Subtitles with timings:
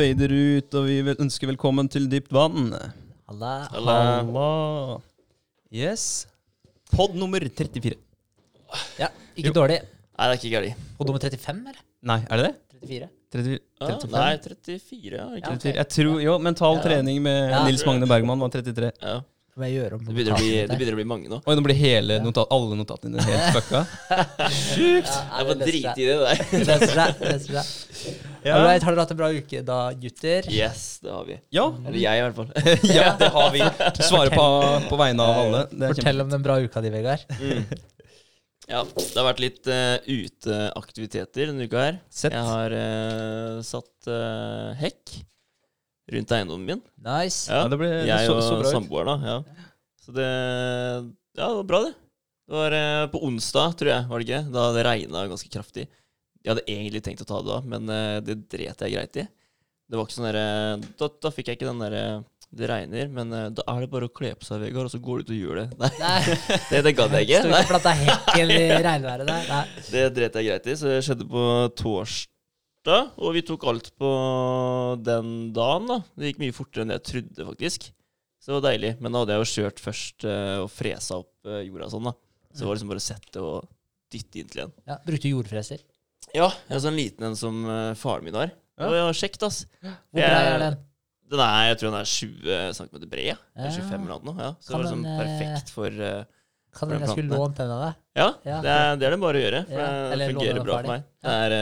[0.00, 2.70] Fader ut, og vi ønsker velkommen til Dypt vann.
[3.28, 3.50] Halla.
[3.68, 4.44] Halla.
[5.68, 6.04] Yes.
[6.88, 7.98] Pod nummer 34.
[8.96, 9.76] Ja, ikke dårlig.
[9.84, 10.86] Nei, det er ikke gærent.
[10.96, 11.82] Pod nummer 35, eller?
[12.08, 12.54] Nei, er det det?
[12.80, 13.10] 34?
[13.30, 14.14] 30, Ah, 35?
[14.16, 15.26] nei, 34, ja.
[15.36, 15.52] Ikke?
[15.60, 15.76] 34.
[15.82, 16.82] Jeg tror, jo, mental Ja.
[16.86, 17.60] trening med Ja.
[17.68, 18.92] Nils Magne Bergman var 33.
[19.02, 19.20] Ja.
[19.60, 21.38] Må jeg gjøre om Det begynner, å bli, det begynner å bli mange nå.
[21.44, 23.82] Oi, nå blir hele notat, alle notatene dine helt fucka.
[24.56, 25.10] Sjukt!
[25.10, 26.40] Jeg var drite i det der.
[26.70, 27.20] Leser seg.
[27.26, 28.24] Leser seg.
[28.40, 28.54] Ja.
[28.56, 30.48] All right, har dere hatt en bra uke da, gutter?
[30.48, 31.36] Yes, det har vi.
[31.52, 31.66] Ja.
[31.84, 32.50] Eller jeg, i hvert fall.
[32.96, 33.64] ja, det har vi.
[34.00, 34.46] Svarer på,
[34.88, 35.64] på vegne av alle.
[35.76, 35.92] Er.
[35.92, 37.28] Fortell om den bra uka di, Vegard.
[37.36, 37.66] Mm.
[38.70, 42.00] Ja, det har vært litt uh, uteaktiviteter denne uka her.
[42.08, 42.32] Sett.
[42.32, 45.20] Jeg har uh, satt uh, hekk
[46.12, 46.82] rundt eiendommen min.
[47.04, 47.50] Nice.
[47.50, 49.34] Ja, Ja, det ble- det jeg så- og så samboeren, da.
[49.34, 49.66] Ja.
[50.04, 50.28] Så det
[51.38, 51.94] Ja, det var bra, det.
[52.50, 54.42] Det var eh, på onsdag, tror jeg, var det ikke?
[54.52, 55.86] Da det regna ganske kraftig.
[56.42, 59.26] Jeg hadde egentlig tenkt å ta det da, men eh, det dret jeg greit i.
[59.90, 63.32] Det var ikke sånn derre da, da fikk jeg ikke den derre Det regner, men
[63.32, 65.30] eh, da er det bare å kle på seg, Vegard, og så går du ut
[65.30, 65.66] og gjør det.
[65.82, 66.36] Nei, Nei,
[66.72, 67.42] det, det gadd jeg ikke.
[67.44, 67.60] Står Nei.
[67.60, 69.44] ikke og planta hekken i regnværet der.
[69.52, 69.64] Nei.
[69.92, 71.44] Det dret jeg greit i, så det skjedde på
[72.84, 73.10] torsdag.
[73.20, 74.10] Og vi tok alt på
[75.04, 75.98] den dagen, da.
[76.16, 77.90] Det gikk mye fortere enn jeg trodde, faktisk.
[78.40, 78.94] Så det var deilig.
[79.00, 82.14] Men da hadde jeg jo kjørt først eh, og fresa opp eh, jorda sånn, da.
[82.50, 83.68] Så det var liksom bare å sette og
[84.10, 84.72] dytte inn til igjen.
[84.88, 85.82] Ja, brukte du jordfreser?
[86.34, 88.50] Ja, jeg har sånn liten en som eh, faren min har.
[88.80, 88.88] Ja.
[88.88, 89.60] Og jeg har kjekt, ass.
[89.84, 90.80] Hvor brei er den?
[91.30, 93.28] Den er, jeg tror den er 20 cm bred.
[93.28, 93.36] Ja.
[93.54, 93.84] Eller Ja.
[93.84, 94.34] 25 eller noe.
[94.40, 94.50] Ja.
[94.58, 96.24] Så Kan det var liksom den, perfekt for uh,
[96.74, 98.00] Kan For den jeg skulle lånt den av deg?
[98.18, 98.56] Ja, Ja.
[98.64, 99.60] det, er, det er det bare å gjøre.
[99.68, 101.04] For Ja, det fungerer bra for meg.
[101.22, 101.54] Det, er,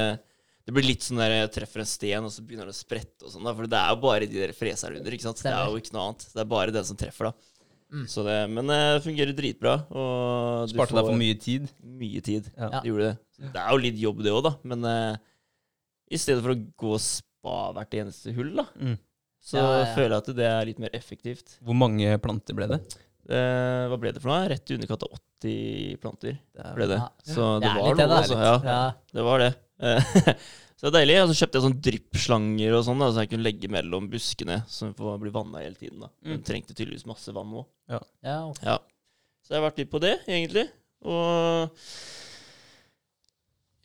[0.69, 3.25] det blir litt sånn der jeg treffer en sten, og så begynner det å sprette
[3.25, 3.47] og sånn.
[3.49, 5.15] da For det er jo bare de der freserne under.
[5.17, 5.41] ikke sant?
[5.41, 6.27] Det er jo ikke noe annet.
[6.35, 7.55] Det er bare den som treffer, da.
[7.89, 8.03] Mm.
[8.13, 9.73] Så det, men eh, det fungerer dritbra.
[9.89, 11.71] Og du Sparte deg for mye tid.
[11.81, 12.51] mye tid.
[12.53, 12.69] Ja.
[12.69, 12.83] Ja.
[12.85, 13.51] Det gjorde det.
[13.55, 14.53] Det er jo litt jobb, det òg, da.
[14.69, 15.17] Men uh,
[16.13, 18.99] i stedet for å gå og spa hvert eneste hull, da, Mm.
[19.41, 19.95] så Ja, ja.
[19.97, 21.57] føler jeg at det er litt mer effektivt.
[21.65, 22.83] Hvor mange planter ble det?
[23.29, 24.49] Uh, hva ble det for noe?
[24.53, 26.37] Rett i underkant av 80 planter
[26.77, 27.01] ble det.
[27.01, 27.09] Ja.
[27.25, 28.37] Så det, Det var noe, altså.
[28.37, 28.55] Ja.
[28.69, 28.93] Ja.
[29.17, 29.51] Det var det.
[29.81, 30.03] Eh,
[30.79, 31.17] så det er deilig.
[31.23, 34.87] Og så kjøpte jeg sånn dryppslanger og sånn, så jeg kunne legge mellom buskene, så
[34.89, 36.01] den får bli vanna hele tiden.
[36.07, 36.11] da.
[36.25, 36.45] Den Mm.
[36.49, 37.67] trengte tydeligvis masse vann òg.
[37.89, 38.63] Ja, ok.
[38.63, 38.79] Ja.
[39.45, 40.67] Så jeg har vært litt på det, egentlig.
[41.07, 41.71] Og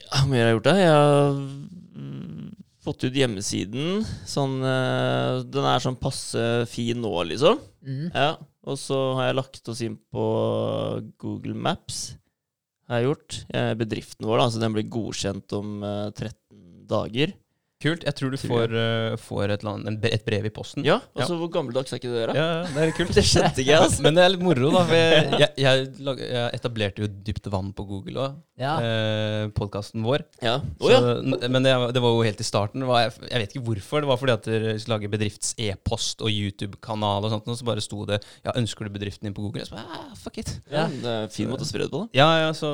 [0.02, 0.74] ja, Hva mer har jeg gjort, da?
[0.82, 1.38] Jeg har
[1.96, 2.50] mm,
[2.84, 4.04] fått ut hjemmesiden.
[4.30, 7.62] Sånn eh, Den er sånn passe fin nå, liksom.
[7.86, 8.10] Mm.
[8.14, 8.34] Ja.
[8.68, 10.26] Og så har jeg lagt oss inn på
[11.20, 12.16] Google Maps.
[12.90, 13.38] Har jeg gjort.
[13.56, 17.34] Eh, Bedriften vår, da, så den blir godkjent om eh, 13 dager.
[17.84, 18.06] Kult.
[18.08, 20.86] Jeg tror du får, uh, får et, annet, en, et brev i posten.
[20.88, 22.40] Ja, altså Hvor gammeldags er ikke det der, da?
[22.40, 23.12] ja, ja, det er kult.
[23.20, 24.06] Det skjønte ikke jeg, altså.
[24.06, 24.84] Men det er litt moro, da.
[24.88, 28.74] For jeg, jeg, jeg, lag- jeg etablerte jo Dypt vann på Google òg, Ja.
[28.86, 30.24] eh, podkasten vår.
[30.46, 30.56] Ja.
[30.80, 31.00] Oh, ja.
[31.04, 32.84] Så, Men det, det var jo helt i starten.
[32.86, 34.04] Det var, jeg, jeg vet ikke hvorfor.
[34.06, 37.84] Det var fordi at dere skulle lage bedrifts-e-post og YouTube-kanal og sånt, og så bare
[37.84, 39.64] sto det Ja, ønsker du bedriften din på Google?
[39.66, 40.54] Jeg så bare, ah, fuck it.
[40.72, 40.86] ja.
[40.94, 42.10] Det er en fin måte å spre det på, da.
[42.22, 42.72] Ja, ja, så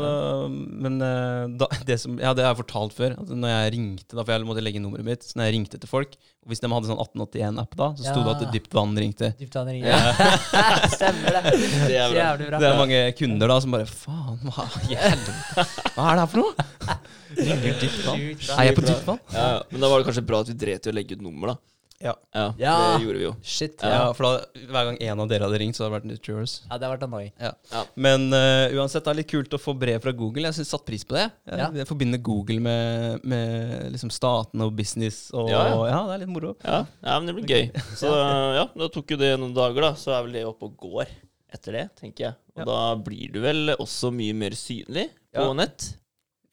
[0.50, 3.16] Men eh, da, det som Ja, det har jeg fortalt før.
[3.24, 5.56] At når jeg ringte, da, for jeg måtte legge inn nummeret mitt, så når jeg
[5.56, 8.50] ringte til folk og Hvis de hadde sånn 1881-app da, så sto det at det
[8.56, 9.32] Dypt vann ringte.
[9.38, 10.06] Dyptvann ringer.
[10.96, 11.54] Stemmer det.
[11.90, 12.28] Det er bra.
[12.40, 12.60] bra.
[12.62, 15.66] Det er mange kunder da som bare Faen, hva i helvete?
[15.96, 16.98] Hva er det her for noe?
[17.50, 18.24] Ringer Dypt vann?
[18.56, 19.22] Er jeg på Dypt vann?
[19.36, 19.60] Ja, ja.
[19.74, 21.60] Men da var det kanskje bra at vi dret i å legge ut nummer, da.
[22.02, 22.14] Ja.
[22.34, 22.74] Ja, Ja.
[22.98, 23.34] Det gjorde vi jo.
[23.44, 23.82] Shit.
[23.84, 24.14] Ja, Ja.
[24.14, 26.54] for da, hver gang en av dere hadde ringt, så hadde det vært nytt yours.
[26.70, 27.32] ja, det hadde vært annoying.
[27.40, 27.52] Ja.
[27.74, 27.84] Ja.
[27.96, 30.44] Men uh, uansett, det er litt kult å få brev fra Google.
[30.48, 31.26] Jeg synes satt pris på det.
[31.46, 31.70] Jeg, Ja.
[31.76, 35.30] jeg forbinder Google med, med liksom statene og business.
[35.34, 36.00] Og, Ja, ja, ja.
[36.08, 36.56] det er litt moro.
[36.64, 37.72] Ja, ja, men det blir gøy.
[38.00, 38.08] Så
[38.60, 39.94] ja, da tok jo det noen dager, da.
[40.00, 41.08] Så er vel det oppe og går
[41.52, 42.34] etter det, tenker jeg.
[42.56, 42.66] Og Ja.
[42.66, 45.54] da blir du vel også mye mer synlig på Ja.
[45.54, 45.96] nett,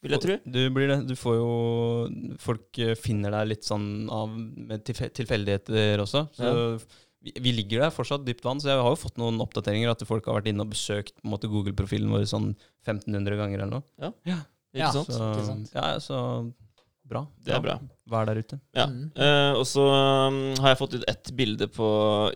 [0.07, 0.37] vil jeg tro.
[0.57, 0.97] Du blir det.
[1.09, 1.49] Du får jo
[2.41, 6.25] Folk eh, finner deg litt sånn av med tilfeldigheter også.
[6.37, 6.53] Så
[7.23, 10.03] vi, vi ligger der fortsatt dypt vann, så jeg har jo fått noen oppdateringer at
[10.07, 12.51] folk har vært inne og besøkt på en måte Google-profilen vår sånn
[12.85, 13.85] 1500 ganger eller noe.
[14.27, 14.39] Ja,
[14.77, 14.91] Ja.
[14.93, 15.09] sant?
[15.11, 15.71] Så, ikke sant.
[15.73, 16.19] ja, så
[17.07, 17.23] bra.
[17.43, 17.77] Det er bra.
[18.11, 18.59] Vær der ute.
[18.75, 18.85] Ja.
[18.91, 19.09] Mm.
[19.15, 21.87] Uh, og så um, har jeg fått ut ett bilde på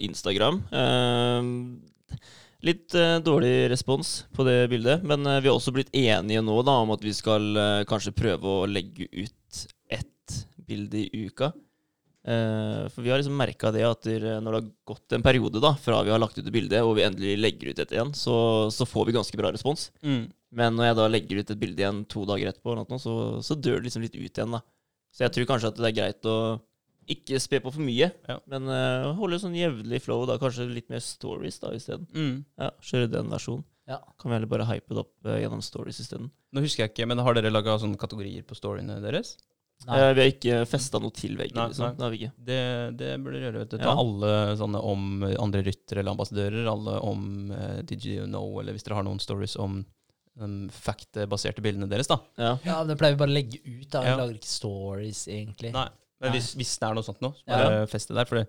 [0.03, 0.61] Instagram.
[0.71, 2.17] Eh,
[2.65, 6.59] litt uh, dårlig respons på det bildet, men uh, vi har også blitt enige nå
[6.67, 11.51] da, om at vi skal uh, kanskje prøve å legge ut ett bilde i uka.
[12.21, 16.03] For vi har liksom merka det at når det har gått en periode da, fra
[16.05, 18.35] vi har lagt ut et bilde og vi endelig legger ut et igjen, så,
[18.69, 19.87] så får vi ganske bra respons.
[20.53, 23.57] Men når jeg da legger ut et bilde igjen to dager etterpå, noe, så, så
[23.57, 24.53] dør det liksom litt ut igjen.
[24.53, 24.61] da.
[25.09, 26.37] Så jeg tror kanskje at det er greit å
[27.13, 28.39] ikke spe på for mye, Ja.
[28.47, 30.25] men uh, holde sånn jevnlig flow.
[30.29, 32.07] da, Kanskje litt mer stories da isteden.
[32.15, 32.45] Mm.
[32.59, 33.63] Ja, kjøre den versjonen.
[33.89, 33.97] Ja.
[34.19, 36.29] Kan vi heller bare hype det opp uh, gjennom stories isteden.
[36.53, 39.35] Nå husker jeg ikke, men har dere laga sånne kategorier på storyene deres?
[39.87, 39.95] Nei.
[39.97, 41.87] Eh, vi har ikke festa noe til veggen, Nei, liksom.
[41.87, 41.95] nei.
[41.97, 42.33] Det har vi ikke.
[42.49, 42.57] Det,
[42.99, 43.61] det burde dere gjøre.
[43.63, 43.77] vet du.
[43.81, 43.95] Ta Ja.
[43.97, 46.67] alle sånne om andre ryttere eller ambassadører.
[46.69, 49.79] Alle om uh, Did you know, eller hvis dere har noen stories om
[50.37, 52.19] um, fact-baserte bildene deres, da.
[52.37, 52.51] Ja.
[52.63, 53.89] Ja, det pleier vi bare å legge ut.
[53.89, 54.17] da Vi Ja.
[54.21, 55.73] lager ikke stories, egentlig.
[55.73, 55.87] Nei.
[56.21, 57.57] Men hvis, hvis det er noe sånt nå, så Ja.
[57.63, 58.25] bare feste der.
[58.29, 58.47] For det,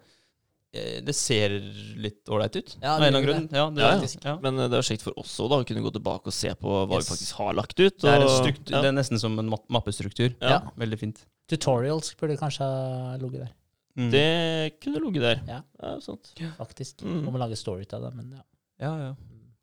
[0.74, 1.48] eh, det ser
[1.96, 2.76] litt ålreit ut.
[2.82, 3.48] Ja, av det gjør grunn.
[3.52, 4.08] Ja, det, Ja, ja.
[4.24, 4.36] ja.
[4.44, 6.68] Men eh, det er kjekt for oss òg, å kunne gå tilbake og se på
[6.86, 7.08] hva Yes.
[7.08, 7.98] vi faktisk har lagt ut.
[7.98, 8.82] Det, er struktur, ja.
[8.82, 10.34] det er nesten som en ma- mappestruktur.
[10.40, 10.60] Ja.
[10.78, 11.24] Veldig fint.
[11.48, 13.52] Tutorials burde kanskje ha ligget der,
[13.94, 14.10] Mm.
[14.10, 15.40] Det kunne ligget der.
[15.46, 15.98] Ja.
[16.00, 16.32] sant.
[16.56, 17.02] faktisk.
[17.04, 17.26] Mm.
[17.28, 18.42] Om å lage story ut av det, men ja.
[18.80, 19.14] Ja, ja.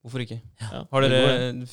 [0.06, 0.40] Hvorfor ikke?
[0.62, 0.86] Ja.
[0.92, 1.66] Har dere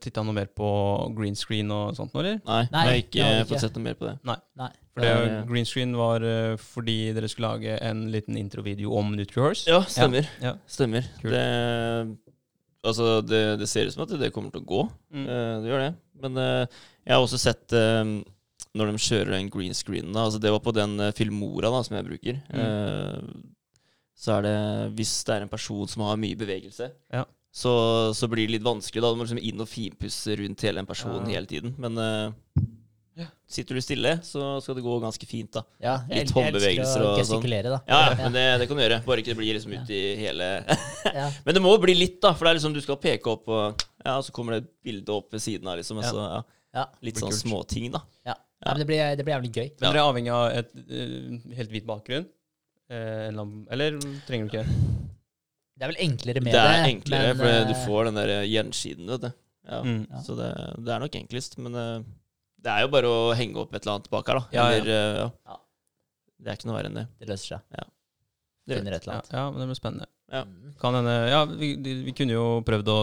[0.00, 0.68] titta noe mer på
[1.14, 2.40] green screen og sånt nå, eller?
[2.46, 4.14] Nei, Nei, jeg har det ikke har vi fått sett noe mer på det.
[4.24, 4.36] Nei.
[4.56, 4.70] Nei.
[4.98, 9.68] For det, green screen var uh, fordi dere skulle lage en liten introvideo om NutriHorse.
[9.70, 10.26] Ja, stemmer.
[10.42, 10.56] Ja.
[10.66, 11.06] Stemmer.
[11.22, 11.44] Det,
[12.82, 14.82] altså, det, det ser ut som at det kommer til å gå.
[15.14, 15.24] Mm.
[15.28, 15.92] Uh, det gjør det.
[16.24, 17.78] Men uh, jeg har også sett
[18.76, 20.12] når de kjører den green screenen.
[20.14, 22.40] Da, altså det var på den Filmora da, som jeg bruker.
[22.52, 22.60] Mm.
[22.62, 23.74] Eh,
[24.18, 24.54] så er det
[24.98, 27.24] Hvis det er en person som har mye bevegelse, Ja.
[27.54, 27.72] så,
[28.14, 29.02] så blir det litt vanskelig.
[29.02, 31.38] da Du må liksom inn og finpusse rundt hele en person Ja.
[31.38, 31.74] hele tiden.
[31.78, 32.34] Men.
[33.48, 35.62] Sitter du stille, så skal det gå ganske fint, da.
[35.82, 37.46] Ja, jeg, Litt håndbevegelser og sånn.
[37.48, 37.80] da.
[37.88, 39.00] Ja, ja, men det, det kan du gjøre.
[39.06, 40.50] Bare ikke det blir liksom ut i hele
[41.46, 42.34] Men det må bli litt, da.
[42.36, 45.16] For det er liksom du skal peke opp, og ja, så kommer det et bilde
[45.16, 46.02] opp ved siden av, liksom.
[46.02, 46.12] og Ja.
[46.14, 46.44] Så, ja.
[46.78, 46.84] Ja.
[47.02, 48.04] Litt sånn småting, da.
[48.28, 48.36] Ja.
[48.58, 49.68] Ja, men det blir, det blir jævlig gøy.
[49.78, 52.26] Men dere er avhengig av et uh, helt hvit bakgrunn?
[52.90, 53.28] Uh,
[53.70, 54.78] eller trenger du ikke det?
[55.78, 56.70] Er vel enklere med Det det.
[56.74, 59.28] er enklere, men, for du eh, får den der gjensiden, vet du.
[59.68, 59.78] Ja.
[59.84, 60.00] Mm.
[60.10, 60.22] Ja.
[60.26, 60.48] Så det,
[60.82, 61.54] det er nok enklest.
[61.62, 62.08] Men eh,
[62.64, 64.46] det er jo bare å henge opp et eller annet bak her, da.
[64.56, 64.66] Ja.
[64.72, 65.28] Eller, eh, ja.
[65.52, 65.56] Ja.
[66.38, 67.06] Det er ikke noe verre enn det.
[67.20, 67.60] Det løser seg.
[67.78, 67.84] Ja.
[68.68, 69.30] Det Finner et eller annet.
[69.32, 70.06] ja, men det blir spennende.
[70.30, 70.42] Ja.
[70.82, 71.70] Kan hende Ja, vi,
[72.04, 72.98] vi kunne jo prøvd å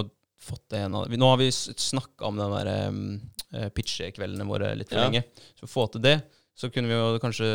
[0.46, 4.92] fått det en av Nå har vi snakka om den der um, pitchekveldene våre litt
[4.92, 5.08] for Ja.
[5.08, 5.24] lenge.
[5.58, 6.20] Så få til det,
[6.56, 7.50] så kunne vi jo kanskje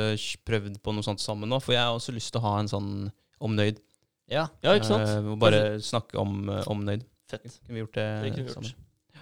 [0.49, 1.61] prøvd på noe sånt sammen nå.
[1.63, 2.91] For jeg har også lyst til å ha en sånn
[3.41, 3.79] omnøyd.
[4.31, 5.07] Ja, Ja, ikke sant?
[5.07, 7.07] Uh, bare snakke om uh, omnøyd.
[7.31, 7.47] Fett.
[7.63, 8.75] Kunne vi gjort det, Det kunne vi sammen?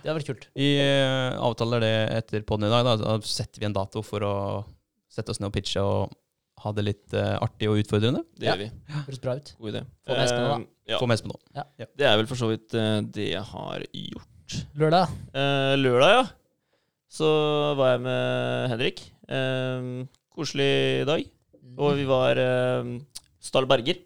[0.03, 0.47] Det hadde vært kult.
[0.59, 2.87] Vi eh, avtaler det etter podden i dag.
[2.87, 2.97] Da.
[3.01, 4.35] da setter vi en dato for å
[5.13, 6.15] sette oss ned og pitche og
[6.63, 8.25] ha det litt uh, artig og utfordrende.
[8.35, 8.57] Det Ja.
[8.57, 8.95] gjør vi.
[9.07, 9.53] Høres bra ut.
[9.61, 9.83] God idé.
[10.09, 10.59] Få med Espen nå, da.
[10.59, 10.99] Eh, ja.
[10.99, 11.39] Få med Espen nå.
[12.01, 14.57] Det er vel for så vidt uh, det jeg har gjort.
[14.81, 15.15] Lørdag.
[15.37, 16.25] Uh, lørdag, ja.
[17.09, 17.29] Så
[17.79, 19.05] var jeg med Henrik.
[20.35, 21.23] Koselig dag.
[21.79, 22.37] Og vi var
[23.41, 24.03] Stall Berger.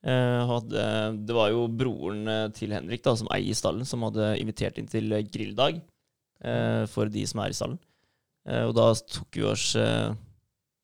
[0.00, 0.82] Eh, hadde,
[1.28, 4.88] det var jo broren eh, til Henrik da, som eier stallen, som hadde invitert inn
[4.88, 5.82] til eh, grilldag
[6.40, 7.76] eh, for de som er i stallen.
[8.48, 10.14] Eh, og da tok vi oss eh,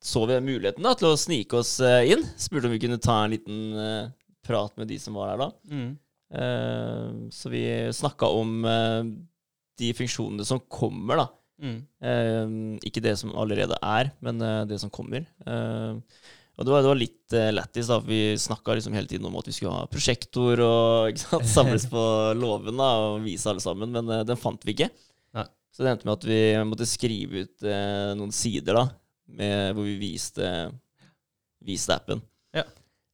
[0.04, 2.26] Så vi muligheten da, til å snike oss eh, inn.
[2.36, 4.10] Spurte om vi kunne ta en liten eh,
[4.46, 5.48] prat med de som var der da.
[5.72, 5.88] Mm.
[6.36, 7.64] Eh, så vi
[7.96, 9.00] snakka om eh,
[9.80, 11.28] de funksjonene som kommer, da.
[11.64, 11.78] Mm.
[12.04, 12.56] Eh,
[12.90, 15.24] ikke det som allerede er, men eh, det som kommer.
[15.48, 15.96] Eh,
[16.56, 19.28] og det var, det var litt uh, lættis, da, for vi snakka liksom hele tiden
[19.28, 22.04] om at vi skulle ha prosjektor og sant, samles på
[22.38, 24.88] låven og vise alle sammen, men uh, den fant vi ikke.
[25.36, 25.44] Nei.
[25.74, 28.86] Så det endte med at vi måtte skrive ut uh, noen sider da,
[29.36, 30.48] med, hvor vi viste,
[31.66, 32.24] viste appen.
[32.56, 32.64] Ja.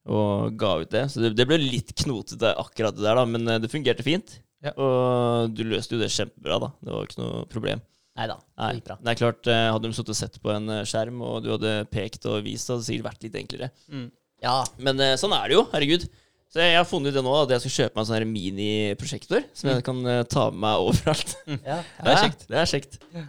[0.07, 1.09] Og ga ut det.
[1.11, 4.39] Så det, det ble litt knotete akkurat det der, da, men det fungerte fint.
[4.63, 4.71] Ja.
[4.79, 6.71] Og du løste jo det kjempebra, da.
[6.79, 7.83] Det var ikke noe problem.
[8.13, 10.83] Nei da, Nei, det er klart, eh, Hadde de sittet og sett på en eh,
[10.89, 13.69] skjerm, og du hadde pekt og vist, så hadde det sikkert vært litt enklere.
[13.89, 14.11] Mm.
[14.45, 15.63] Ja, Men eh, sånn er det jo.
[15.73, 16.05] Herregud.
[16.53, 18.27] Så jeg har funnet ut det nå, at jeg skal kjøpe meg en sånn her
[18.29, 21.33] miniprosjektor som jeg kan eh, ta med meg overalt.
[21.71, 22.45] ja, Det er kjekt.
[22.51, 22.99] Det er kjekt.
[23.17, 23.25] Ja.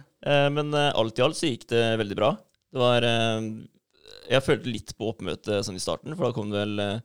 [0.52, 2.34] men alt i alt så gikk det veldig bra.
[2.74, 7.00] Det var Jeg følte litt på oppmøtet sånn i starten, for da kom det vel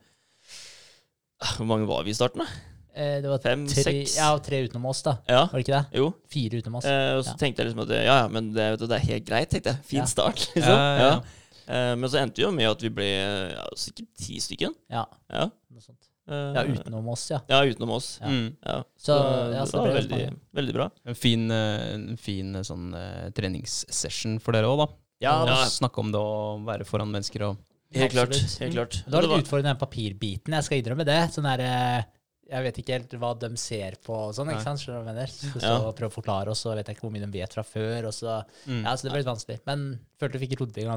[1.55, 2.68] Hvor mange var vi i starten, da?
[2.95, 4.17] Eh, Det var Fem, tre, seks?
[4.17, 5.17] ja, tre utenom oss, da.
[5.27, 5.45] Ja.
[5.47, 5.97] Var det ikke det?
[5.99, 6.13] Jo.
[6.29, 6.85] Fire utenom oss.
[6.85, 7.37] Eh, og så Ja.
[7.37, 9.65] tenkte jeg liksom at ja, ja, men det, vet du, det er helt greit, tenkte
[9.75, 9.83] jeg.
[9.85, 10.05] Fin Ja.
[10.05, 10.73] start, liksom.
[10.73, 11.21] Ja, ja, ja.
[11.69, 13.05] Eh, men så endte det jo med at vi ble
[13.53, 14.73] ja, sikkert ti stykken.
[14.89, 15.45] Ja, Ja.
[15.71, 16.05] noe sånt.
[16.29, 17.39] Eh, Ja, utenom oss, ja.
[17.49, 18.19] Ja, utenom oss.
[18.21, 18.27] Ja.
[18.27, 18.55] Mm.
[18.65, 18.83] Ja.
[18.97, 20.89] Så, Så, ja, så det var veldig, veldig bra.
[21.05, 22.93] En fin, eh, en fin sånn
[23.33, 24.87] treningssession for dere òg, da.
[25.21, 25.65] Ja, Ja.
[25.65, 27.57] Snakke om det å være foran mennesker og
[27.91, 28.35] Helt klart.
[28.59, 29.03] Helt klart.
[29.03, 31.31] Det var litt utfordrende den papirbiten, jeg skal innrømme det.
[31.33, 32.05] Sånn der,
[32.49, 34.81] jeg vet ikke helt hva de ser på og sånn, ikke sant?
[34.81, 35.33] Skjønner du hva jeg mener?
[35.33, 35.91] Så, så Ja.
[35.93, 38.07] prøve å forklare oss, så vet jeg ikke hvor mye de vet fra før.
[38.09, 38.81] Og så, mm.
[38.83, 39.59] ja, så det ble litt vanskelig.
[39.69, 39.85] Men
[40.19, 40.87] følte du fikk rodd i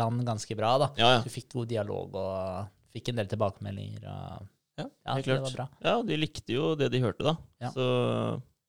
[0.00, 0.88] land ganske bra, da.
[1.00, 1.20] Ja, ja.
[1.24, 4.04] Du fikk god dialog og fikk en del tilbakemeldinger.
[4.08, 5.44] Og, Ja, ja, helt det klart.
[5.44, 5.68] var bra.
[5.86, 7.36] ja, de likte jo det de hørte, da.
[7.62, 7.68] Ja.
[7.70, 7.84] Så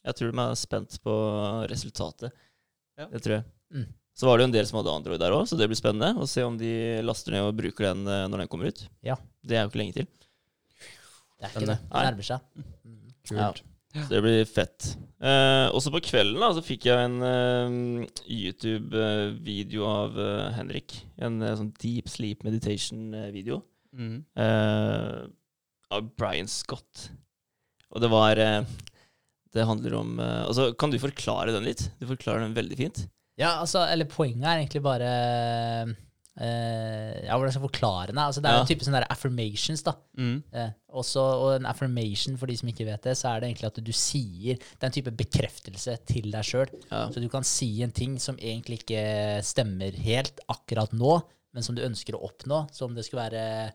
[0.06, 1.14] jeg tror de er spent på
[1.72, 2.32] resultatet.
[3.00, 3.08] Ja.
[3.10, 3.46] Det tror jeg.
[3.74, 3.88] Mm.
[4.16, 6.14] Så var det jo en del som hadde Android der òg, så det blir spennende
[6.22, 6.70] å se om de
[7.04, 8.86] laster ned og bruker den eh, når den kommer ut.
[9.04, 9.18] Ja.
[9.44, 10.08] Det er jo ikke lenge til.
[11.40, 11.78] Det er ikke det.
[11.86, 12.66] Det nærmer seg.
[13.30, 13.40] Kult.
[13.40, 13.64] Kult.
[13.96, 14.90] Så det blir fett.
[15.24, 20.98] Eh, også på kvelden da, så fikk jeg en eh, YouTube-video av eh, Henrik.
[21.24, 23.62] En eh, sånn deep sleep meditation-video.
[23.96, 24.18] Mm.
[24.36, 25.22] eh,
[25.96, 27.06] av Brian Scott.
[27.96, 28.66] Og det var eh,
[29.56, 31.86] Det handler om eh, Altså, kan du forklare den litt?
[32.02, 33.06] Du forklarer den veldig fint.
[33.40, 35.14] Ja, altså, eller poenget er egentlig bare
[36.40, 38.18] eh, Ja, hvordan skal jeg forklare det?
[38.18, 38.62] Altså, det er Ja.
[38.62, 39.94] en type sånne affirmations, da.
[40.18, 40.44] Mm.
[40.54, 43.68] Uh, også, og en affirmation, for de som ikke vet det, så er det egentlig
[43.72, 46.70] at du sier Det er en type bekreftelse til deg sjøl.
[46.92, 47.08] Ja.
[47.10, 51.22] Så du kan si en ting som egentlig ikke stemmer helt akkurat nå,
[51.54, 52.68] men som du ønsker å oppnå.
[52.72, 53.74] Så om det skulle være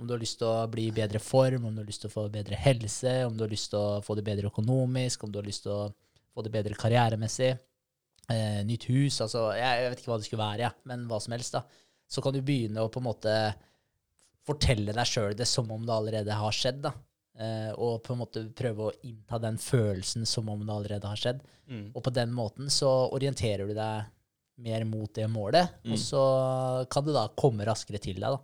[0.00, 2.08] om du har lyst til å bli i bedre form, om du har lyst til
[2.08, 5.32] å få bedre helse, om du har lyst til å få det bedre økonomisk, om
[5.32, 5.90] du har lyst til å
[6.32, 7.50] få det bedre karrieremessig,
[8.30, 11.20] uh, nytt hus, altså jeg, jeg vet ikke hva det skulle være, ja, men hva
[11.20, 11.64] som helst, da.
[12.10, 13.34] Så kan du begynne å på en måte
[14.46, 16.92] fortelle deg sjøl det som om det allerede har skjedd, da.
[17.40, 21.20] Eh, og på en måte prøve å innta den følelsen som om det allerede har
[21.20, 21.42] skjedd.
[21.70, 21.84] Mm.
[21.94, 24.08] Og på den måten så orienterer du deg
[24.60, 25.92] mer mot det målet, Mm.
[25.94, 26.22] og så
[26.92, 28.40] kan det da komme raskere til deg, da.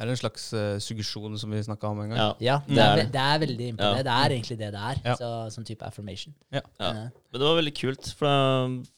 [0.00, 2.18] Det er en slags uh, suggesjon som vi snakka om en gang.
[2.18, 2.28] Ja.
[2.40, 3.20] Ja, det, Det er, det.
[3.20, 3.98] er veldig imponerende.
[3.98, 4.02] Ja.
[4.02, 4.06] det.
[4.08, 5.00] Det er egentlig det det er.
[5.04, 5.14] Ja.
[5.20, 6.32] Så, sånn type affirmation.
[6.56, 6.62] Ja.
[6.80, 6.90] Ja.
[7.04, 8.38] Men det var veldig kult, for da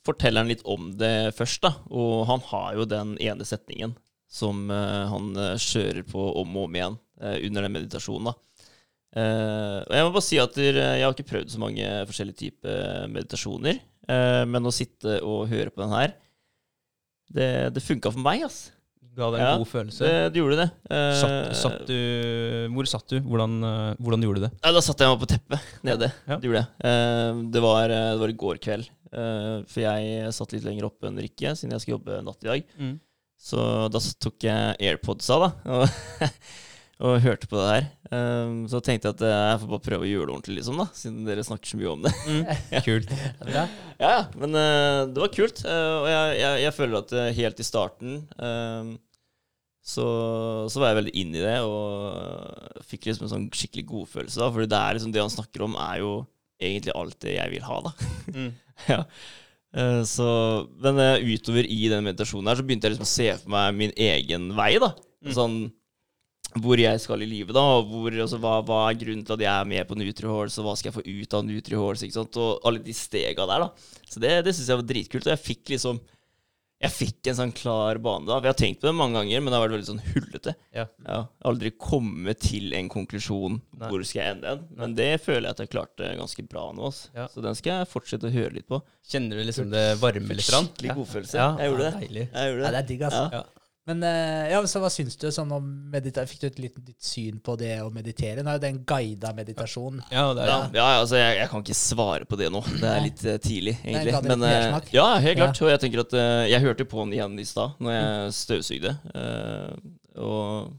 [0.06, 1.72] forteller han litt om det først, da.
[1.90, 3.96] Og han har jo den ene setningen
[4.32, 8.68] som eh, han eh, kjører på om og om igjen eh, under den meditasjonen, da.
[9.12, 13.10] Uh, og jeg må bare si at jeg har ikke prøvd så mange forskjellige typer
[13.12, 16.14] meditasjoner, Uh, men å sitte og høre på den her,
[17.30, 18.72] det, det funka for meg, ass.
[19.14, 20.08] Ga deg en Ja, god følelse.
[20.08, 20.66] Det, det gjorde det.
[20.90, 21.94] Uh, Satt, satt du,
[22.74, 23.20] hvor satt du?
[23.22, 23.54] Hvordan,
[24.02, 24.50] hvordan gjorde du det?
[24.56, 26.10] Ja, da satte jeg meg på teppet nede.
[26.26, 26.40] Ja.
[26.40, 27.46] Det gjorde jeg.
[27.54, 28.90] Det, var, det var i går kveld.
[29.12, 32.76] For jeg satt litt lenger oppe enn Rikke, siden jeg skal jobbe natt i dag.
[32.80, 32.94] Mm.
[33.42, 36.28] Så da tok jeg airpodsa da, og,
[37.08, 37.88] og hørte på det her.
[38.12, 40.78] Um, så tenkte jeg at eh, jeg får bare prøve å gjøre det ordentlig, liksom,
[40.78, 42.12] da, siden dere snakker så mye om det.
[42.86, 43.10] Kult.
[43.10, 43.64] er bra.
[43.96, 45.64] Ja, ja, men uh, det var kult.
[45.66, 48.94] Uh, og jeg, jeg, jeg føler at helt i starten um,
[49.82, 50.06] så,
[50.70, 54.38] så var jeg veldig inn i det og fikk liksom en sånn skikkelig godfølelse.
[54.38, 56.12] da, For det er liksom det han snakker om, er jo
[56.62, 57.92] egentlig alt det jeg vil ha, da.
[58.30, 58.52] Mm.
[58.92, 59.00] ja.
[59.72, 60.26] Eh, så,
[60.84, 63.78] men eh, utover i den meditasjonen her, så begynte jeg liksom å se for meg
[63.78, 64.74] min egen vei.
[64.82, 64.92] da.
[65.24, 65.32] Mm.
[65.36, 65.62] Sånn
[66.60, 69.44] hvor jeg skal i livet, da, og hvor, altså, hva, hva er grunnen til at
[69.46, 72.82] jeg er med på NutriHorse, og hva skal jeg få ut av NutriHorse, og alle
[72.84, 74.02] de stega der, da.
[74.04, 76.02] Så det, det syns jeg var dritkult, og jeg fikk liksom
[76.82, 78.40] Jeg fikk en sånn klar bane, da.
[78.42, 80.54] Vi har tenkt på det mange ganger, men det har vært veldig sånn hullete.
[80.74, 80.86] Ja.
[81.06, 83.88] Ja, aldri kommet til en konklusjon Nei.
[83.92, 84.64] hvor skal jeg ende den.
[84.80, 86.88] Men det føler jeg at jeg klarte ganske bra nå.
[86.90, 87.08] Altså.
[87.14, 87.28] Ja.
[87.30, 88.82] Så den skal jeg fortsette å høre litt på.
[89.14, 90.48] Kjenner du liksom det varme litt?
[90.50, 91.38] Skikkelig godfølelse.
[91.38, 91.94] Ja, jeg gjorde det.
[92.02, 92.26] Deilig.
[92.34, 92.72] Jeg gjorde Ja, det.
[92.74, 93.44] det er digg, altså.
[93.90, 96.28] Men eh, ja, så hva syns du sånn om meditasjon?
[96.30, 98.44] Fikk du et litt nytt syn på det å meditere?
[98.44, 99.98] Nå er jo det en guida meditasjon.
[100.12, 102.62] Ja, det er Ja, ja, altså jeg, jeg kan ikke svare på det nå.
[102.78, 103.96] Det er litt eh, tidlig, egentlig.
[103.96, 105.62] Nei, det litt Men, eh, ja, helt klart.
[105.66, 106.14] Og jeg tenker at
[106.52, 108.94] jeg hørte på den igjen i stad, når jeg støvsugde.
[109.16, 109.90] eh,
[110.22, 110.70] og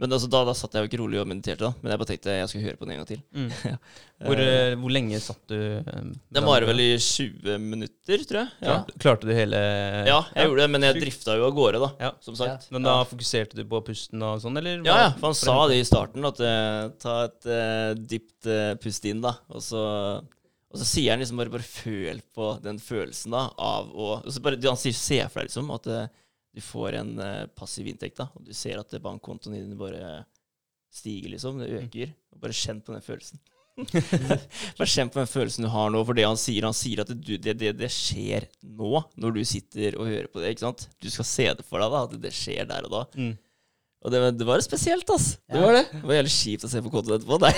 [0.00, 1.72] men altså, da, da satt jeg jo ikke rolig og mediterte, da.
[1.82, 3.20] Men jeg bare tenkte jeg skulle høre på den en gang til.
[3.30, 3.78] Mm.
[4.24, 5.56] Hvor, Eh, eh, hvor lenge satt du?
[5.84, 8.52] Det den varer vel i 20 minutter, tror jeg.
[8.64, 9.58] Ja, Klarte, du hele
[10.06, 11.90] ja jeg gjorde det, men jeg drifta jo av gårde, da.
[12.06, 12.12] Ja.
[12.24, 12.68] Som sagt.
[12.74, 14.80] Men da fokuserte du på pusten og sånn, eller?
[14.86, 18.74] Ja, ja, for han sa det i starten, at eh, ta et uh, dypt uh,
[18.80, 19.34] pust inn, da.
[19.52, 19.84] Og så,
[20.74, 24.30] og så sier han liksom bare, bare føl på den følelsen da, av å og
[24.32, 26.06] så bare, Han sier se for deg liksom at eh,
[26.54, 28.28] du får en eh, passiv inntekt, da.
[28.38, 30.20] Og du ser at bankkontoen din bare
[30.94, 31.58] stiger, liksom.
[31.58, 32.12] Det øker.
[32.38, 33.40] Bare kjenn på den følelsen.
[34.78, 36.62] bare kjenn på den følelsen du har nå, for det han sier.
[36.68, 40.38] Han sier at det, det, det, det skjer nå, når du sitter og hører på
[40.44, 40.52] det.
[40.54, 40.86] ikke sant?
[41.02, 43.02] Du skal se det for deg, da, at det skjer der og da.
[43.18, 43.32] Mm.
[44.04, 45.30] Og det, var- det var spesielt, ass.
[45.48, 45.64] Det Ja.
[45.66, 45.84] var det.
[45.90, 47.38] Det var jævlig kjipt å se på kontoen etterpå.
[47.42, 47.54] Nei.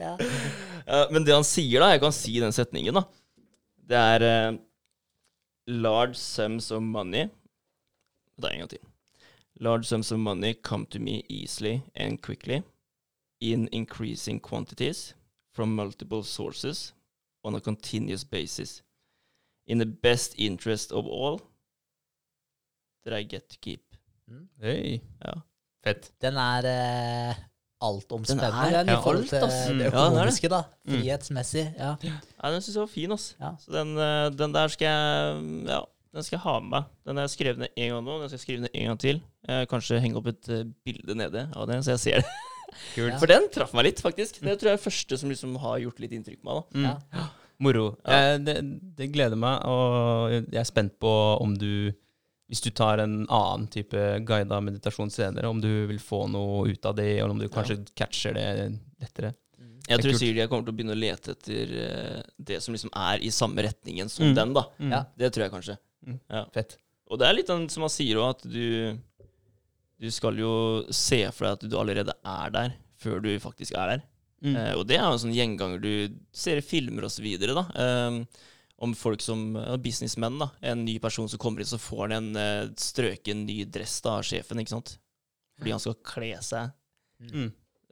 [0.00, 0.16] Ja.
[0.86, 3.00] Ja, men det han sier, da Jeg kan si den setningen, da.
[3.90, 4.58] Det er eh,
[5.66, 7.28] Large sums of money
[8.36, 8.78] Det er en gang til.
[9.60, 12.62] Large sums of money come to me easily and quickly
[13.40, 15.14] in increasing quantities
[15.52, 16.94] from multiple sources
[17.44, 18.82] on a continuous basis
[19.66, 21.40] in the best interest of all
[23.04, 23.96] that I get to keep.
[24.60, 25.00] Hey.
[25.24, 25.42] Ja.
[25.84, 26.12] Fett.
[26.20, 27.36] Den er eh,
[27.82, 28.50] altomspennende.
[28.72, 29.32] Den er ja, alt, ass.
[29.32, 29.40] det.
[29.40, 29.90] Ja, det er det.
[29.92, 30.62] økonomiske, da.
[30.86, 30.94] Mm.
[30.94, 31.64] Frihetsmessig.
[31.76, 31.90] Ja.
[32.02, 33.26] Ja, den syns jeg var fin, ass.
[33.40, 33.52] Ja.
[33.60, 35.80] Så den, eh, den der skal jeg Ja,
[36.16, 36.84] den skal jeg ha med meg.
[37.06, 38.18] Den har jeg skrevet ned en gang nå.
[38.20, 39.22] Den skal jeg skrive ned en gang til.
[39.48, 42.30] Eh, kanskje henge opp et eh, bilde nede av den, så jeg ser det.
[42.96, 43.12] Kult.
[43.12, 43.18] Ja.
[43.20, 44.40] For den traff meg litt, faktisk.
[44.40, 46.64] Det tror jeg er første som liksom har gjort litt inntrykk på meg.
[46.72, 47.20] da Mm.
[47.20, 47.26] Ja.
[47.58, 47.84] Moro.
[48.04, 48.16] Ja.
[48.34, 48.56] Eh, det,
[48.98, 51.92] det gleder meg, og jeg er spent på om du
[52.48, 56.84] Hvis du tar en annen type guida meditasjon senere, om du vil få noe ut
[56.86, 58.46] av det, eller om du kanskje catcher det
[59.02, 59.32] lettere.
[59.58, 60.20] Jeg Det er tror kult.
[60.20, 63.30] sikkert jeg kommer til å begynne å lete etter eh, det som liksom er i
[63.34, 64.34] samme retningen som Mm.
[64.34, 64.64] den, da.
[64.78, 64.90] Mm.
[64.92, 65.04] Ja.
[65.18, 65.76] Det tror jeg kanskje.
[66.54, 66.76] Fett.
[67.10, 68.98] Og det er litt sånn som man sier òg, at du
[69.98, 73.94] Du skal jo se for deg at du allerede er der, før du faktisk er
[73.96, 74.02] der.
[74.44, 74.54] Mm.
[74.56, 77.64] Eh, og det er jo en sånn gjenganger du ser i filmer videre, da.
[77.74, 78.24] Eh,
[78.78, 80.50] om folk som eh, businessmenn, da.
[80.72, 84.18] En ny person som kommer inn, så får han en uh, strøken ny dress da,
[84.18, 84.98] av sjefen, ikke sant.
[85.56, 86.74] Fordi han skal kle seg
[87.16, 87.46] Mm.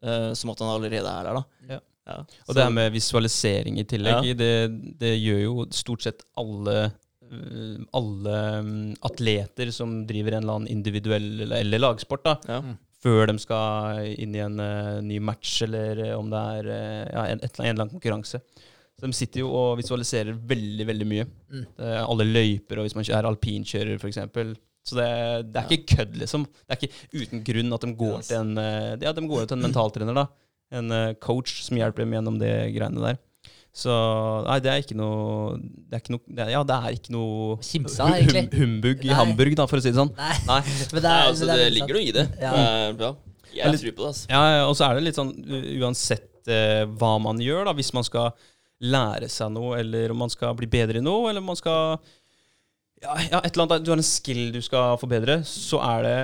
[0.04, 1.44] uh, som at han allerede er der, da.
[1.70, 1.78] Ja.
[2.04, 2.16] Ja.
[2.20, 4.34] Og Så- det her med visualisering i tillegg, Ja.
[4.36, 6.92] det, det gjør jo stort sett alle
[7.96, 12.58] alle mm, atleter som driver en eller annen individuell eller, eller lagsport, da, ja.
[13.02, 17.40] før de skal inn i en uh, ny match, eller om det er ja, en,
[17.42, 18.42] et, en eller annen konkurranse.
[19.00, 21.24] Så de sitter jo og visualiserer veldig, veldig mye.
[21.50, 21.64] Mm.
[22.04, 24.20] Alle løyper, og hvis man er alpinkjører, f.eks.
[24.84, 25.08] Så det,
[25.48, 26.42] det er ikke kødd, liksom.
[26.44, 28.28] Det er ikke uten grunn at de går Yes.
[28.28, 30.26] til en, øh, ja, de går til en mentaltrener, da.
[30.74, 33.16] En øh, coach som hjelper dem gjennom det greiene der.
[33.74, 33.90] Så
[34.46, 37.10] nei, det er ikke noe Det er ikke noe det er, Ja, det er ikke
[37.10, 39.16] noe Kimsa, hum, humbug i Nei.
[39.18, 40.12] Hamburg, da, for å si det sånn.
[40.14, 40.60] Nei, Nei.
[40.94, 42.26] men det, er, altså, det, det, er ligger noe i det.
[42.44, 42.52] Ja.
[42.54, 43.16] Er.
[43.54, 44.28] Jeg tror på det, altså.
[44.30, 45.32] Ja, ja, og så er det litt sånn
[45.80, 48.30] uansett uh, hva man gjør, da, hvis man skal
[48.82, 51.98] lære seg noe, eller om man skal bli bedre i noe, eller om man skal
[53.04, 56.18] ja, ja, et eller annet, Du har en skill du skal forbedre, så er det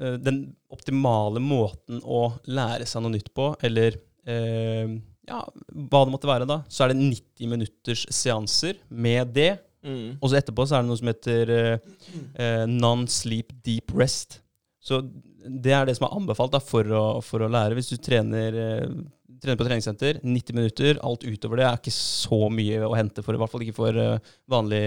[0.00, 4.94] uh, den optimale måten å lære seg noe nytt på, eller uh,
[5.28, 5.42] ja,
[5.92, 9.52] hva det måtte være, da, så er det 90 minutters seanser med det.
[9.82, 10.18] Mm.
[10.20, 14.40] Og så etterpå så er det noe som heter uh, non-sleep deep rest.
[14.82, 15.00] Så
[15.42, 17.76] det er det som er anbefalt da, for, å, for å lære.
[17.78, 18.56] Hvis du trener,
[19.42, 23.34] trener på treningssenter, 90 minutter, alt utover det er ikke så mye å hente for,
[23.34, 24.82] i hvert fall ikke for eh, vanlig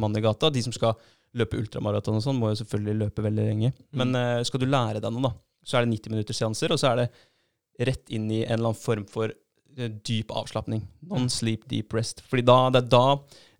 [0.00, 0.50] mann i gata.
[0.52, 0.92] De som skal
[1.38, 3.72] løpe ultramaraton og sånn, må jo selvfølgelig løpe veldig lenge.
[3.96, 5.32] Men eh, skal du lære deg noe, da,
[5.64, 8.74] så er det 90 minutters seanser, og så er det rett inn i en eller
[8.74, 10.84] annen form for eh, dyp avslapning.
[11.08, 12.20] Non-sleep deep rest.
[12.28, 13.06] Fordi da, det er da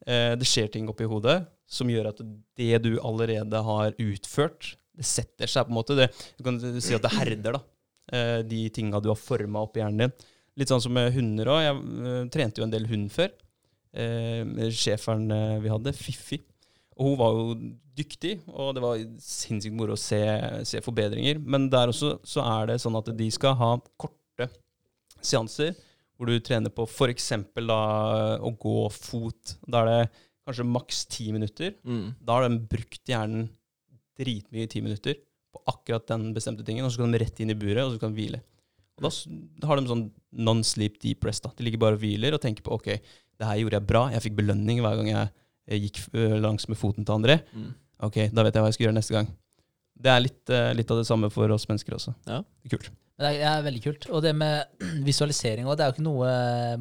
[0.05, 1.39] det skjer ting oppi hodet
[1.73, 2.19] som gjør at
[2.61, 5.97] det du allerede har utført, det setter seg på en måte.
[5.97, 8.43] Det, du kan si at det herder, da.
[8.45, 10.29] De tinga du har forma oppi hjernen din.
[10.61, 11.63] Litt sånn som med hunder òg.
[11.65, 13.33] Jeg uh, trente jo en del hund før.
[13.95, 16.41] Uh, Schæferen eh, vi hadde, Fiffi.
[16.95, 17.57] Og hun var jo
[17.99, 20.21] dyktig, og det var sinnssykt moro å se,
[20.67, 21.41] se forbedringer.
[21.43, 24.49] Men der også så er det sånn at de skal ha korte
[25.25, 25.75] seanser
[26.15, 27.33] hvor du trener på f.eks.
[27.35, 29.57] å gå fot.
[29.67, 30.01] Da er det
[30.47, 31.75] kanskje maks ti minutter.
[31.83, 32.15] Mm.
[32.23, 33.49] Da har de brukt hjernen
[34.19, 35.19] dritmye i ti minutter
[35.55, 38.03] på akkurat den bestemte tingen, og så skal de rett inn i buret, og så
[38.03, 38.43] kan de hvile.
[38.99, 39.07] Og
[39.61, 40.05] da har de sånn
[40.47, 41.45] non-sleep deep rest.
[41.47, 41.53] da.
[41.57, 44.25] De ligger bare og hviler og tenker på ok, det her gjorde jeg bra, jeg
[44.29, 45.33] fikk belønning hver gang jeg,
[45.73, 47.41] jeg gikk øh, langs med foten til andre.
[47.55, 47.73] Mm.
[48.07, 49.31] Ok, da vet jeg hva jeg skal gjøre neste gang.
[50.05, 52.15] Det er litt, eh, litt av det samme for oss mennesker også.
[52.29, 52.43] Ja.
[52.63, 52.93] Det er kult.
[53.15, 54.07] Det er, veldig kult.
[54.11, 56.31] Og det med visualisering også, det er jo ikke noe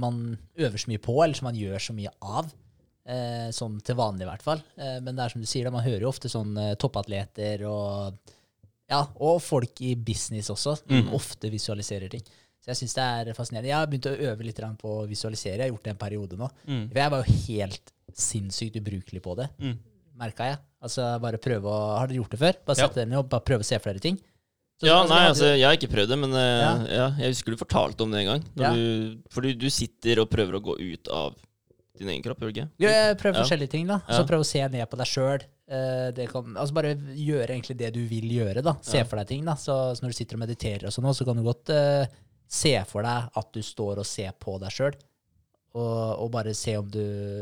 [0.01, 0.21] man
[0.57, 2.53] øver så mye på, eller som man gjør så mye av.
[3.03, 4.61] Eh, sånn til vanlig, i hvert fall.
[4.79, 7.65] Eh, men det er som du sier, da, man hører jo ofte sånn eh, toppatleter
[7.67, 8.15] og
[8.89, 11.13] ja, og folk i business også, Mm.
[11.13, 12.21] ofte visualiserer ting.
[12.63, 13.67] Så jeg syns det er fascinerende.
[13.67, 15.57] Jeg har begynt å øve litt på å visualisere.
[15.57, 16.49] Jeg har gjort det en periode nå.
[16.67, 16.87] Mm.
[16.89, 19.77] For jeg var jo helt sinnssykt ubrukelig på det, Mm.
[20.17, 20.57] merka jeg.
[20.81, 22.53] Altså bare prøve å Har dere gjort det før?
[22.65, 22.87] Bare Ja.
[22.87, 24.17] sette dere ned og bare prøve å se flere ting?
[24.81, 26.85] Så- Ja, altså, nei, altså, jeg har ikke prøvd det, men eh, Ja.
[26.87, 27.09] ja.
[27.17, 28.43] jeg husker du fortalte om det en gang.
[28.55, 28.73] Ja.
[28.73, 31.35] Du, fordi du sitter og prøver å gå ut av
[31.97, 32.69] din egen kropp, gjør du ikke?
[32.79, 33.13] Ja, Ja.
[33.15, 34.01] forskjellige ting, da.
[34.07, 34.19] Ja.
[34.19, 35.41] så prøver å se ned på deg sjøl.
[35.69, 38.73] Altså bare gjøre egentlig det du vil gjøre, da.
[38.81, 39.03] Se Ja.
[39.05, 39.55] for deg ting, da.
[39.55, 42.05] Så, så når du sitter og mediterer og sånn, så kan du godt uh,
[42.47, 44.95] se for deg at du står og ser på deg sjøl.
[45.73, 46.99] Og, og bare se om du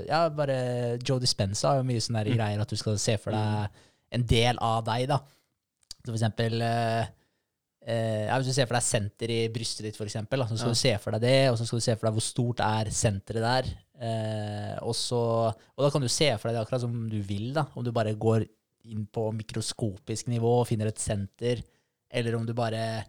[0.07, 2.35] Ja, bare Joe Dispenza har jo mye sånne Mm.
[2.37, 3.69] greier at du skal se for deg
[4.11, 5.17] en del av deg, da.
[6.01, 7.05] Så for eksempel eh,
[7.85, 10.69] eh, ja, Hvis du ser for deg senter i brystet ditt, for eksempel, så skal
[10.69, 10.73] Ja.
[10.73, 12.91] du se for deg det, og så skal du se for deg hvor stort er
[12.91, 13.71] senteret der.
[14.01, 15.21] Eh, og, så,
[15.53, 17.65] og da kan du se for deg det akkurat som du vil, da.
[17.75, 18.45] Om du bare går
[18.89, 21.61] inn på mikroskopisk nivå og finner et senter,
[22.11, 23.03] eller om du bare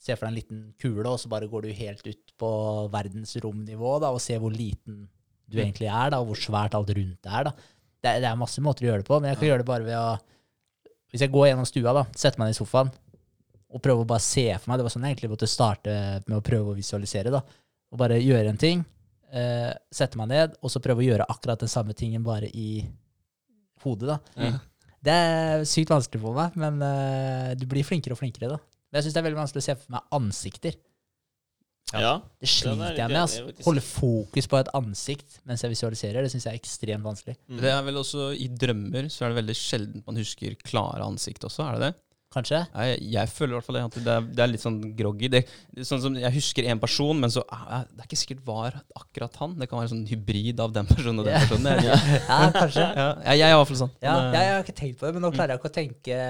[0.00, 2.50] ser for deg en liten kule, og så bare går du helt ut på
[2.90, 5.08] verdensromnivå da, og ser hvor liten
[5.50, 7.44] du egentlig er, da, og hvor svært alt rundt det er.
[7.50, 7.52] da.
[8.00, 9.66] Det, er- det er masse måter å gjøre det på, men jeg kan gjøre det
[9.72, 10.18] bare ved å
[11.10, 12.90] Hvis jeg går gjennom stua, da, setter meg ned i sofaen
[13.70, 15.92] og prøve å bare se for meg Det var sånn jeg egentlig måtte starte
[16.26, 17.30] med å prøve å visualisere.
[17.30, 17.40] da.
[17.92, 18.84] Og bare gjøre en ting,
[19.32, 22.84] eh, sette meg ned, og så prøve å gjøre akkurat den samme tingen bare i
[23.84, 24.06] hodet.
[24.08, 24.18] da.
[24.36, 24.58] Ja.
[25.02, 28.48] Det er sykt vanskelig for meg, men eh, du blir flinkere og flinkere.
[28.52, 28.58] da.
[28.90, 30.74] Men jeg syns det er veldig vanskelig å se for meg ansikter.
[31.90, 31.98] Ja.
[31.98, 33.16] Det Ja, det er sliter jeg med.
[33.18, 33.64] altså.
[33.64, 37.36] Holde fokus på et ansikt mens jeg visualiserer, det syns jeg er ekstremt vanskelig.
[37.48, 37.60] Mm.
[37.64, 41.42] Det er vel også I drømmer så er det veldig sjelden man husker klare ansikt
[41.48, 41.94] også, er det det?
[42.34, 42.60] Kanskje?
[42.70, 45.30] Jeg, jeg føler i hvert fall det, at det er, det er litt sånn groggy.
[45.32, 45.40] Det,
[45.74, 48.76] det sånn som Jeg husker en person, men så jeg, det er ikke sikkert var
[49.00, 49.56] akkurat han.
[49.60, 51.80] Det kan være en sånn hybrid av den personen og den personen.
[51.84, 51.98] Jeg,
[52.30, 52.84] Ja, kanskje.
[52.84, 53.94] ja, jeg, jeg er i hvert fall sånn.
[54.04, 55.76] Ja, Men, jeg, jeg har ikke tenkt på det, men nå klarer jeg ikke å
[55.80, 56.20] tenke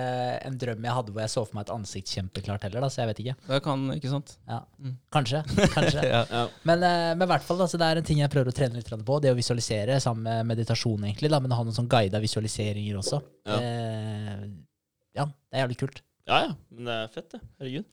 [0.50, 3.02] en drøm jeg hadde hvor jeg så for meg et ansikt kjempeklart heller, da, så
[3.02, 3.36] jeg vet ikke.
[3.50, 4.34] Det kan, ikke sant?
[4.48, 4.62] Ja.
[4.80, 4.96] Mm.
[5.18, 5.44] Kanskje.
[5.76, 6.06] kanskje.
[6.10, 6.24] Ja.
[6.26, 6.46] Ja.
[6.66, 8.88] Men, eh, i hvert fall, altså, det er en ting jeg prøver å trene litt
[8.88, 9.18] på.
[9.22, 11.30] Det å visualisere sammen med meditasjon, egentlig.
[11.30, 13.20] Da, men å ha noen sånn guida visualiseringer også.
[13.46, 13.60] Ja.
[13.60, 14.48] Eh,
[15.16, 16.02] ja, det er jævlig kult.
[16.26, 16.52] ja, ja.
[16.70, 17.40] Men det er fett, det.
[17.60, 17.84] Herregud.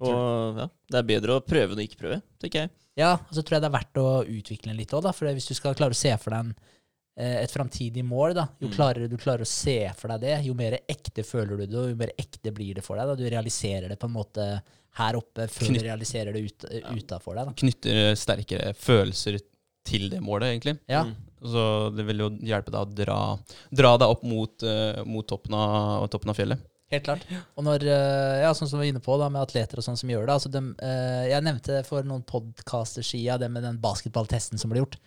[0.00, 2.70] Og ja, det er bedre å prøve enn å ikke prøve, tenker jeg.
[2.96, 5.12] Ja, og så tror jeg det er verdt å utvikle den litt òg, da.
[5.16, 6.54] For hvis du skal klare å se for deg en,
[7.16, 8.74] eh, et framtidig mål, da, jo Mm.
[8.76, 11.88] klarere du klarer å se for deg det, jo mer ekte føler du det, og
[11.90, 13.06] jo mer ekte blir det for deg.
[13.06, 13.14] da.
[13.16, 14.62] Du realiserer det på en måte
[14.94, 16.88] her oppe før Knytt- du realiserer det ut, Ja.
[16.92, 17.46] utafor deg.
[17.46, 17.52] da.
[17.52, 19.40] Knytter sterkere følelser
[19.84, 20.78] til det målet, egentlig.
[20.88, 21.04] Ja.
[21.04, 21.16] Mm.
[21.42, 23.16] Så det vil jo hjelpe deg å dra,
[23.74, 26.68] dra deg opp mot, eh, mot toppen, av, toppen av fjellet.
[26.92, 27.22] Helt klart.
[27.56, 29.96] Og når, eh, ja, sånn som vi var inne på da, med atleter og sånn
[29.96, 33.78] som gjør det altså dem, eh, Jeg nevnte for noen podkaster siden det med den
[33.80, 34.98] basketballtesten som ble gjort.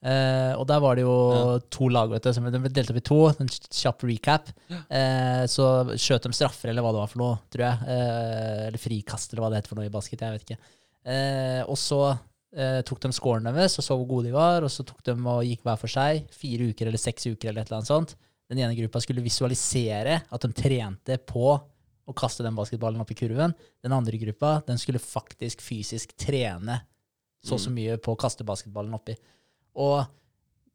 [0.00, 1.58] Eh, og der var det jo Ja.
[1.68, 2.32] to lag, vet du.
[2.32, 3.28] Som de ble delt opp i to.
[3.28, 4.48] En kjapp recap.
[4.70, 7.78] Eh, så skjøt de straffer, eller hva det var for noe, tror jeg.
[7.82, 10.20] Uh, eller frikast, eller hva det heter for noe i basket.
[10.20, 10.58] Jeg vet ikke.
[11.68, 12.18] Og så
[12.56, 15.16] eh, tok de scoren deres og så hvor gode de var, og så tok de
[15.18, 16.28] og gikk hver for seg.
[16.34, 18.14] Fire uker eller seks uker eller et eller annet sånt.
[18.48, 21.50] Den ene gruppa skulle visualisere at de trente på
[22.08, 23.52] å kaste den basketballen opp i kurven.
[23.84, 26.80] Den andre gruppa den skulle faktisk fysisk trene
[27.44, 29.14] så og så mye på å kaste basketballen oppi.
[29.78, 30.00] Og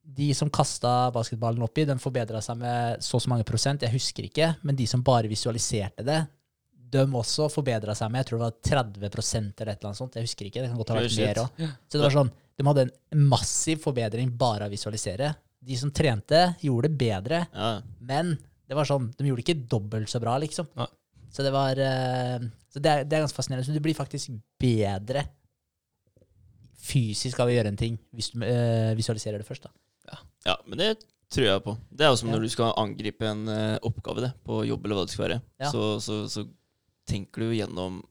[0.04, 3.96] de som kasta basketballen oppi, den forbedra seg med så og så mange prosent, jeg
[3.96, 6.22] husker ikke, men de som bare visualiserte det,
[6.94, 10.16] de også forbedra seg med jeg tror det var 30 eller et eller annet sånt.
[10.20, 11.62] Jeg husker ikke, det kan godt ha vært mer òg.
[11.90, 15.34] Så det var sånn, de hadde en massiv forbedring bare av å visualisere.
[15.64, 17.70] De som trente, gjorde det bedre, Ja.
[18.00, 18.36] men
[18.68, 20.68] det var sånn, de gjorde det ikke dobbelt så bra, liksom.
[20.76, 20.88] Ja.
[21.34, 22.40] Så det var eh,
[22.74, 23.66] Så det er, det er ganske fascinerende.
[23.66, 25.24] Så du blir faktisk bedre
[26.84, 29.68] fysisk av å gjøre en ting hvis du øh, visualiserer det først.
[29.70, 30.18] da.
[30.46, 30.90] ja, men det
[31.34, 31.78] tror jeg på.
[31.90, 32.36] Det er jo som Ja.
[32.36, 35.40] når du skal angripe en eh, oppgave det, på jobb eller hva det skal være.
[35.64, 35.72] Ja.
[35.72, 36.44] Så, så, så
[37.10, 38.02] tenker du gjennom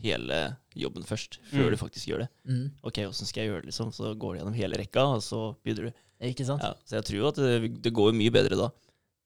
[0.00, 1.70] hele jobben først, før Mm.
[1.70, 2.28] du faktisk gjør det.
[2.48, 2.70] Mm.
[2.82, 3.90] Ok, åssen skal jeg gjøre det, liksom?
[3.92, 5.92] Så går du gjennom hele rekka, og så begynner du.
[6.24, 6.62] Ikke sant?
[6.62, 8.70] Ja, så jeg tror at det, det går mye bedre da.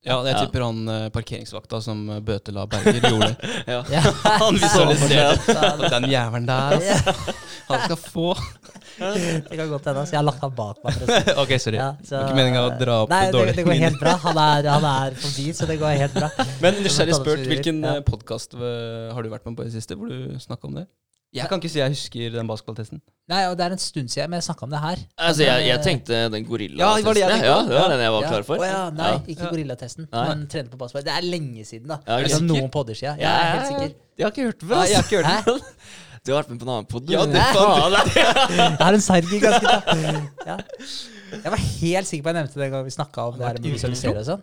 [0.05, 0.61] Ja, jeg Ja.
[0.65, 3.53] han eh, parkeringsvakta som eh, bøtela Berger gjorde det.
[3.73, 3.79] Ja.
[3.91, 4.01] Ja.
[4.43, 5.55] Han visualiserte
[5.95, 6.75] den jævelen der.
[6.77, 7.25] altså.
[7.69, 8.27] Han skal få
[8.99, 10.05] Det kan godt hende.
[10.11, 10.99] Jeg har lagt han bak meg.
[10.99, 11.39] forresten.
[11.41, 11.79] Ok, sorry.
[11.81, 14.17] Ja, så- Det var ikke meningen å dra opp Nei, det, det går helt bra.
[14.27, 16.29] Han er, han er forbi, så det går helt bra.
[16.61, 17.97] Men nysgjerrig spurt, vi hvilken ja.
[18.05, 20.87] podkast har du vært med på i det siste hvor du snakka om det?
[21.35, 23.01] Jeg kan ikke si jeg husker den basketballtesten.
[23.29, 24.99] Nei, og Det er en stund siden, men jeg snakka om det her.
[25.19, 28.23] Altså, jeg, jeg tenkte den gorilla Ja, det det Ja, det var den jeg var
[28.23, 28.29] Ja.
[28.29, 28.57] klar for.
[28.63, 29.19] Å ja, nei, Ja.
[29.35, 31.05] ikke gorillatesten, men trene på basketball.
[31.09, 31.99] Det er lenge siden, da.
[32.07, 32.55] Ja, er du altså, sikker?
[32.55, 33.19] noen podder siden.
[33.19, 33.95] Jeg er helt sikker.
[34.19, 35.61] Jeg har ikke hørt det Nei, jeg har ikke hørt Hæ?
[36.25, 37.97] Du har vært med på en annen pod, Ja, det faen.
[38.57, 39.97] Jeg har en sergi ganske da.
[40.49, 40.57] Ja.
[41.35, 43.57] Jeg var helt sikker på jeg nevnte det en gang vi snakka om det her
[43.59, 44.43] med å visualisere og sånn.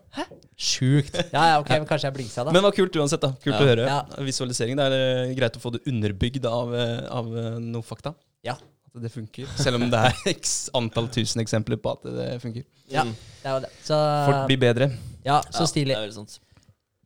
[0.62, 1.16] Sjukt.
[1.32, 2.52] Ja, ja, ok, men kanskje jeg blingsa, da.
[2.52, 3.22] Men det var kult uansett.
[3.24, 3.62] da Kult Ja.
[3.64, 3.86] å høre.
[3.88, 4.26] Ja.
[4.28, 4.76] Visualisering.
[4.78, 8.12] Det er eh, greit å få det underbygd av, eh, av eh, noe fakta.
[8.46, 8.58] Ja.
[8.92, 9.48] At det funker.
[9.58, 12.68] Selv om det er x antall tusen eksempler på at det funker.
[12.92, 13.08] Ja.
[13.08, 13.72] Det var det.
[13.88, 14.92] Så, Folk blir bedre.
[15.26, 15.96] ja, så Ja, stilig.
[15.96, 16.38] Det er veldig sant.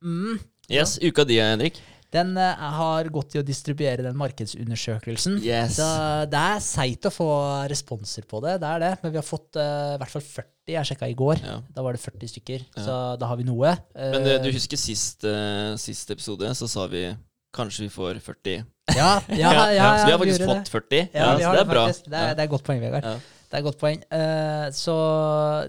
[0.03, 0.39] Mm.
[0.73, 1.77] Yes, uka di, Henrik.
[2.15, 5.37] Den eh, har gått i å distribuere den markedsundersøkelsen.
[5.43, 5.77] Yes.
[5.79, 5.87] Så
[6.31, 7.29] det er seigt å få
[7.71, 8.91] responser på det, det er det.
[9.03, 10.51] Men vi har fått uh, i hvert fall 40.
[10.71, 11.43] Jeg sjekka i går.
[11.45, 11.59] Ja.
[11.75, 12.65] Da var det 40 stykker.
[12.71, 12.85] Ja.
[12.87, 13.75] Så da har vi noe.
[13.93, 17.09] Men uh, du Eh, husker sist, uh, sist episode, så sa vi
[17.55, 18.65] kanskje vi får 40.
[18.95, 21.07] Ja, ja, ja, ja, så vi har faktisk fått 40.
[21.13, 21.87] Ja, så det er bra.
[21.87, 23.33] Det er, det er godt poeng, Vegard.
[23.45, 24.01] Det er et godt poeng.
[24.09, 24.95] Uh, så,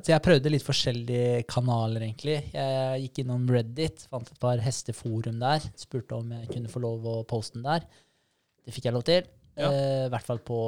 [0.01, 2.39] så jeg prøvde litt forskjellige kanaler, egentlig.
[2.55, 5.67] Jeg gikk innom Reddit, fant et par hesteforum der.
[5.79, 7.87] Spurte om jeg kunne få lov å poste den der.
[8.65, 9.29] Det fikk jeg lov til.
[9.57, 9.71] Ja.
[9.71, 10.61] Uh, I hvert fall på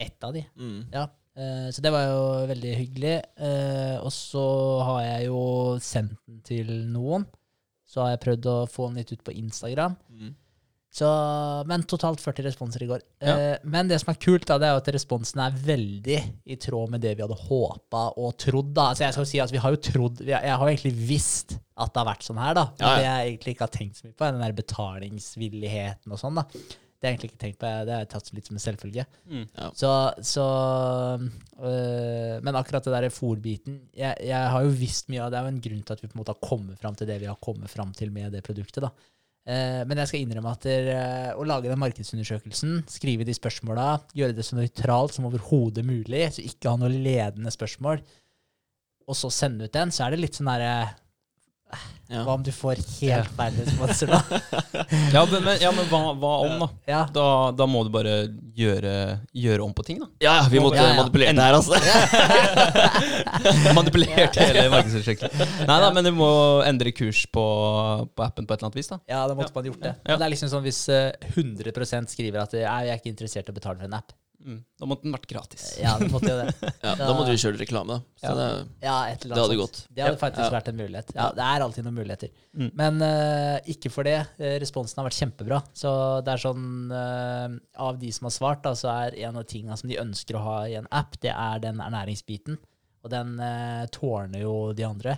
[0.00, 0.44] ett av de.
[0.54, 0.80] Mm.
[0.94, 1.08] Ja.
[1.34, 2.22] Uh, så det var jo
[2.52, 3.16] veldig hyggelig.
[4.04, 4.46] Og så
[4.90, 5.42] har jeg jo
[5.82, 7.26] sendt den til noen.
[7.84, 9.98] Så har jeg prøvd å få den litt ut på Instagram.
[10.14, 10.32] Mm.
[10.94, 11.06] Så,
[11.66, 13.00] men totalt 40 responser i går.
[13.18, 13.32] Ja.
[13.34, 16.56] Eh, men det som er kult, da, det er jo at responsen er veldig i
[16.62, 18.70] tråd med det vi hadde håpa og trodd.
[18.76, 18.92] da.
[18.92, 21.56] Altså Jeg skal si at vi har jo trodd, har- Jeg har jo egentlig visst
[21.76, 22.68] at det har vært sånn her, da.
[22.78, 22.94] Ja, ja.
[22.94, 26.38] det jeg egentlig ikke har tenkt så mye på, er den der betalingsvilligheten og sånn.
[26.38, 26.46] da.
[26.54, 27.70] Det har jeg egentlig ikke tenkt på.
[27.84, 29.04] Det har jeg tatt litt som en selvfølge.
[29.28, 29.42] Mm.
[29.76, 29.90] Så,
[30.24, 30.44] så
[31.60, 35.36] øh, Men akkurat det der fòrbiten jeg, jeg har jo visst mye av det.
[35.36, 37.10] Det er jo en grunn til at vi på en måte har kommet fram til
[37.10, 38.86] det vi har kommet fram til med det produktet.
[38.86, 38.90] da.
[39.44, 43.88] Eh, men jeg skal innrømme at det, eh, å lage den markedsundersøkelsen, skrive de spørsmåla,
[44.16, 48.00] gjøre det så nøytralt som overhodet mulig, så ikke ha noe ledende spørsmål,
[49.04, 50.94] og så sende ut den, så er det litt sånn derre
[52.14, 52.20] Ja.
[52.26, 54.18] Hva om du får helt feil sponsor, da?
[55.14, 56.68] Ja, men, men, ja, men hva, hva om, da?
[56.86, 56.98] Ja.
[57.14, 57.24] da?
[57.56, 58.12] Da må du bare
[58.54, 58.92] gjøre,
[59.32, 60.08] gjøre om på ting, da.
[60.22, 60.98] Ja, ja, vi måtte Ja, ja.
[61.00, 61.80] manipulere det her, altså.
[63.78, 65.54] Manipulert hele markedsutviklingen.
[65.70, 66.28] Nei da, men du må
[66.68, 67.44] endre kurs på,
[68.12, 69.00] på appen på et eller annet vis, da.
[69.10, 69.94] Ja, da måtte man gjort det.
[69.96, 70.10] Ja.
[70.12, 73.48] Men Det er liksom sånn hvis eh, 100 skriver at eh, jeg er ikke interessert
[73.48, 74.12] i å betale for en app.
[74.44, 74.58] Mm.
[74.78, 75.62] Da måtte den vært gratis.
[75.80, 76.52] Ja, det måtte jo det.
[76.84, 77.98] Ja, da måtte vi kjøre reklame, da.
[78.20, 78.34] Så Ja.
[78.36, 78.48] det,
[78.84, 79.78] Ja, et eller annet Det hadde gått.
[79.88, 80.50] Det hadde faktisk Ja.
[80.52, 81.12] vært en mulighet.
[81.16, 82.30] Ja, det er alltid noen muligheter.
[82.54, 82.70] Mm.
[82.82, 84.18] Men uh, ikke for det.
[84.38, 85.62] Eh, responsen har vært kjempebra.
[85.72, 85.94] Så
[86.26, 89.76] det er sånn uh, Av de som har svart, da, så er en av tingene
[89.80, 92.58] som de ønsker å ha i en app, det er den ernæringsbiten.
[93.04, 95.16] Og den uh, tårner jo de andre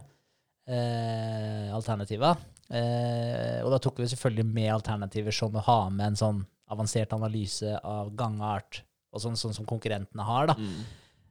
[0.71, 2.37] uh, alternativa.
[2.67, 6.41] Eh, og da tok vi selvfølgelig med alternativer som å ha med en sånn
[6.75, 8.81] avansert analyse av gangart,
[9.17, 10.53] og sånn, sånn som konkurrentene har.
[10.53, 10.57] da.
[10.61, 10.79] mm.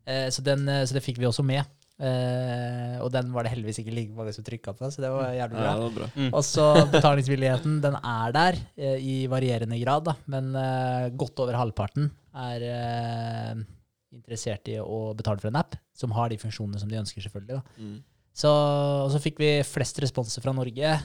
[0.05, 1.65] Eh, så, den, eh, så det fikk vi også med.
[1.95, 5.29] Eh, og den var det heldigvis ikke like mange som trykka på, så det var
[5.31, 5.71] jævlig ja, bra.
[5.71, 6.07] det var bra.
[6.17, 6.31] Mm.
[6.33, 10.17] Og så betalingsvilligheten, den er der eh, i varierende grad, da.
[10.31, 13.63] Men eh, godt over halvparten er eh,
[14.15, 17.61] interessert i å betale for en app som har de funksjonene som de ønsker, selvfølgelig.
[17.61, 17.79] da.
[17.79, 17.97] Mm.
[18.35, 20.95] Så, og så fikk vi flest responser fra Norge,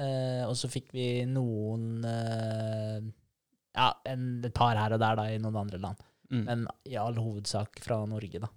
[0.00, 3.00] eh, og så fikk vi noen eh,
[3.76, 6.00] Ja, en, et par her og der da, i noen andre land.
[6.32, 6.44] Mm.
[6.44, 8.50] Men i all hovedsak fra Norge, da.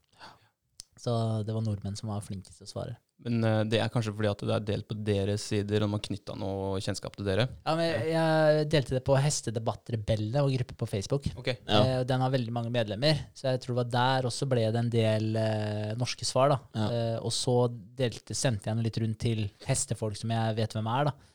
[1.01, 1.13] Så
[1.47, 2.99] det var nordmenn som var flinkest til å svare.
[3.25, 5.99] Men uh, det er kanskje fordi at det er delt på deres sider, og man
[5.99, 7.47] har knytta noe kjennskap til dere?
[7.65, 11.27] Ja, men jeg, jeg delte det på Hestedebattrebellene og gruppe på Facebook.
[11.41, 11.59] Okay.
[11.65, 11.81] Ja.
[11.81, 14.81] Uh, den har veldig mange medlemmer, så jeg tror det var der også ble det
[14.81, 16.55] en del uh, norske svar.
[16.55, 16.59] da.
[16.77, 16.87] Ja.
[16.91, 20.89] Eh, og så delte, sendte jeg den litt rundt til hestefolk som jeg vet hvem
[20.89, 21.11] er.
[21.11, 21.30] da.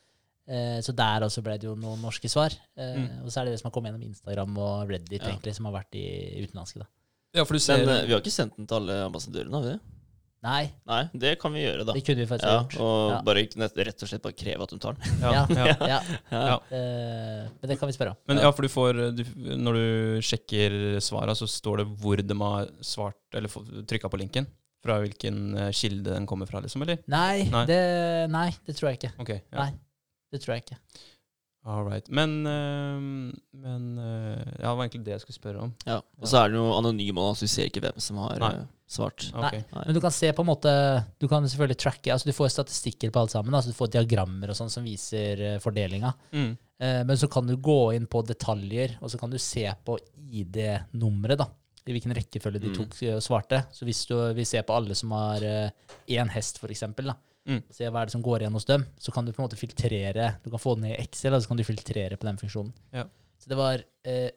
[0.49, 2.55] Eh, så der også ble det jo noen norske svar.
[2.77, 3.25] Eh, Mm.
[3.25, 5.29] Og så er det det som har kommet gjennom Instagram og Reddit, Ja.
[5.33, 6.07] egentlig, som har vært i
[6.47, 6.79] utenlandske.
[6.79, 6.87] da.
[7.35, 9.63] Ja, for du ser Men eh, vi har ikke sendt den til alle ambassadørene, har
[9.63, 9.81] vi det?
[10.47, 11.93] Nei, Nei, det kan vi gjøre, da.
[11.97, 12.77] det kunne vi faktisk Ja, gjort.
[12.79, 13.21] og Ja.
[13.23, 15.03] bare rett og slett bare kreve at de tar den.
[15.21, 15.77] ja, Ja, ja.
[15.89, 16.01] ja.
[16.31, 16.59] Ja.
[16.71, 18.17] Eh, men det kan vi spørre om.
[18.29, 19.25] Men ja, for du får du,
[19.57, 24.47] Når du sjekker svara, så står det hvor de har svart eller trykka på linken.
[24.85, 26.99] Fra hvilken kilde den kommer fra, liksom, eller?
[27.09, 27.65] Nei, Nei.
[27.67, 29.13] Det, nei, det tror jeg ikke.
[29.19, 29.59] Okay, ja.
[29.65, 29.73] Nei,
[30.37, 30.79] det tror jeg ikke.
[31.67, 32.07] All right.
[32.15, 32.99] Men, eh,
[33.59, 35.73] men eh, Ja, det var egentlig det jeg skulle spørre om.
[35.89, 35.97] Ja.
[36.23, 38.51] Og så er den jo anonym så vi ser ikke hvem som har Nei.
[38.61, 39.25] eh, svart.
[39.35, 39.65] Okay.
[39.75, 39.83] Nei.
[39.89, 40.75] Men du kan se på en måte
[41.19, 43.51] Du kan selvfølgelig tracke altså Du får statistikker på alt sammen.
[43.59, 46.13] Altså du får diagrammer og sånn som viser uh, fordelinga.
[46.31, 46.53] Mm.
[46.79, 49.99] Uh, men så kan du gå inn på detaljer, og så kan du se på
[50.55, 51.39] ID-nummeret.
[51.43, 51.49] da
[51.87, 52.77] I hvilken rekkefølge de Mm.
[52.79, 53.65] tok og svarte.
[53.75, 55.41] Så hvis du vil se på alle som har
[56.09, 57.15] én hest, for eksempel, da,
[57.47, 57.61] Mm.
[57.71, 59.59] se hva er det som går igjen hos dem, så kan du på en måte
[59.59, 62.41] filtrere Du kan få det ned i Excel, og så kan du filtrere på den
[62.41, 62.73] funksjonen.
[62.93, 63.05] Ja.
[63.39, 64.31] Så det var eh,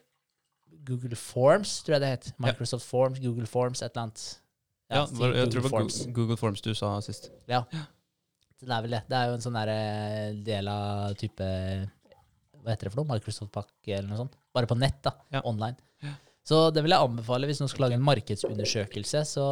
[0.86, 2.28] Google Forms, tror jeg det het.
[2.32, 2.46] Ja.
[2.46, 4.26] Microsoft Forms, Google Forms, et eller annet.
[4.90, 5.98] Ja, jeg tror det var Forms.
[6.14, 7.30] Google, Forms du sa sist.
[7.50, 7.64] Ja.
[8.60, 9.04] Det er vel det.
[9.08, 11.46] Det er jo en sånn der eh, del av type
[12.60, 13.14] Hva heter det for noe?
[13.14, 14.34] Microsoft-pakke eller noe sånt.
[14.54, 15.14] Bare på nett, da.
[15.32, 15.44] Ja.
[15.48, 15.78] Online.
[16.50, 17.46] Så det vil jeg anbefale.
[17.50, 19.44] Hvis noen skal lage en markedsundersøkelse, så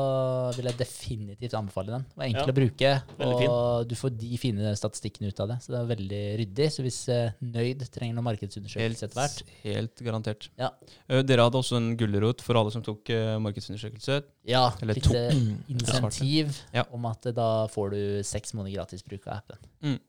[0.57, 2.05] vil jeg definitivt anbefale den.
[2.10, 2.53] Det er enkel Ja.
[2.53, 2.91] å bruke,
[3.27, 5.57] og du får de fine statistikkene ut av det.
[5.62, 6.67] Så det er veldig ryddig.
[6.73, 10.49] Så hvis eh, Nøyd trenger noen markedsundersøkelse etter hvert helt garantert.
[10.57, 10.71] Ja.
[11.10, 14.21] Eh, dere hadde også en gulrot for alle som tok eh, markedsundersøkelse.
[14.49, 15.12] Ja, Eller litt
[15.75, 16.88] insentiv Ja.
[16.91, 19.99] om at da får du seks måneder gratis bruk av appen.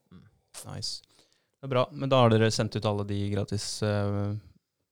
[0.64, 1.02] Nice.
[1.58, 1.84] Det er bra.
[1.92, 3.18] Men da har dere sendt ut alle de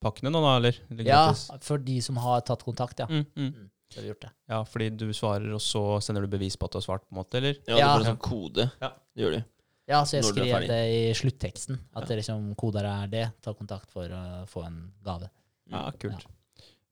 [0.00, 0.78] gratispakkene nå, da, eller?
[0.90, 3.06] eller Ja, for de som har tatt kontakt, ja.
[3.06, 3.52] Mm, mm.
[3.54, 4.30] Mm, så har vi gjort det.
[4.48, 7.14] Ja, fordi du svarer, og så sender du bevis på at du har svart, på
[7.14, 7.56] en måte, eller?
[7.66, 7.98] Ja, Ja.
[7.98, 8.70] du får en sånn kode.
[8.80, 8.92] Ja.
[9.14, 9.44] Det gjør du.
[9.88, 11.78] Ja, så jeg er skrev det i slutteksten.
[11.94, 12.06] At Ja.
[12.08, 13.32] det liksom koder er det.
[13.40, 15.30] Ta kontakt for å få en gave.
[15.70, 16.26] Ja, kult.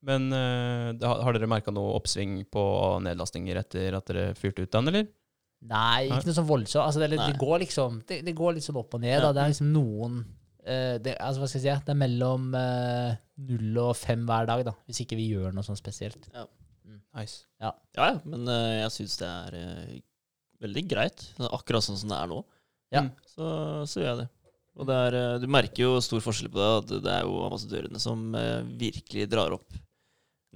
[0.00, 4.70] Men uh, har, har dere merka noe oppsving på nedlastinger etter at dere fyrte ut
[4.70, 5.06] den, eller?
[5.64, 6.84] Nei, ikke noe sånn voldsomt.
[6.84, 9.16] Altså, det, det går liksom det, det går sånn opp og ned.
[9.16, 9.20] Ja.
[9.20, 9.32] Da.
[9.32, 10.24] Det er liksom noen
[10.64, 11.84] det, altså, hva skal jeg si?
[11.84, 14.72] Det er mellom eh, null og fem hver dag, da.
[14.88, 16.30] Hvis ikke vi gjør noe sånn spesielt.
[17.14, 17.44] Nice.
[17.62, 19.98] Ja, ja, men eh, jeg syns det er eh,
[20.64, 21.26] veldig greit.
[21.46, 22.40] Akkurat sånn som det er nå.
[22.94, 23.04] Ja.
[23.06, 23.12] Mm.
[23.30, 23.50] Så,
[23.90, 24.28] så gjør jeg det.
[24.74, 26.70] Og det er, eh, du merker jo stor forskjell på det.
[26.80, 29.78] At det er jo ambassadørene som eh, virkelig drar opp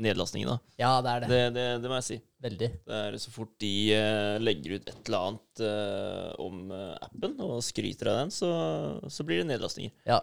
[0.03, 0.51] nedlastningen.
[0.51, 0.75] da.
[0.81, 1.29] Ja, det er det.
[1.31, 2.19] Det, det, det må jeg si.
[2.45, 2.69] Veldig.
[2.87, 7.35] Det er Så fort de uh, legger ut et eller annet uh, om eh, appen
[7.43, 8.51] og skryter av den, så,
[9.11, 9.95] så blir det nedlastninger.
[10.09, 10.21] Ja.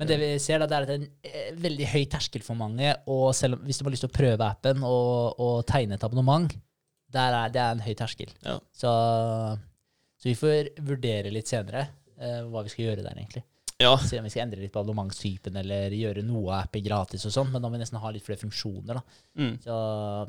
[0.00, 2.58] Men det vi ser, da, det er at det er en veldig høy terskel for
[2.58, 2.94] mange.
[3.12, 6.06] Og selv om, hvis du har lyst til å prøve appen og, og tegne et
[6.08, 6.50] abonnement,
[7.12, 8.32] er, det er en høy terskel.
[8.42, 8.56] Ja.
[8.74, 8.90] Så,
[10.18, 11.86] så vi får vurdere litt senere
[12.22, 13.42] hva vi skal gjøre der, egentlig.
[13.80, 17.24] Ja, Se om vi skal endre litt på abonnementstypen eller gjøre noe av appen gratis
[17.26, 17.50] og sånn.
[17.52, 19.02] Men da må vi nesten ha litt flere funksjoner, da.
[19.38, 19.56] Mm.
[19.64, 19.80] Så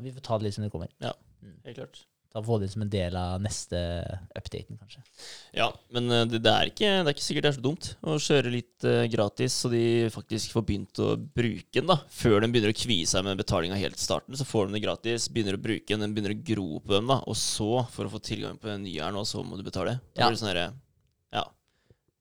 [0.02, 0.90] vi får ta det litt som det kommer.
[1.04, 1.12] Ja,
[1.66, 2.04] helt klart.
[2.34, 3.78] Da får vi det som en del av neste
[4.34, 5.04] updaten, kanskje.
[5.54, 7.90] Ja, men eh, det, det, er ikke, det er ikke sikkert det er så dumt
[8.02, 11.86] å kjøre litt uh, gratis, så de faktisk får begynt å bruke den.
[11.92, 14.74] da Før den begynner å kvie seg med betalinga helt i starten, så får de
[14.74, 17.70] det gratis, begynner å bruke den, den begynner å gro på dem, da og så,
[17.94, 20.00] for å få tilgang på den nye her nå, så må du betale.
[20.18, 20.26] Da Ja.
[20.26, 20.66] blir det sånn herre
[21.38, 21.44] Ja.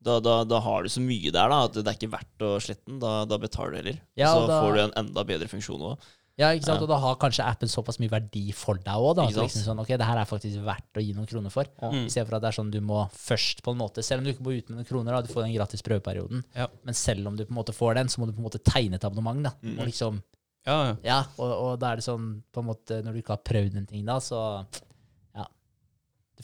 [0.03, 2.57] Da, da, da har du så mye der da at det er ikke verdt å
[2.59, 2.99] slette den.
[2.99, 4.01] Da, da betaler du heller.
[4.19, 6.09] Ja, så da- får du en enda bedre funksjon òg.
[6.35, 6.79] Ja, ikke sant?
[6.81, 6.87] Ja.
[6.87, 10.07] Og da har kanskje appen såpass mye verdi for deg òg, liksom sånn, ok, det
[10.07, 11.67] her er faktisk verdt å gi noen kroner for.
[11.77, 12.07] Mm.
[12.07, 14.25] I stedet for at det er sånn du må først, på en måte, selv om
[14.25, 16.65] du ikke må ut med noen kroner, da, du får den gratis prøveperioden, Ja.
[16.83, 18.63] men selv om du på en måte får den, så må du på en måte
[18.65, 19.51] tegne et abonnement, da.
[19.61, 19.77] Mm.
[19.77, 20.23] Og liksom,
[20.65, 20.95] Ja, ja.
[21.03, 23.77] ja, og, og da er det sånn, på en måte, når du ikke har prøvd
[23.77, 24.81] en ting da, så, ja.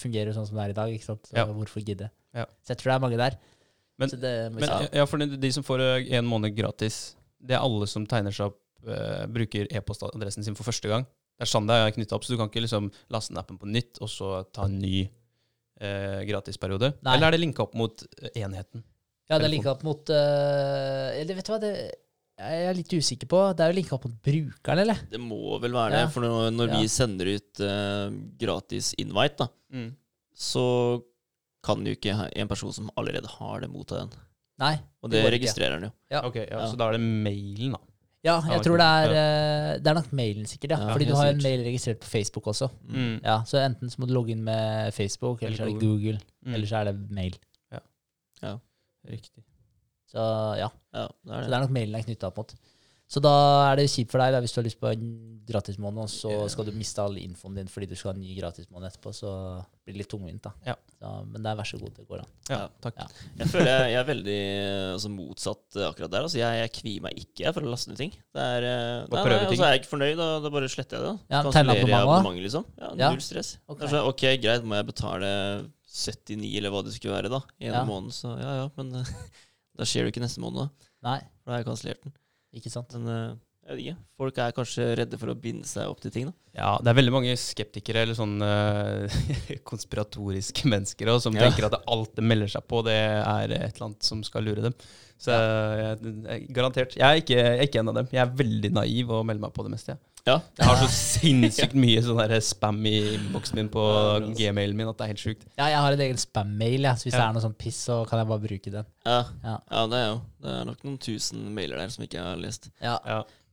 [0.02, 1.24] Fungerer jo sånn som det er i dag, ikke sant?
[1.30, 1.46] Så Ja.
[1.46, 2.10] hvorfor gidde?
[2.36, 2.46] Ja.
[2.64, 3.38] Så jeg tror det er mange der.
[4.00, 7.60] Men- så det, Men ja, for de, som får eh, en måned gratis, det er
[7.64, 11.04] alle som tegner seg opp, uh, bruker e-postadressen sin for første gang.
[11.38, 13.58] Det er sånn det er knytta opp, så du kan ikke liksom laste ned appen
[13.60, 15.10] på nytt og så ta en ny
[15.82, 16.94] uh, gratisperiode.
[17.04, 17.16] Nei.
[17.16, 18.04] Eller er det linka opp mot
[18.36, 18.84] enheten?
[19.30, 21.74] Ja, det er linka opp mot uh, Eller vet du hva, det
[22.40, 23.40] jeg er litt usikker på.
[23.58, 25.00] Det er jo linka opp mot brukeren, eller?
[25.12, 26.00] Det må vel være det.
[26.06, 26.10] Ja.
[26.14, 26.80] For når, når Ja.
[26.80, 28.08] vi sender ut uh,
[28.40, 29.84] gratis invite, da,
[30.40, 30.66] så
[31.66, 34.14] kan jo ikke en person som allerede har det, motta den.
[34.60, 34.74] Nei.
[35.04, 35.92] Og Det det registrerer den jo.
[36.12, 36.22] Ja.
[36.28, 36.66] Ok, ja, Ja.
[36.72, 37.80] Så da er det mailen, da.
[38.24, 40.72] Ja, jeg tror det er øh, Det er nok mailen, sikkert.
[40.72, 40.80] ja.
[40.88, 42.68] Ja, Fordi du har en mail registrert på Facebook også.
[42.84, 43.22] Mm.
[43.24, 46.20] Ja, Så enten så må du logge inn med Facebook, eller så er det Google,
[46.46, 46.54] Mm.
[46.54, 47.38] eller så er det mail.
[48.42, 48.58] Ja,
[49.10, 49.44] Riktig.
[50.10, 50.26] Så
[50.60, 50.70] ja.
[50.96, 51.50] Ja, det er Så det.
[51.52, 52.56] det er nok mailen det er knytta opp mot.
[53.10, 53.32] Så da
[53.72, 55.06] er det kjipt for deg da, hvis du har lyst på en
[55.50, 58.36] gratismåned, og så skal du miste all infoen din fordi du skal ha en ny
[58.38, 59.32] gratismåned etterpå, så
[59.82, 60.44] blir det litt tungvint.
[60.46, 60.52] da.
[60.68, 60.76] Ja.
[61.00, 62.30] Så, men det er vær så god, det går an.
[62.52, 63.00] Ja, takk.
[63.02, 63.08] Ja.
[63.40, 64.38] Jeg føler jeg, jeg er veldig
[64.94, 66.28] altså, motsatt eh, akkurat der.
[66.30, 68.14] Altså, jeg, jeg kvier meg ikke for å laste ned ting.
[68.38, 71.08] Det er, eh, nei, nei, altså, er jeg ikke fornøyd, da, da bare sletter jeg
[71.08, 71.10] det.
[71.10, 71.34] da.
[71.34, 72.70] Ja, Kansellerer jeg abonnementet, liksom.
[72.78, 73.10] Ja, Ja.
[73.10, 73.56] Null stress.
[73.66, 73.80] Ok.
[73.82, 75.34] Det er sånn, ok, greit, må jeg betale
[75.90, 77.86] 79 eller hva det skulle være da, i en Ja.
[77.90, 79.14] måned, så ja ja, men eh,
[79.80, 80.70] da skjer det ikke neste måned.
[81.08, 82.14] Nei, For da har jeg kansellert den.
[82.60, 82.92] ikke sant?
[83.00, 83.38] Men eh,
[83.70, 83.98] jeg vet ikke.
[84.20, 86.34] Folk er kanskje redde for å binde seg opp til ting, da.
[86.60, 89.20] Ja, det er veldig mange skeptikere eller sånn eh,
[89.70, 91.46] konspiratoriske mennesker også, som Ja.
[91.48, 94.66] tenker at alt det melder seg på, det er et eller annet som skal lure
[94.66, 94.76] dem.
[95.20, 96.94] Så jeg, jeg, garantert.
[96.96, 98.10] Jeg er, ikke, jeg er ikke en av dem.
[98.16, 99.96] Jeg er veldig naiv og melder meg på det meste.
[99.96, 100.00] jeg.
[100.28, 100.36] Ja.
[100.60, 103.84] Jeg har så sinnssykt mye sånn der spam i innboksen min på
[104.38, 105.48] gmailen min at det er helt sjukt.
[105.56, 106.96] Ja, jeg har en egen spam-mail, ja.
[107.00, 108.90] så hvis det er noe sånn piss, så kan jeg bare bruke den.
[109.08, 109.20] Ja.
[109.44, 109.58] Ja.
[109.72, 110.18] ja, det er jo.
[110.44, 112.70] Det er nok noen tusen mailer der som ikke jeg har lest.
[112.84, 112.98] Ja.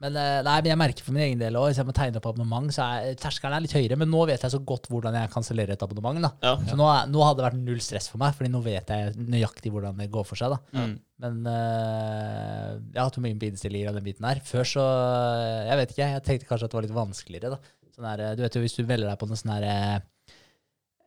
[0.03, 2.21] Men, eh, nei, men jeg merker for min egen del òg, hvis jeg må tegne
[2.21, 3.97] opp abonnement, så er terskelen er litt høyere.
[3.97, 6.21] Men nå vet jeg så godt hvordan jeg kansellerer et abonnement.
[6.27, 6.33] da.
[6.45, 6.55] Ja.
[6.69, 9.73] Så nå, nå hadde det vært null stress for meg, Fordi nå vet jeg nøyaktig
[9.73, 10.53] hvordan det går for seg.
[10.53, 10.61] da.
[10.77, 10.99] Mm.
[11.25, 14.43] Men uh, jeg har hatt mye på innstillinger av den biten her.
[14.45, 14.85] Før så
[15.65, 17.57] Jeg vet ikke, jeg tenkte kanskje at det var litt vanskeligere.
[17.57, 17.73] da.
[17.97, 19.97] Sånn her, du vet jo, Hvis du velger deg på noe sånn her eh,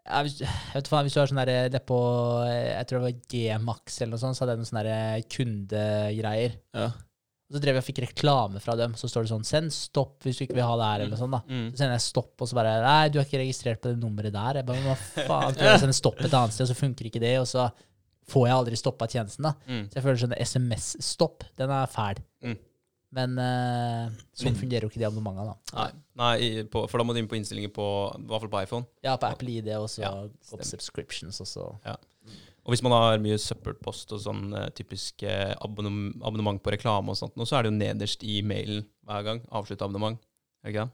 [0.09, 1.99] jeg vet ikke, hvis du har sånn der, eh, det på
[2.47, 5.27] eh, Jeg tror det var G-Max eller noe sånt, så hadde jeg noen sånne eh,
[5.35, 6.55] kundegreier.
[6.73, 6.87] Ja.
[7.49, 8.93] Og så drev jeg og fikk reklame fra dem.
[8.93, 11.33] Så står det sånn 'Send stopp hvis du ikke vil ha det her', eller sånt.
[11.33, 11.41] da.
[11.49, 11.71] Mm.
[11.71, 14.33] Så sender jeg stopp, og så bare 'Nei, du er ikke registrert på det nummeret
[14.33, 14.61] der'.
[14.61, 17.09] Jeg bare, hva faen, prøver jeg å sende stopp et annet sted, og så funker
[17.09, 17.71] ikke det, og så
[18.29, 19.53] får jeg aldri stoppa tjenesten, da.
[19.65, 19.85] Mm.
[19.89, 22.21] Så jeg føler sånn SMS-stopp, den er fæl.
[22.45, 22.57] Mm.
[23.17, 25.73] Men uh, sånn fungerer jo ikke de abonnementene, da.
[25.79, 28.61] Nei, Nei på, for da må du inn på innstillinger på i hvert fall på
[28.61, 28.85] iPhone.
[29.01, 30.13] Ja, på Apple ID, og så Ja,
[30.61, 31.65] subscriptions, og så
[32.69, 37.17] Og hvis man har mye søppelpost og sånn eh, typisk abonnement, abonnement på reklame og
[37.17, 39.39] sånt, nå, så er det jo nederst i mailen hver gang.
[39.49, 40.19] Avslutta abonnement.
[40.61, 40.93] Er det ikke det?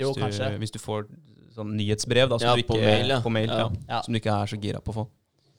[0.00, 0.48] Jo, hvis du, kanskje.
[0.62, 1.04] Hvis du får
[1.58, 3.18] sånn nyhetsbrev da, som Ja, du ikke, på mail, ja.
[3.22, 3.66] på mail ja.
[3.90, 4.00] Ja.
[4.06, 5.04] Som du ikke er så gira på å få.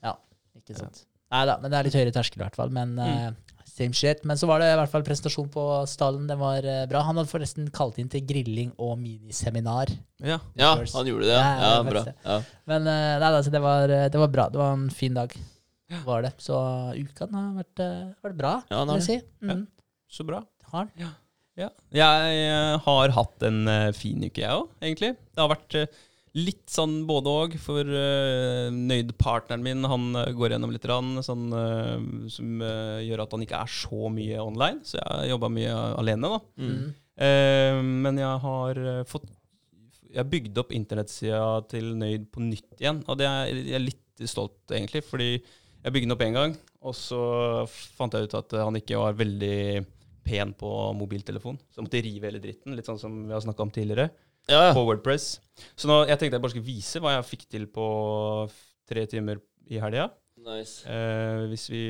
[0.03, 0.15] Ja,
[0.57, 1.05] Ikke sant.
[1.31, 2.73] Nei da, men det er litt høyere terskel i hvert fall.
[2.73, 3.54] Men eh, Mm.
[3.75, 4.23] Same shit.
[4.27, 6.29] Men så var det i hvert fall presentasjon på stallen.
[6.29, 7.03] Den var eh, bra.
[7.07, 9.91] Han hadde forresten kalt inn til grilling og miniseminar.
[10.23, 10.39] Ja.
[10.55, 10.95] ja, First.
[10.95, 11.35] han gjorde det.
[11.35, 12.05] Ja, Ja, ja det bra.
[12.07, 12.15] Det.
[12.23, 12.39] Ja.
[12.71, 14.47] Men eh, nei, altså, det, var, det var bra.
[14.53, 15.35] Det var en fin dag.
[16.05, 16.33] Var det.
[16.41, 16.55] Så
[16.95, 19.45] uka den har vært, eh, vært bra, Ja, den vil har jeg si.
[19.45, 19.67] Mm.
[20.09, 20.41] Så bra.
[20.71, 21.05] Har den.
[21.05, 21.13] Ja.
[21.95, 25.13] Jeg eh, har hatt en eh, fin uke, jeg òg, egentlig.
[25.15, 26.01] Det har vært eh,
[26.35, 31.47] litt sånn både òg, for uh, nøyd-partneren min han eh, går gjennom litt, rann, sånn,
[31.55, 34.83] uh, som uh, gjør at han ikke er så mye online.
[34.83, 36.41] Så jeg har jobba mye alene, da.
[36.59, 36.85] Mm.
[37.15, 39.29] Eh, men jeg har fått
[40.11, 42.99] Jeg bygde bygd opp internettsida til Nøyd på nytt igjen.
[43.07, 46.53] Og det er jeg er litt stolt, egentlig, fordi jeg bygde den opp én gang,
[46.81, 47.21] og så
[47.69, 49.83] fant jeg ut at han ikke var veldig
[50.25, 51.59] pen på mobiltelefon.
[51.69, 54.09] Så jeg måtte rive hele dritten, litt sånn som vi har snakka om tidligere,
[54.45, 54.73] Ja, ja.
[54.77, 55.39] på Wordpress.
[55.73, 57.85] Så nå, jeg tenkte jeg bare skulle vise hva jeg fikk til på
[58.85, 59.41] tre timer
[59.71, 60.09] i helga.
[60.45, 60.85] Nice.
[60.85, 61.85] Eh, hvis vi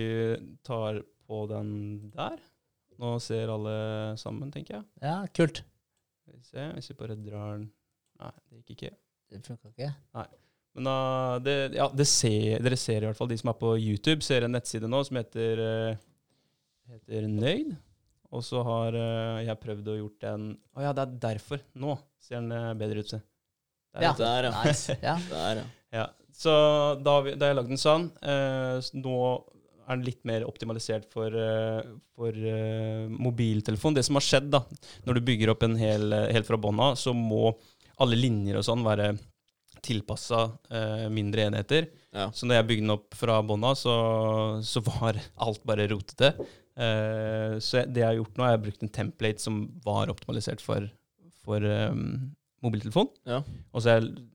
[0.63, 1.71] tar på den
[2.13, 2.37] der
[2.95, 3.75] Nå ser alle
[4.15, 4.85] sammen, tenker jeg.
[5.03, 5.59] Ja, kult.
[6.21, 7.65] Skal vi se, hvis vi bare drar den
[8.21, 8.91] Nei, det gikk ikke.
[9.27, 9.89] Det funka ikke.
[10.15, 10.27] Nei.
[10.75, 10.95] Men da,
[11.43, 14.45] det, ja, det ser, dere ser i hvert fall, de som er på YouTube, ser
[14.47, 15.99] en nettside nå som heter, uh,
[16.93, 17.75] heter Nøyd.
[18.31, 21.63] Og så har uh, jeg prøvd å gjort den Å ja, det er derfor.
[21.75, 23.21] Nå ser den eh, bedre ut, se.
[23.95, 24.13] Der, Ja.
[24.19, 24.53] Der, ja.
[24.65, 24.97] Nice.
[25.01, 25.17] Ja.
[25.31, 25.65] Der, ja.
[25.95, 26.05] Ja,
[26.35, 26.51] så
[26.99, 28.09] da, har vi, da har jeg lagd den sånn.
[28.19, 29.19] Eh, nå
[29.85, 31.85] er den litt mer optimalisert for, eh,
[32.17, 33.95] for eh, mobiltelefon.
[33.95, 34.63] Det som har skjedd da,
[35.05, 37.53] når du bygger opp en hel, helt fra bånn av, så må
[38.01, 39.13] alle linjer og sånn være
[39.85, 40.41] tilpassa
[40.73, 41.87] eh, mindre enheter.
[42.15, 42.27] Ja.
[42.33, 43.95] Så når jeg bygde den opp fra bånn av, så,
[44.65, 46.33] så var alt bare rotete.
[46.75, 49.61] Eh, så jeg, det jeg har gjort nå, er jeg har brukt en template som
[49.85, 50.89] var optimalisert for,
[51.45, 52.31] for um,
[52.65, 53.11] mobiltelefon.
[53.27, 53.41] Ja.
[53.71, 54.25] Og så har jeg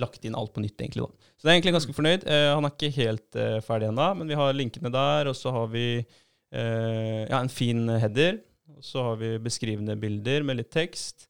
[0.00, 1.06] lagt inn alt på nytt, egentlig.
[1.06, 1.32] da.
[1.36, 2.26] Så det er egentlig ganske fornøyd.
[2.28, 5.52] Uh, han er ikke helt uh, ferdig ennå, men vi har linkene der, og så
[5.54, 8.40] har vi uh, ja, en fin header.
[8.76, 11.26] Og så har vi beskrivende bilder med litt tekst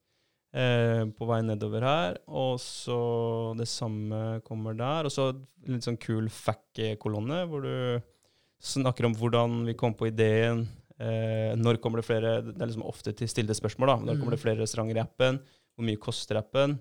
[0.50, 2.16] på vei nedover her.
[2.26, 2.96] Og så
[3.54, 5.06] det samme kommer der.
[5.06, 5.28] Og så
[5.70, 8.02] litt sånn kul fact-kolonne, hvor du
[8.58, 10.64] snakker om hvordan vi kom på ideen.
[11.00, 13.88] Eh, når kommer det flere Det er liksom ofte til stilte spørsmål.
[13.88, 13.96] da.
[14.10, 15.38] Når kommer det flere restauranter i appen?
[15.74, 16.78] Hvor mye koster appen?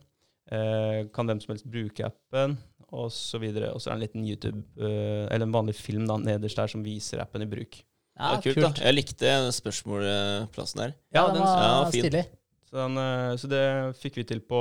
[0.51, 2.57] Eh, kan hvem som helst bruke appen?
[2.91, 3.69] Og så videre.
[3.73, 6.67] Og så er det en liten YouTube, eh, eller en vanlig film da, nederst der
[6.67, 7.79] som viser appen i bruk.
[8.19, 8.73] Ja, Ja, kult, da.
[8.83, 10.93] Jeg likte spørsmålplassen der.
[11.15, 12.03] Ja, den var ja, fin.
[12.03, 12.25] stilig.
[12.69, 13.63] Så, den, eh, så det
[14.01, 14.59] fikk vi til på,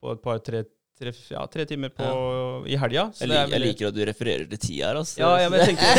[0.00, 0.64] på et par-tre
[0.98, 2.04] tre, ja, tre timer på,
[2.68, 3.08] i helga.
[3.18, 4.98] Jeg, lik, jeg liker at du refererer til tida her.
[5.00, 5.20] Altså.
[5.22, 5.92] Ja, ja, men jeg tenker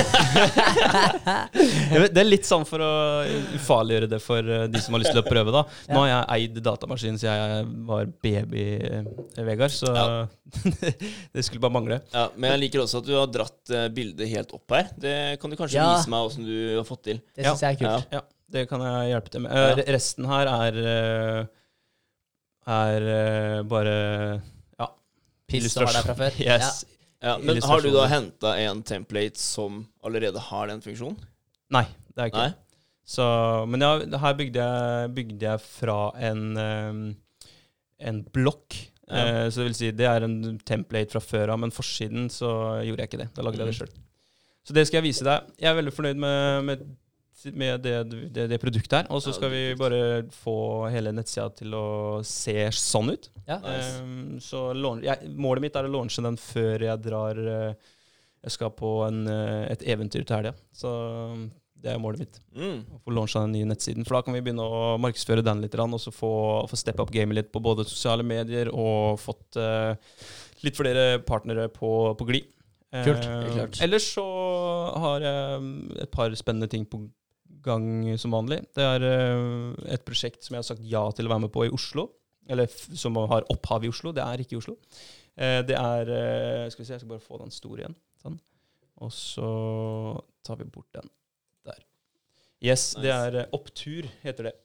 [2.13, 2.91] Det er litt sånn for å
[3.57, 5.53] ufarliggjøre det for eh, de som har lyst til å prøve.
[5.55, 10.05] da Nå har jeg eid datamaskin siden jeg var baby, eh, Vegard, så Ja.
[11.33, 11.97] det skulle bare mangle.
[12.13, 14.91] Ja, men jeg liker også at du har dratt eh, bildet helt opp her.
[15.01, 15.89] Det kan du kanskje Ja.
[15.97, 17.17] vise meg åssen du har fått til.
[17.33, 18.13] Det syns jeg er kult.
[18.13, 18.21] Ja.
[18.21, 18.23] Ja,
[18.53, 19.57] det kan jeg hjelpe til med.
[19.57, 19.87] Ja.
[19.97, 20.73] Resten her er
[22.63, 23.01] Er
[23.67, 23.95] bare
[25.54, 26.39] Piss der fra før.
[26.41, 26.84] Yes.
[27.24, 31.16] Ja, men har du da henta en template som allerede har den funksjonen?
[31.72, 32.47] Nei, det er ikke
[33.08, 33.24] Så,
[33.72, 35.97] men ja, her bygde jeg, bygde jeg fra
[36.30, 37.04] en, um,
[37.99, 38.76] en blokk.
[39.08, 39.24] Ja.
[39.43, 42.49] Eh, så det vil si, det er en template fra før av, men forsiden så
[42.88, 43.30] gjorde jeg ikke det.
[43.36, 43.80] Da lagde jeg det Mhm.
[43.82, 44.04] sjøl.
[44.64, 45.49] Så det skal jeg vise deg.
[45.60, 46.86] Jeg er veldig fornøyd med, med,
[47.51, 47.95] med det,
[48.33, 49.09] det, det produktet her.
[49.13, 50.55] Og så skal vi bare få
[50.93, 51.87] hele nettsida til å
[52.27, 53.27] se sånn ut.
[53.47, 53.57] Ja.
[53.63, 53.89] Nice.
[53.99, 57.91] Um, så launch- jeg, målet mitt er å launche den før jeg drar eh,
[58.43, 60.53] Jeg skal på en, eh, et eventyr til helga.
[60.75, 60.89] Så
[61.33, 61.45] um,
[61.83, 62.39] det er målet mitt.
[62.55, 62.79] Mm.
[62.95, 64.07] Å få launcha den nye nettsiden.
[64.07, 66.33] For da kan vi begynne å markedsføre den litt, og så få,
[66.71, 69.95] få steppe opp gamet litt på både sosiale medier og fått uh,
[70.63, 72.49] litt flere partnere på, på glid.
[72.93, 74.23] Kult, Eh, ellers så
[75.01, 76.99] har jeg um, et par spennende ting på
[77.66, 77.88] gang
[78.20, 78.61] som vanlig.
[78.76, 81.66] Det er eh, et prosjekt som jeg har sagt ja til å være med på
[81.68, 82.09] i Oslo.
[82.51, 84.11] Eller som har opphav i Oslo.
[84.16, 84.76] Det er ikke i Oslo.
[85.36, 87.97] Eh, det er eh, Skal vi se, jeg skal bare få den store igjen.
[88.24, 88.38] Sånn.
[89.03, 89.49] Og så
[90.45, 91.09] tar vi bort den
[91.68, 91.80] der.
[92.64, 94.57] Yes, det er Opptur, heter det.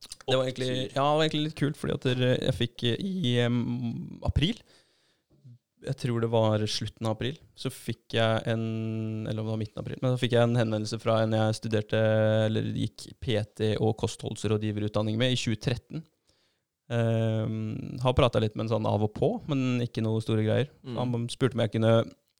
[0.00, 4.56] Det var, egentlig, ja, det var egentlig litt kult, fordi jeg fikk i um, april
[5.86, 7.36] Jeg tror det var slutten av april.
[7.56, 9.98] Så fikk jeg en Eller om det var midten av april.
[10.02, 12.00] Men da fikk jeg en henvendelse fra en jeg studerte
[12.46, 16.02] Eller gikk PT og kostholdsrådgiverutdanning med i 2013.
[16.90, 20.72] Um, har prata litt med en sånn av og på, men ikke noe store greier.
[20.82, 20.96] Mm.
[20.98, 21.92] Han spurte om jeg kunne,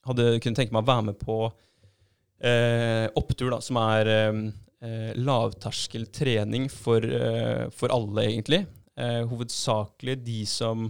[0.09, 4.43] hadde, kunne tenke meg å være med på uh, opptur, da, som er um,
[4.83, 8.65] uh, lavterskel trening for, uh, for alle, egentlig.
[9.01, 10.89] Eh, hovedsakelig de som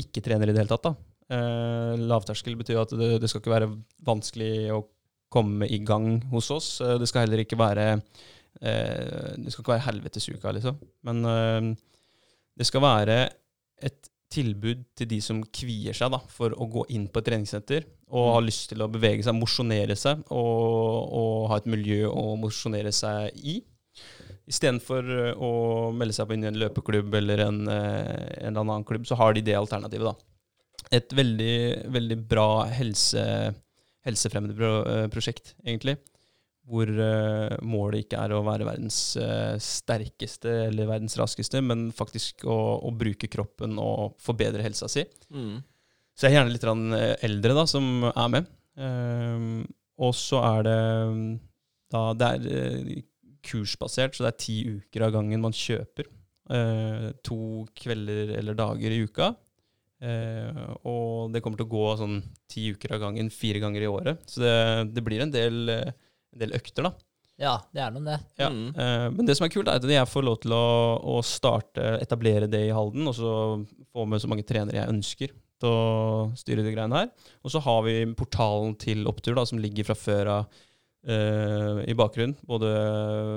[0.00, 0.88] ikke trener i det hele tatt.
[0.88, 0.94] da.
[1.32, 3.70] Eh, lavterskel betyr at det, det skal ikke være
[4.04, 4.82] vanskelig å
[5.32, 6.68] komme i gang hos oss.
[6.84, 10.80] Eh, det skal heller ikke være eh, Det skal ikke være helvetesuka, liksom.
[11.08, 11.70] Men eh,
[12.54, 13.18] det skal være
[13.84, 17.86] et tilbud til de som kvier seg da, for å gå inn på et treningssenter
[18.14, 22.34] og har lyst til å bevege seg, mosjonere seg og, og ha et miljø å
[22.40, 23.58] mosjonere seg i.
[24.50, 28.64] Istedenfor eh, å melde seg på inn i en løpeklubb eller en, eh, en eller
[28.66, 30.12] annen klubb, så har de det alternativet.
[30.12, 30.33] da.
[30.92, 31.54] Et veldig,
[31.94, 33.22] veldig bra helse,
[34.04, 35.96] helsefremmende eh, prosjekt, egentlig.
[36.68, 42.46] Hvor eh, målet ikke er å være verdens eh, sterkeste eller verdens raskeste, men faktisk
[42.48, 45.04] å, å bruke kroppen og forbedre helsa si.
[45.32, 45.62] Mm.
[46.14, 48.52] Så jeg er gjerne litt eldre da, som er med.
[48.74, 49.64] Um,
[50.02, 50.78] og så er det
[51.14, 51.26] mm,
[51.94, 53.02] da, Det er
[53.44, 56.08] kursbasert, så det er ti uker av gangen man kjøper.
[56.50, 59.32] Uh, to kvelder eller dager i uka.
[60.04, 63.90] Eh, og det kommer til å gå sånn ti uker av gangen fire ganger i
[63.90, 64.24] året.
[64.28, 64.54] Så det,
[64.96, 66.94] det blir en del, en del økter, da.
[67.40, 68.18] Ja, det er noe det.
[68.38, 68.50] Ja.
[68.52, 68.68] Mm.
[68.78, 70.66] Eh, men det som er kult, er at jeg får lov til å,
[71.16, 73.32] å starte, etablere det i Halden, og så
[73.94, 77.10] få med så mange trenere jeg ønsker til å styre de greiene her.
[77.42, 80.62] Og så har vi portalen til Opptur, da, som ligger fra før av
[81.04, 82.32] i bakgrunnen.
[82.48, 82.70] Både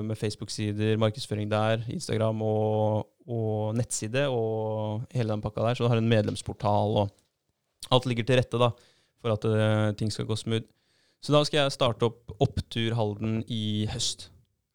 [0.07, 5.75] med Facebook-sider, markedsføring der, Instagram og, og nettside og hele den pakka der.
[5.75, 8.71] Så du har en medlemsportal, og alt ligger til rette da,
[9.21, 10.67] for at eh, ting skal gå smooth.
[11.23, 14.29] Så da skal jeg starte opp Opptur Halden i høst.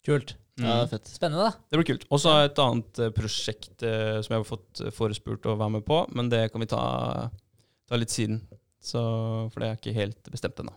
[0.07, 0.37] Kult.
[0.61, 1.13] Ja, det er fett.
[1.15, 1.67] Spennende, da.
[1.71, 2.07] Det blir kult.
[2.13, 5.57] Og så har jeg et annet eh, prosjekt eh, som jeg har fått forespurt å
[5.57, 6.83] være med på, men det kan vi ta,
[7.89, 8.43] ta litt siden.
[8.83, 9.01] Så,
[9.55, 10.75] for det er ikke helt bestemt ennå.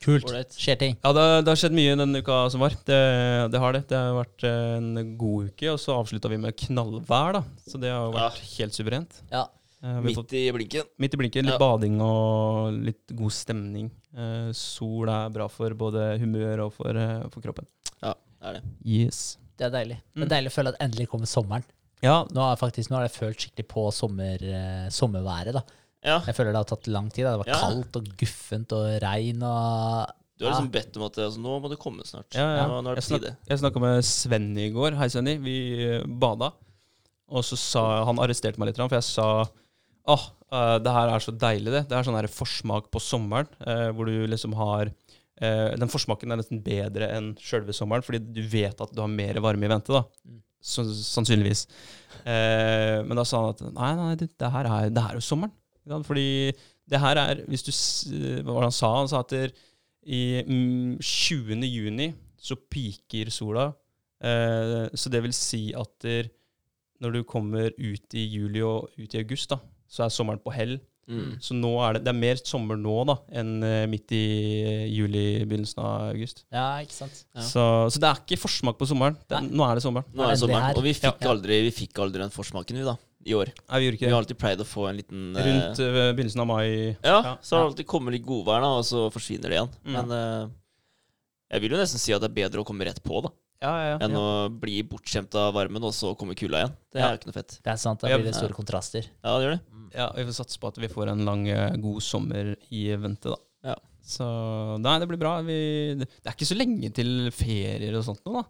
[0.00, 0.30] Kult.
[0.56, 0.94] Skjer ting.
[1.04, 2.72] Ja, det, det har skjedd mye denne uka som var.
[2.88, 2.98] Det,
[3.52, 3.82] det har det.
[3.90, 7.42] Det har vært en god uke, og så avslutta vi med knallvær, da.
[7.68, 9.18] Så det har jo vært helt suverent.
[9.30, 9.42] Ja.
[9.82, 10.88] Eh, fått, Midt i blinken.
[11.00, 11.44] midt i blinken.
[11.48, 11.60] Litt Ja.
[11.60, 13.90] bading og litt god stemning.
[14.16, 17.66] Eh, sol er bra for både humør og for, eh, for kroppen.
[18.02, 18.62] Ja, det er det.
[18.84, 19.36] Yes.
[19.56, 19.96] Det er deilig.
[20.14, 20.22] Det Mm.
[20.24, 21.64] er deilig å føle at endelig kommer sommeren.
[22.02, 25.52] Ja, Nå har jeg faktisk, nå har jeg følt skikkelig på sommer, eh, sommerværet.
[25.52, 25.60] da.
[26.04, 27.24] Ja, Jeg føler det har tatt lang tid.
[27.26, 27.36] da.
[27.36, 27.60] Det var Ja.
[27.60, 31.68] kaldt og guffent og regn og du har liksom bedt om at altså, nå må
[31.68, 32.32] det komme snart.
[32.32, 32.66] Ja, ja.
[32.66, 33.36] Nå, nå er det Jeg, på snak, tide.
[33.50, 34.96] jeg snakka med Svenny i går.
[34.96, 35.34] Hei, Svenny.
[35.36, 36.52] Vi eh, bada.
[37.28, 39.44] Og så sa Han arresterte meg litt, for jeg sa
[40.08, 41.82] åh, eh, det her er så deilig, det.
[41.90, 44.86] Det er sånn her forsmak på sommeren, eh, hvor du liksom har
[45.42, 49.08] eh, Den forsmaken er nesten bedre enn sjølve sommeren, fordi du vet at du har
[49.12, 50.02] mer varme i vente, da.
[50.26, 50.40] Mm.
[50.62, 51.66] Så, sannsynligvis.
[52.24, 55.20] Eh, men da sa han at nei, nei, det, det, her, er, det her er
[55.20, 55.52] jo sommeren.
[56.06, 56.52] Fordi
[56.90, 57.72] det her er Hvis du
[58.42, 58.90] Hva var det han sa?
[58.96, 59.54] Han sa at der,
[60.06, 61.66] i mm, 20.
[61.68, 63.70] juni så piker sola.
[64.24, 66.30] Eh, så det vil si at der,
[67.00, 70.52] når du kommer ut i juli og ut i august, da, så er sommeren på
[70.54, 70.78] hell.
[71.10, 71.40] Mm.
[71.42, 74.24] Så nå er det, det er mer sommer nå da, enn eh, midt i
[74.94, 76.44] juli, begynnelsen av august.
[76.54, 77.24] Ja, ikke sant.
[77.34, 77.44] Ja.
[77.44, 79.18] Så, så det er ikke forsmak på sommeren.
[79.28, 80.06] Det, nå er det sommeren.
[80.14, 82.96] Nå er det sommeren, og vi fikk, aldri, vi fikk aldri den forsmaken, vi, da.
[83.26, 83.50] I år.
[83.68, 86.40] Nei, vi gjorde Vi har alltid pleid å få en liten eh, Rundt eh, begynnelsen
[86.40, 86.96] av mai.
[87.04, 87.34] Ja, ja.
[87.44, 89.74] så har det alltid kommet litt godvær, da, og så forsvinner det igjen.
[89.84, 89.92] Mm.
[89.98, 90.48] Men eh,
[91.52, 93.72] jeg vil jo nesten si at det er bedre å komme rett på, da, Ja,
[93.76, 93.98] ja, ja.
[94.06, 94.24] enn å
[94.62, 96.74] bli bortskjemt av varmen, og så kommer kulda igjen.
[96.94, 97.10] Det Ja.
[97.10, 97.58] er jo ikke noe fett.
[97.60, 98.00] Det er sant.
[98.06, 99.10] Da blir det store kontraster.
[99.20, 99.60] Ja, det gjør det.
[99.98, 103.28] Ja, vi får satse på at vi får en lang, eh, god sommer i vente,
[103.34, 103.36] da.
[103.72, 103.76] Ja.
[104.06, 104.24] Så
[104.80, 105.34] nei, det blir bra.
[105.44, 105.58] Vi,
[106.00, 108.44] det, det er ikke så lenge til ferier og sånt nå, da.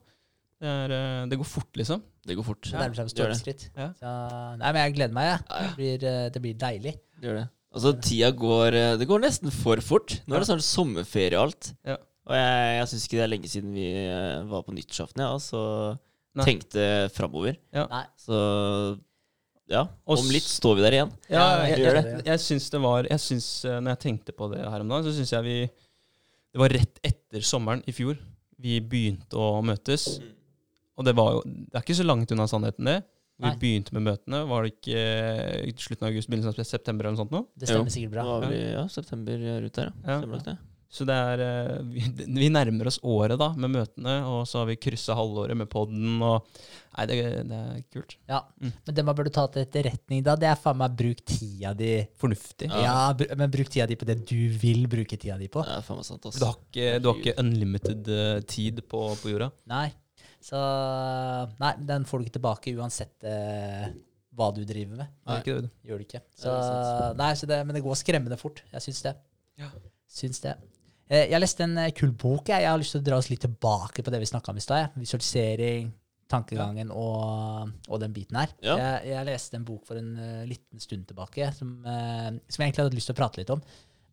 [0.61, 2.03] Det, er, eh, det går fort, liksom.
[2.27, 2.67] Det går fort.
[2.69, 3.39] Det nærmer seg med det gjør det.
[3.39, 3.65] stormskritt.
[3.77, 3.89] Ja.
[3.97, 4.13] Så,
[4.61, 5.41] nei, men jeg gleder meg, jeg.
[5.49, 5.71] Ja, ja.
[5.71, 6.95] Det blir, eh, det blir deilig.
[7.17, 7.47] Det gjør det.
[7.71, 10.19] Altså, tida går eh, Det går nesten for fort.
[10.27, 11.73] Nå er det snart sommerferie og alt.
[11.87, 11.97] Ja.
[12.31, 13.87] Og jeg, jeg syns ikke det er lenge siden vi
[14.51, 15.63] var på nyttårsaften, ja, så
[16.37, 16.45] Nei.
[16.47, 16.85] tenkte
[17.17, 17.57] framover.
[17.75, 18.05] Nei.
[18.21, 18.37] Så
[19.71, 21.13] ja, om litt står vi der igjen.
[21.31, 24.03] Ja, Ja, jeg, jeg jeg, jeg, jeg syns det var jeg syns, eh, Når jeg
[24.05, 25.57] tenkte på det her om dagen, så syns jeg vi
[26.51, 28.19] Det var rett etter sommeren i fjor
[28.61, 30.19] vi begynte å møtes.
[30.99, 32.99] Og det var jo Det er ikke så langt unna sannheten, det.
[33.41, 33.57] Vi Nei.
[33.57, 34.43] begynte med møtene.
[34.51, 37.47] Var det ikke eh, i slutten av august, begynnelsen av september eller noe sånt nå?
[37.57, 38.25] Det stemmer Jo, sikkert bra.
[38.51, 40.19] Vi, ja, september rundt der, ja.
[40.21, 40.41] Ja.
[40.45, 40.57] Det.
[40.91, 42.03] Så det er eh, vi,
[42.35, 46.19] vi nærmer oss året da med møtene, og så har vi kryssa halvåret med podden
[46.27, 46.51] og
[46.91, 47.17] Nei, det,
[47.47, 48.17] det er kult.
[48.29, 48.41] Ja.
[48.59, 48.73] Mm.
[48.89, 51.93] Men det man burde ta til etterretning da, det er faen meg bruk tida di
[52.19, 52.67] Fornuftig.
[52.67, 52.81] Ja.
[52.83, 55.63] Ja, br men bruk tida di på det du vil bruke tida di på.
[55.65, 56.51] Det er faen meg sant, Du altså.
[56.51, 59.53] har ikke, du har ikke unlimited eh, tid på, på jorda.
[59.71, 59.87] Nei.
[60.41, 60.61] Så
[61.61, 63.91] Nei, den får du ikke tilbake uansett eh,
[64.37, 65.13] hva du driver med.
[65.29, 65.71] Nei, ikke det.
[65.87, 66.23] Gjør du ikke.
[66.39, 68.63] Så, er nei, så det, men det går skremmende fort.
[68.73, 69.15] Jeg syns det.
[69.61, 69.71] Ja.
[70.11, 70.55] Syns det.
[71.11, 72.49] Eh, Jeg leste en eh, kul bok.
[72.49, 74.61] Jeg, jeg har lyst til å dra oss litt tilbake på det vi snakka om
[74.61, 74.97] i stad.
[75.01, 75.93] Visualisering,
[76.31, 78.53] tankegangen og, og den biten her.
[78.65, 78.77] Ja.
[78.79, 82.71] Jeg, jeg leste en bok for en uh, liten stund tilbake som, uh, som jeg
[82.71, 83.63] egentlig hadde lyst til å prate litt om.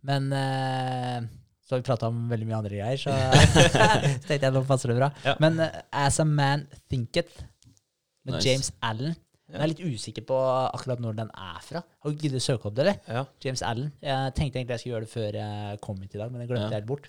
[0.07, 1.27] Men eh,
[1.67, 3.11] så har vi prata om veldig mye andre greier, så
[4.21, 5.09] så tenkte jeg nå passer det bra.
[5.27, 5.35] Ja.
[5.43, 7.41] Men uh, As a Man Thinketh
[8.27, 8.47] med Nice.
[8.47, 9.15] James Allen.
[9.47, 10.37] Jeg er litt usikker på
[10.75, 11.79] akkurat når den er fra.
[12.03, 12.97] Har du giddet å søke opp det, eller?
[13.07, 13.21] Ja.
[13.45, 13.93] James Allen.
[14.03, 16.49] Jeg tenkte egentlig jeg skulle gjøre det før jeg kom hit i dag, men jeg
[16.49, 16.71] glemte Ja.
[16.73, 17.07] jeg helt bort.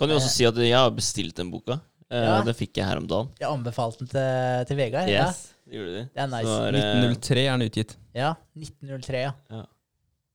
[0.00, 1.76] Kan du også si at jeg har bestilt den boka.
[2.10, 2.40] Eh, Ja.
[2.42, 3.28] Den fikk jeg her om dagen.
[3.38, 5.06] Jeg anbefalte den til, til Vegard.
[5.14, 6.08] Yes, det gjorde du.
[6.10, 6.48] Det er nice.
[6.48, 7.94] Så er, eh, 1903 er den utgitt.
[8.18, 9.32] Ja, 1903, ja.
[9.54, 9.62] Ja.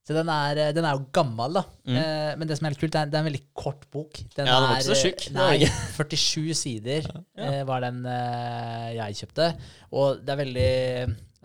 [0.05, 1.63] Så den er, eh, den er jo gammel, da.
[1.89, 1.95] Mm.
[1.97, 4.19] Eh, men det som er helt kult, det er, det er en veldig kort bok.
[4.35, 5.55] Den Ja, den var ikke så eh, tjukk, Nei,
[5.97, 7.23] 47 sider Ja.
[7.47, 9.47] eh, var den eh, jeg kjøpte.
[9.97, 10.69] Og det er veldig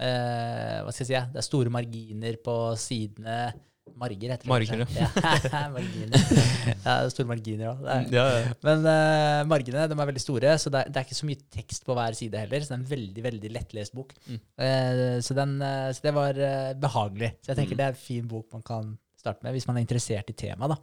[0.01, 1.23] eh, Hva skal jeg si?
[1.33, 3.39] Det er store marginer på sidene.
[3.99, 4.51] Marger heter det.
[4.51, 5.09] Marger, ja.
[5.76, 6.14] marginer.
[6.14, 7.84] Ja, det er store marginer òg.
[8.14, 8.55] Ja, ja.
[8.66, 11.43] Men uh, margene de er veldig store, så det er, det er ikke så mye
[11.57, 12.64] tekst på hver side heller.
[12.64, 14.14] Så det er en veldig veldig lettlest bok.
[14.26, 14.41] Mm.
[14.62, 17.32] Uh, så, den, uh, så det var eh, behagelig.
[17.41, 17.78] Så jeg tenker Mm.
[17.78, 20.78] det er en fin bok man kan starte med, hvis man er interessert i temaet.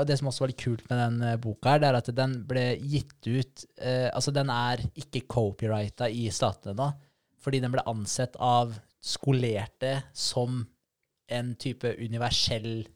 [0.00, 2.32] og det som også var litt kult med den boka, her, det er at den
[2.48, 3.66] ble gitt ut
[4.16, 6.88] Altså, den er ikke copyrighta i statene nå,
[7.44, 8.72] fordi den ble ansett av
[9.04, 10.62] skolerte som
[11.30, 12.86] en type universell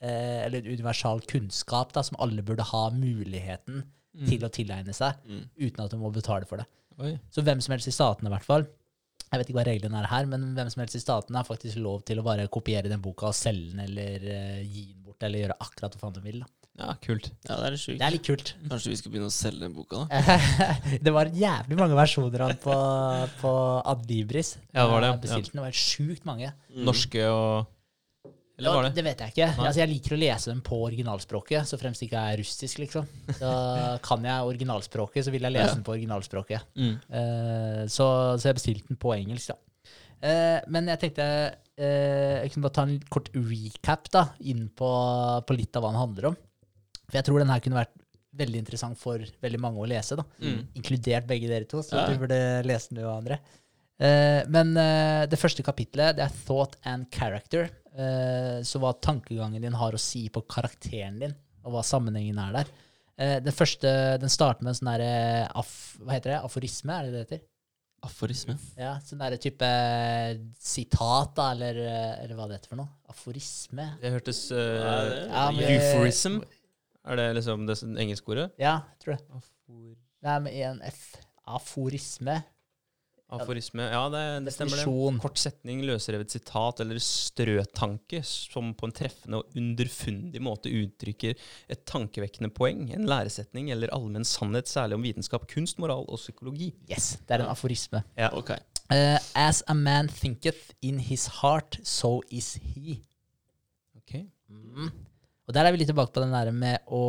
[0.00, 3.84] eh, Eller universal kunnskap da, som alle burde ha muligheten
[4.28, 5.44] til å tilegne seg, Mm.
[5.60, 6.66] uten at du må betale for det.
[6.98, 7.12] Oi.
[7.30, 8.64] Så hvem som helst i statene, i hvert fall.
[9.30, 11.76] Jeg vet ikke hva reglene er her, men hvem som helst i statene har faktisk
[11.78, 15.22] lov til å bare kopiere den boka og selge den, eller eh, gi den bort,
[15.22, 16.40] eller gjøre akkurat hva faen de vil.
[16.40, 16.67] Da.
[16.78, 17.32] Ja, kult.
[17.48, 17.98] Ja, det er litt sjukt.
[17.98, 18.50] Det er litt kult.
[18.70, 20.36] Kanskje vi skal begynne å selge den boka, da?
[21.08, 22.76] det var jævlig mange versjoner av den på,
[23.40, 23.54] på
[23.94, 24.52] Adlibris.
[24.70, 25.58] Ja, det var det, Jeg bestilte den.
[25.58, 26.52] Det var sjukt mange.
[26.70, 26.84] Mm.
[26.86, 27.74] Norske og
[28.60, 28.92] Eller var det?
[28.94, 29.48] det vet jeg ikke.
[29.56, 33.10] Altså, jeg liker å lese dem på originalspråket, så fremst det ikke er russisk, liksom.
[33.40, 33.52] Så
[34.06, 35.76] kan jeg originalspråket, så vil jeg lese Ja.
[35.80, 36.74] den på originalspråket.
[36.78, 36.96] Mm.
[37.10, 38.08] Uh, så,
[38.38, 39.58] så jeg bestilte den på engelsk, da.
[40.18, 44.90] Uh, men jeg tenkte uh, jeg kunne bare ta en kort recap da, inn på,
[45.46, 46.38] på litt av hva den handler om.
[47.08, 47.94] For jeg tror den her kunne vært
[48.38, 50.24] veldig interessant for veldig mange å lese, da.
[50.44, 50.60] Mm.
[50.78, 52.06] Inkludert begge dere to, så Ja.
[52.12, 52.38] du burde
[52.68, 53.40] lese den, du og andre.
[53.98, 57.70] Uh, men uh, det første kapitlet det er Thought and Character.
[57.98, 61.34] Uh, så hva tankegangen din har å si på karakteren din,
[61.64, 62.70] og hva sammenhengen er der.
[63.18, 63.90] Eh, den første
[64.22, 66.42] den starter med en sånn derre af, Hva heter det?
[66.46, 67.40] Aforisme, er det det heter?
[68.06, 68.54] Aforisme.
[68.78, 69.66] Ja, sånn derre type
[70.62, 71.80] sitat, da, eller,
[72.22, 72.92] eller hva det heter for noe.
[73.10, 73.88] Aforisme.
[73.98, 76.38] Det hørtes Ja, uh, det- Ja, men- Euphorism.
[77.08, 78.50] Er det liksom det engelske ordet?
[78.60, 79.24] Ja, tror jeg.
[79.32, 81.02] Afor, Det er med en F.
[81.48, 82.42] Aforisme.
[83.32, 83.84] aforisme.
[83.92, 85.20] Ja, det, det stemmer det.
[85.20, 91.36] Kort setning, løsrevet sitat eller strøtanke som på en treffende og underfundig måte uttrykker
[91.68, 96.74] et tankevekkende poeng, en læresetning eller allmenn sannhet, særlig om vitenskap, kunst, moral og psykologi.
[96.90, 98.04] Yes, det er en aforisme.
[98.16, 98.32] Ja.
[98.36, 98.54] Ok.
[98.88, 103.02] Uh, as a man thinketh in his heart, so is he.
[103.96, 104.24] Ok.
[104.48, 104.92] Mm.
[105.48, 107.02] Og der er vi litt tilbake på den der med å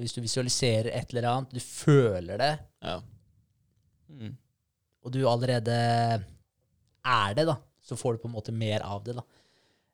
[0.00, 2.52] Hvis du visualiserer et eller annet, du føler det,
[2.86, 3.00] Ja.
[4.10, 4.36] Mm.
[5.04, 5.74] og du allerede
[7.04, 9.22] er det, da, så får du på en måte mer av det, da.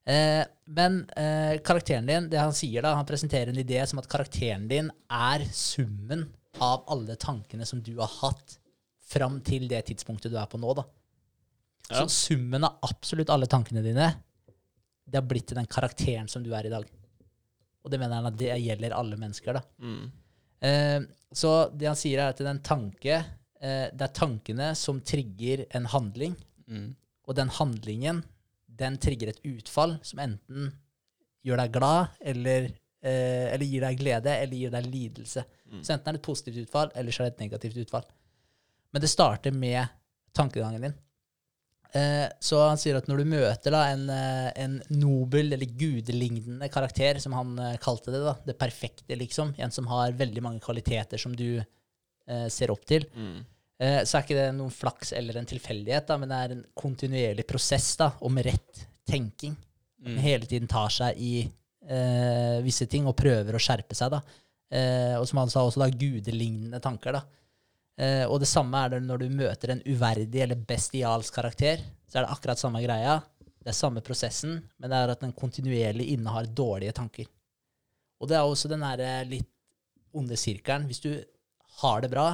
[0.06, 4.06] Eh, men eh, karakteren din, det han sier da, han presenterer en idé som at
[4.08, 6.28] karakteren din er summen
[6.62, 8.58] av alle tankene som du har hatt
[9.10, 10.86] fram til det tidspunktet du er på nå, da.
[11.90, 12.04] Ja.
[12.04, 14.12] Så summen av absolutt alle tankene dine,
[15.06, 16.86] det har blitt til den karakteren som du er i dag.
[17.86, 19.62] Og det mener han at det gjelder alle mennesker, da.
[19.78, 20.06] Mm.
[20.66, 21.00] Eh,
[21.36, 25.86] så det han sier, er at den tanke eh, Det er tankene som trigger en
[25.92, 26.34] handling,
[26.66, 26.96] Mm.
[27.28, 28.24] og den handlingen
[28.66, 30.72] den trigger et utfall som enten
[31.46, 32.64] gjør deg glad, eller,
[33.06, 35.44] eh, eller gir deg glede, eller gir deg lidelse.
[35.70, 35.84] Mm.
[35.86, 38.02] Så enten er det et positivt utfall, eller så er det et negativt utfall.
[38.92, 39.86] Men det starter med
[40.34, 40.94] tankegangen din.
[41.94, 46.68] Eh, så han sier at når du møter da, en, eh, en nobel eller gudelignende
[46.72, 50.60] karakter, som han eh, kalte det, da, det perfekte, liksom, en som har veldig mange
[50.60, 53.44] kvaliteter som du eh, ser opp til, Mm.
[53.78, 56.64] eh, så er ikke det noen flaks eller en tilfeldighet, da, men det er en
[56.74, 59.54] kontinuerlig prosess da, om rett tenking.
[60.04, 60.18] Mm.
[60.18, 61.48] Hele tiden tar seg i
[61.88, 64.10] eh, visse ting og prøver å skjerpe seg.
[64.10, 64.20] da.
[64.74, 67.12] Eh, og som han sa også, da, gudelignende tanker.
[67.12, 67.22] da.
[67.96, 71.80] Eh, og det samme er det når du møter en uverdig eller bestialsk karakter.
[72.06, 73.18] Så er det akkurat samme greia.
[73.66, 77.26] Det er samme prosessen, men det er at den kontinuerlig innehar dårlige tanker.
[78.20, 79.50] Og det er også den der eh, litt
[80.16, 80.86] onde sirkelen.
[80.88, 81.10] Hvis du
[81.80, 82.30] har det bra,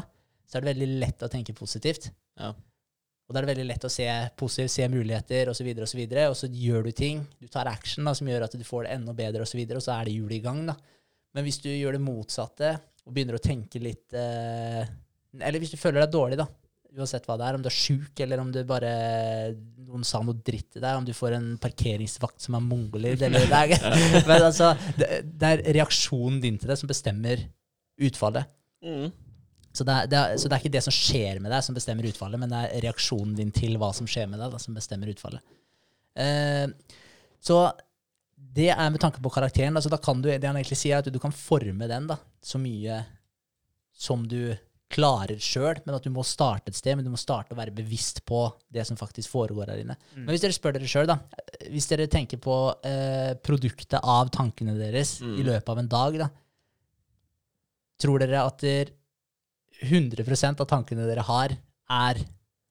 [0.46, 2.10] så er det veldig lett å tenke positivt.
[2.38, 2.52] Ja.
[2.52, 4.06] Og da er det veldig lett å se
[4.36, 7.22] positivt, se muligheter osv., og, så videre, og så gjør du ting.
[7.40, 9.80] Du tar action da, som gjør at du får det enda bedre, og så, videre,
[9.80, 10.66] og så er det hjulet i gang.
[10.68, 10.76] da.
[11.32, 12.74] Men hvis du gjør det motsatte
[13.06, 14.84] og begynner å tenke litt eh,
[15.40, 16.46] Eller hvis du føler deg dårlig, da,
[16.98, 18.92] uansett hva det er, om du er sjuk, eller om du bare
[19.86, 23.48] noen sa noe dritt til deg, om du får en parkeringsvakt som er mongolid, eller
[23.48, 27.44] det er, Men altså, det, det er reaksjonen din til det som bestemmer
[28.02, 28.48] utfallet.
[28.84, 29.12] Mm.
[29.72, 31.76] Så det, er, det er, så det er ikke det som skjer med deg, som
[31.76, 34.76] bestemmer utfallet, men det er reaksjonen din til hva som skjer med deg, da, som
[34.76, 35.56] bestemmer utfallet.
[36.12, 36.68] Uh,
[37.40, 37.62] så
[38.52, 39.76] det er med tanke på karakteren.
[39.78, 42.18] Altså da kan du, det han egentlig sier, er at du, kan forme den da,
[42.44, 43.00] så mye
[43.96, 44.52] som du
[44.92, 46.98] klarer sjøl, men at du må starte et sted.
[46.98, 49.96] Men du må starte å være bevisst på det som faktisk foregår her inne.
[50.12, 50.26] Mm.
[50.26, 51.18] Men hvis dere spør dere sjøl, da.
[51.72, 52.56] Hvis dere tenker på
[52.88, 55.34] eh, produktet av tankene deres Mm.
[55.38, 56.28] i løpet av en dag, da.
[58.02, 58.90] Tror dere at der
[59.82, 61.54] 100 av tankene dere har,
[61.90, 62.22] er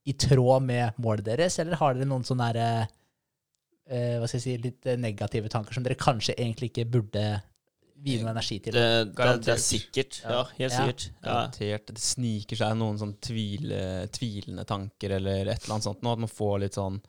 [0.08, 2.88] i tråd med målet deres, eller har dere noen sånne der,
[3.88, 7.26] eh, hva skal jeg si, litt eh, negative tanker som dere kanskje egentlig ikke burde
[8.02, 8.74] vie noe energi til?
[8.76, 10.20] Det, det, det er sikkert.
[10.24, 10.76] Ja, helt Ja.
[10.78, 11.08] sikkert.
[11.12, 11.24] Ja.
[11.30, 11.88] Garantert.
[11.94, 13.82] Det sniker seg noen sånn tvile,
[14.16, 16.02] tvilende tanker eller et eller annet sånt.
[16.06, 17.02] Nå, at man får litt sånn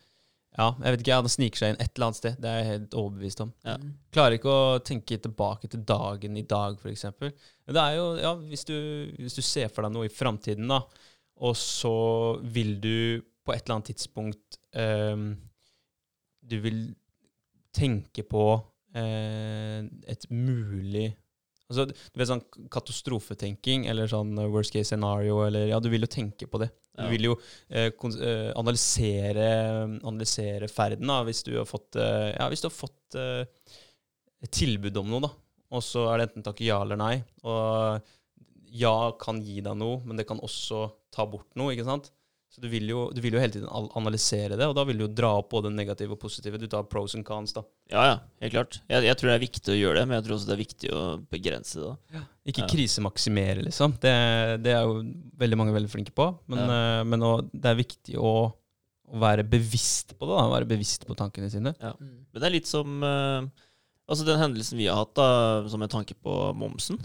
[0.53, 2.35] Ja, jeg vet ikke, det sniker seg inn et eller annet sted.
[2.45, 3.53] Det er jeg helt overbevist om.
[3.65, 3.79] Ja.
[3.81, 3.93] Mm.
[4.13, 7.07] Klarer ikke å tenke tilbake til dagen i dag, f.eks.
[7.23, 8.75] Men det er jo, ja, hvis du,
[9.17, 10.83] hvis du ser for deg noe i framtiden, da,
[11.41, 11.95] og så
[12.45, 15.25] vil du på et eller annet tidspunkt um,
[16.45, 16.83] Du vil
[17.73, 18.45] tenke på
[18.95, 21.15] et mulig
[21.73, 26.11] Altså, du vet sånn katastrofetenking, eller sånn worst case scenario, eller Ja, du vil jo
[26.11, 26.69] tenke på det.
[26.99, 27.09] Du Ja.
[27.09, 27.37] vil jo
[27.71, 29.47] eh, eh, analysere,
[30.05, 33.47] analysere ferden, da, hvis du har fått, eh, ja, du har fått eh,
[34.51, 35.31] tilbud om noe, da.
[35.73, 37.25] Og så er det enten takke ja eller nei.
[37.45, 38.03] Og
[38.69, 42.11] ja kan gi deg noe, men det kan også ta bort noe, ikke sant?
[42.53, 45.07] Så du vil jo, du vil jo hele tiden analysere det, og da vil du
[45.07, 46.59] jo dra opp både negative og positive.
[46.61, 47.63] Du tar pros and cons, da.
[47.89, 48.77] Ja, ja, helt klart.
[48.93, 50.61] Jeg, jeg tror det er viktig å gjøre det, men jeg tror også det er
[50.61, 51.93] viktig å begrense det.
[52.13, 52.23] da.
[52.53, 52.69] Ikke Ja.
[52.75, 53.95] krisemaksimere, liksom.
[54.03, 54.13] Det,
[54.67, 54.99] det er jo
[55.41, 56.27] veldig mange veldig flinke på.
[56.53, 60.37] Men, eh, men å, det er viktig å, å være bevisst på det.
[60.37, 61.73] da, Være bevisst på tankene sine.
[61.81, 61.95] Ja.
[62.03, 63.49] Men det er litt som uh,
[64.13, 66.99] Altså den hendelsen vi har hatt, da, som med tanke på momsen,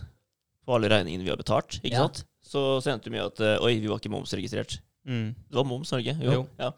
[0.67, 2.03] på alle regningene vi har betalt, ikke Ja.
[2.09, 2.25] sant?
[2.43, 4.79] Så, så endte det med at uh, Oi, vi var ikke momsregistrert.
[5.07, 5.27] Mm.
[5.47, 6.31] Det var moms, var det ikke?
[6.35, 6.45] Jo.
[6.59, 6.71] Ja.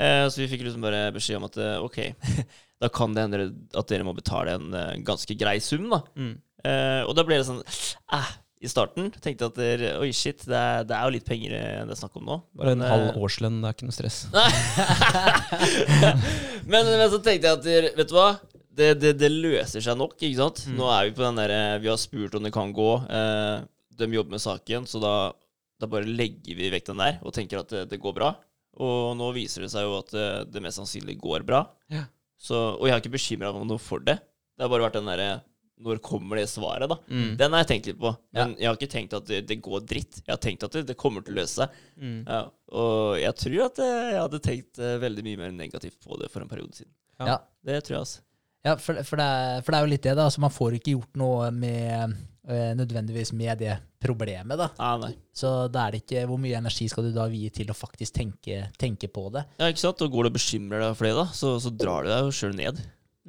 [0.00, 1.98] Eh, så vi fikk liksom bare beskjed om at eh, ok,
[2.82, 6.02] da kan det hende at dere må betale en eh, ganske grei sum, da.
[6.16, 6.36] Mm.
[6.64, 8.30] Eh, og da ble det sånn eh,
[8.60, 11.82] I starten tenkte at dere, oi, shit, det er, det er jo litt penger eh,
[11.88, 12.38] det er snakk om nå.
[12.60, 14.18] Bare en Men, halv årslønn, det er ikke noe stress.
[16.70, 18.30] men, men så tenkte jeg at dere, vet du hva?
[18.80, 20.62] Det, det, det løser seg nok, ikke sant?
[20.68, 20.76] Mm.
[20.78, 22.90] Nå er vi på den der eh, Vi har spurt om det kan gå.
[23.10, 23.56] Eh,
[24.00, 25.14] de jobber med saken, så da,
[25.80, 28.34] da bare legger vi vekk den der og tenker at det, det går bra.
[28.80, 31.64] Og nå viser det seg jo at det, det mest sannsynlig går bra.
[31.92, 32.06] Ja.
[32.40, 34.16] Så, og jeg har ikke bekymra meg noe for det.
[34.56, 35.28] Det har bare vært den derre
[35.80, 36.96] Når kommer det svaret, da?
[37.08, 37.34] Mm.
[37.40, 38.12] Den har jeg tenkt litt på.
[38.36, 40.22] Men jeg har ikke tenkt at det, det går dritt.
[40.22, 41.78] Jeg har tenkt at det, det kommer til å løse seg.
[41.96, 42.18] Mm.
[42.28, 42.40] Ja,
[42.80, 46.28] og jeg tror at eh, jeg hadde tenkt eh, veldig mye mer negativt på det
[46.32, 46.92] for en periode siden.
[47.20, 47.30] Ja.
[47.32, 47.38] Ja.
[47.64, 48.26] Det tror jeg, altså.
[48.68, 50.26] Ja, for, for, det er, for det er jo litt det, da.
[50.28, 52.18] Altså, man får ikke gjort noe med eh,
[52.48, 54.70] nødvendigvis med det problemet, da.
[54.80, 55.12] Ah, nei.
[55.36, 58.14] Så da er det ikke Hvor mye energi skal du da vie til å faktisk
[58.16, 59.44] tenke, tenke på det?
[59.60, 60.00] Ja, ikke sant?
[60.02, 62.32] Og går du og bekymrer deg for det, da, så, så drar du deg jo
[62.32, 62.80] sjøl ned.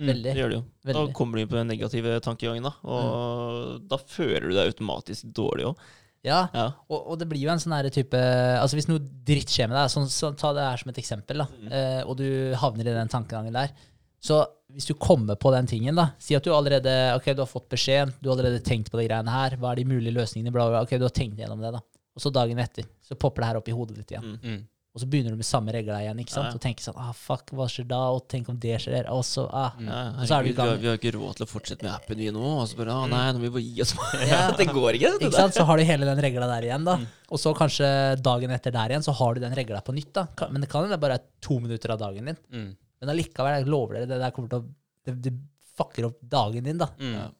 [0.01, 0.31] Veldig.
[0.31, 0.61] Det gjør du jo.
[0.95, 2.71] Da kommer du inn på den negative tankegangen, da.
[2.87, 5.81] Og da føler du deg automatisk dårlig òg.
[6.23, 6.67] Ja, Ja.
[6.87, 9.87] og, og det blir jo en sånn type Altså Hvis noe dritt skjer med deg,
[9.89, 11.71] så, så ta det her som et eksempel, da, Mm.
[11.73, 12.27] eh, og du
[12.61, 13.73] havner i den tankegangen der.
[14.21, 14.41] Så
[14.71, 17.69] hvis du kommer på den tingen, da Si at du allerede ok, du har fått
[17.73, 19.57] beskjed, du har allerede tenkt på de greiene her.
[19.59, 20.53] Hva er de mulige løsningene?
[20.53, 20.83] Bla, bla.
[20.85, 21.81] Ok, du har tenkt gjennom det, da.
[22.15, 24.35] Og så dagen etter så popper det her opp i hodet ditt igjen.
[24.35, 24.39] Mm.
[24.43, 24.61] Mm.
[24.91, 26.49] Og så begynner du med samme regler igjen, ikke sant?
[26.49, 26.59] Ja, ja.
[26.59, 27.99] og tenker sånn ah, fuck, hva skjer da?
[28.11, 29.07] Og tenk om det skjer?
[29.15, 29.77] Og så ah.
[29.79, 30.71] Ja, Og så er du i vi, gang.
[30.73, 32.43] har, vi har ikke råd til å fortsette med appen, vi nå.
[32.43, 33.95] Og så bare, ah, nei, nå må vi bare gi oss.
[34.27, 34.41] Ja.
[34.59, 35.13] det går ikke.
[35.15, 35.55] Det Ikke sant?
[35.55, 36.97] Så har du hele den regla der igjen, da.
[37.31, 37.87] Og så kanskje
[38.19, 40.27] dagen etter der igjen, så har du den regla på nytt, da.
[40.51, 42.41] Men det kan hende det bare er to minutter av dagen din.
[42.51, 42.71] Mm.
[43.01, 44.69] Men allikevel, jeg lover dere, det der kommer til å
[45.01, 45.31] Det, det
[45.73, 46.91] fucker opp dagen din, da.
[46.99, 47.31] Mm.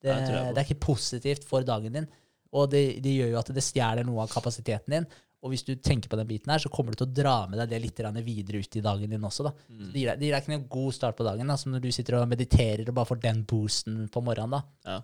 [0.00, 2.08] Det, Ja, det er ikke positivt for dagen din.
[2.52, 5.06] Og det, det gjør jo at det stjeler noe av kapasiteten din.
[5.40, 7.56] Og hvis du tenker på den biten her, så kommer du til å dra med
[7.62, 9.46] deg det litt videre ut i dagen din også.
[9.48, 9.52] da.
[9.70, 9.86] Mm.
[9.92, 11.46] Det gir deg, det gir deg ikke en god start på dagen.
[11.48, 14.58] da, Som når du sitter og mediterer og bare får den boosten på morgenen.
[14.58, 14.62] da.
[14.84, 14.98] Ja.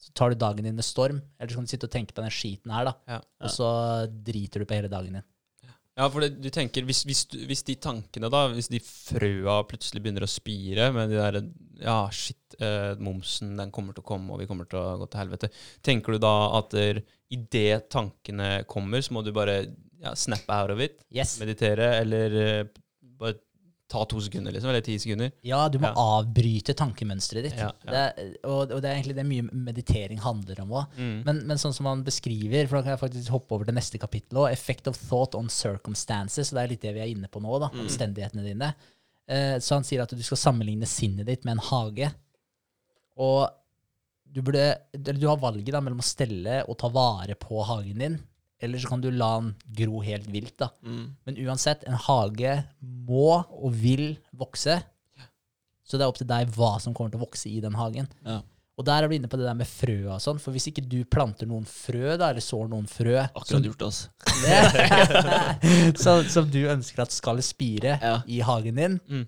[0.00, 2.22] Så tar du dagen din med storm, eller så kan du sitte og tenke på
[2.22, 2.94] den skiten her, da.
[3.10, 3.18] Ja.
[3.42, 3.70] Og så
[4.06, 5.26] driter du på hele dagen din.
[6.00, 10.00] Ja, for det, du tenker, hvis, hvis, hvis de tankene, da, hvis de frøa plutselig
[10.00, 11.40] begynner å spire med de der
[11.80, 15.10] Ja, shit, eh, momsen, den kommer til å komme, og vi kommer til å gå
[15.10, 15.50] til helvete.
[15.84, 19.58] Tenker du da at der, idet tankene kommer, så må du bare
[20.00, 21.04] ja, snappe out of it?
[21.12, 21.36] Yes.
[21.42, 22.64] Meditere, eller eh,
[23.20, 23.36] bare
[23.90, 24.70] ta to sekunder, liksom?
[24.70, 25.32] Eller ti sekunder?
[25.46, 25.94] Ja, du må Ja.
[26.20, 27.56] avbryte tankemønsteret ditt.
[27.58, 27.90] Ja, ja.
[27.90, 30.94] Det er, og, og det er egentlig det mye meditering handler om òg.
[30.96, 31.16] Mm.
[31.26, 33.98] Men, men sånn som han beskriver, for da kan jeg faktisk hoppe over til neste
[33.98, 36.52] kapittel òg, effect of thought on circumstances.
[36.52, 37.68] og det er litt det vi er inne på nå, da.
[37.74, 37.84] Mm.
[37.86, 38.72] Omstendighetene dine.
[39.30, 42.12] Eh, så han sier at du skal sammenligne sinnet ditt med en hage.
[43.20, 43.48] Og
[44.30, 44.64] du, burde,
[44.94, 48.18] eller du har valget da, mellom å stelle og ta vare på hagen din,
[48.62, 50.56] eller så kan du la den gro helt vilt.
[50.60, 50.68] da.
[50.84, 51.16] Mm.
[51.26, 54.82] Men uansett, en hage må og vil vokse.
[55.84, 58.06] Så det er opp til deg hva som kommer til å vokse i den hagen.
[58.24, 58.40] Ja.
[58.78, 60.38] Og der er vi inne på det der med frø og sånn.
[60.40, 64.08] For hvis ikke du planter noen frø, da, eller sår noen frø Akkurat gjort, altså.
[66.04, 68.14] som, som du ønsker at skal spire Ja.
[68.26, 69.26] i hagen din, Mm.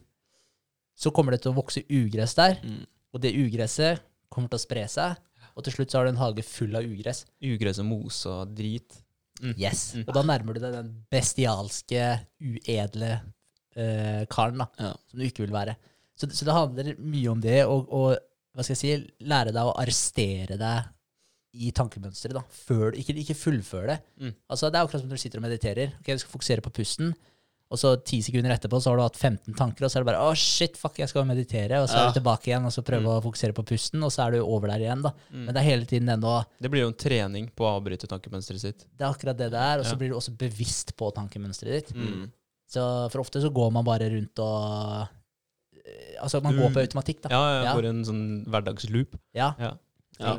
[0.96, 2.56] så kommer det til å vokse ugress der.
[2.62, 2.86] Mm.
[3.12, 4.00] Og det ugresset
[4.32, 5.16] kommer til å spre seg.
[5.56, 7.26] Og til slutt så har du en hage full av ugress.
[7.44, 9.01] Ugress og mos og drit.
[9.42, 9.54] Mm.
[9.58, 9.94] Yes.
[9.96, 10.04] Mm.
[10.06, 12.02] Og da nærmer du deg den bestialske,
[12.40, 13.12] uedle
[13.76, 14.92] uh, karen da, Ja.
[15.10, 15.74] som du ikke vil være.
[16.18, 17.62] Så, så det handler mye om det,
[18.76, 18.92] jeg si,
[19.26, 20.90] lære deg å arrestere deg
[21.54, 22.36] i tankemønsteret.
[22.38, 23.98] da, før, du- ikke, ikke fullføre det.
[24.20, 24.34] Mm.
[24.48, 25.92] Altså, Det er akkurat som når du sitter og mediterer.
[25.98, 27.14] Ok, Du skal fokusere på pusten.
[27.72, 30.08] Og så ti sekunder etterpå så har du hatt 15 tanker, og så er det
[30.10, 31.78] bare å shit, fuck, jeg skal meditere.
[31.80, 34.26] Og så er du tilbake igjen og så prøve å fokusere på pusten, og så
[34.26, 35.00] er du over der igjen.
[35.06, 35.14] da.
[35.32, 35.46] Mm.
[35.46, 38.60] Men det er hele tiden ennå Det blir jo en trening på å avbryte tankemønsteret
[38.60, 38.84] sitt.
[38.92, 40.00] Det er akkurat det det er, og så Ja.
[40.02, 41.94] blir du også bevisst på tankemønsteret ditt.
[41.96, 42.30] Mm.
[42.68, 45.08] Så For ofte så går man bare rundt og
[45.72, 47.28] eh, Altså, man går på automatikk, da.
[47.32, 47.74] Ja, ja, Ja.
[47.74, 49.16] får en sånn hverdagsloop.
[49.34, 49.72] Ja, Ja.
[50.20, 50.36] Ja.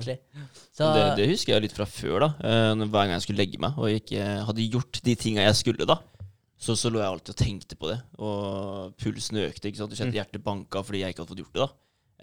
[0.71, 2.27] Så Det, det husker jeg litt fra før, da.
[2.39, 5.85] Eh, hver gang jeg skulle legge meg og ikke hadde gjort de tinga jeg skulle,
[5.89, 5.97] da.
[6.63, 9.67] Så, så lå jeg alltid og tenkte på det, og pulsen økte.
[9.67, 9.91] ikke sant?
[9.91, 11.65] Du kjente hjertet banka fordi jeg ikke hadde fått gjort det.
[11.65, 11.71] da.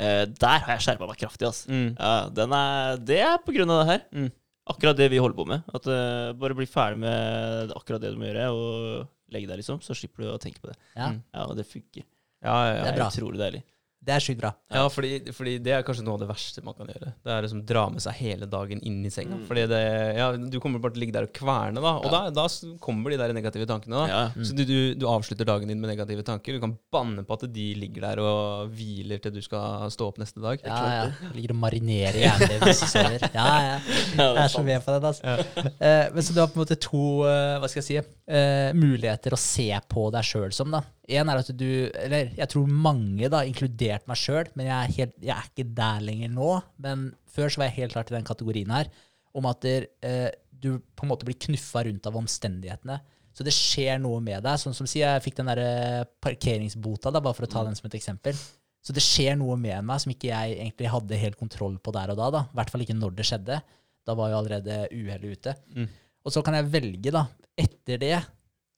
[0.00, 1.48] Eh, der har jeg skjerpa meg kraftig.
[1.50, 1.66] ass.
[1.68, 1.90] Mm.
[1.98, 4.04] Ja, den er, det er på grunn av det her.
[4.16, 4.30] Mm.
[4.70, 5.66] Akkurat det vi holder på med.
[5.74, 9.80] At uh, Bare bli ferdig med akkurat det du må gjøre, og legge deg, liksom.
[9.84, 10.76] Så slipper du å tenke på det.
[10.96, 11.20] ja, Mm.
[11.34, 12.06] Ja, og det funker.
[12.40, 13.08] Ja, ja, Det er bra.
[13.12, 13.62] Utrolig deilig.
[14.00, 14.50] Det er sjukt bra.
[14.72, 17.10] Ja, fordi, fordi det er kanskje noe av det verste man kan gjøre.
[17.20, 19.36] Det er liksom dra med seg hele dagen inn i senga.
[19.36, 19.42] Mm.
[19.50, 19.80] Fordi det,
[20.16, 21.92] ja, du kommer bare til å ligge der og kverne, da.
[22.00, 22.30] Og da, Ja.
[22.32, 23.98] da da, kommer de der negative tankene.
[24.00, 24.06] da.
[24.08, 24.44] Ja.
[24.46, 26.56] Så du, du, du avslutter dagen din med negative tanker.
[26.56, 30.20] Du kan banne på at de ligger der og hviler til du skal stå opp
[30.22, 30.64] neste dag.
[30.64, 31.30] Ja, ja.
[31.36, 33.28] Ligger og marinerer hjernen din hvis du sover.
[33.36, 33.76] Ja, ja.
[34.16, 35.36] Jeg er så med på den, altså.
[35.76, 38.72] Eh, men så du har på en måte to eh, hva skal jeg si, eh,
[38.76, 40.72] muligheter å se på deg sjøl som.
[40.72, 40.80] da.
[41.10, 41.66] En er at du
[41.98, 45.70] Eller jeg tror mange, da, inkludert meg sjøl, men jeg er, helt, jeg er ikke
[45.76, 46.50] der lenger nå.
[46.82, 48.90] Men før så var jeg helt klart i den kategorien her,
[49.36, 52.98] om at der, eh, du på en måte blir knuffa rundt av omstendighetene.
[53.36, 54.58] Så det skjer noe med deg.
[54.60, 57.78] Sånn som si jeg fikk den der eh, parkeringsbota, da, bare for å ta den
[57.78, 58.36] som et eksempel.
[58.80, 62.12] Så det skjer noe med meg som ikke jeg egentlig hadde helt kontroll på der
[62.14, 62.30] og da.
[62.32, 62.42] da.
[62.48, 63.60] I hvert fall ikke når det skjedde.
[64.08, 65.54] Da var jo allerede uhellet ute.
[65.76, 65.88] Mm.
[66.24, 67.26] Og så kan jeg velge, da.
[67.60, 68.14] Etter det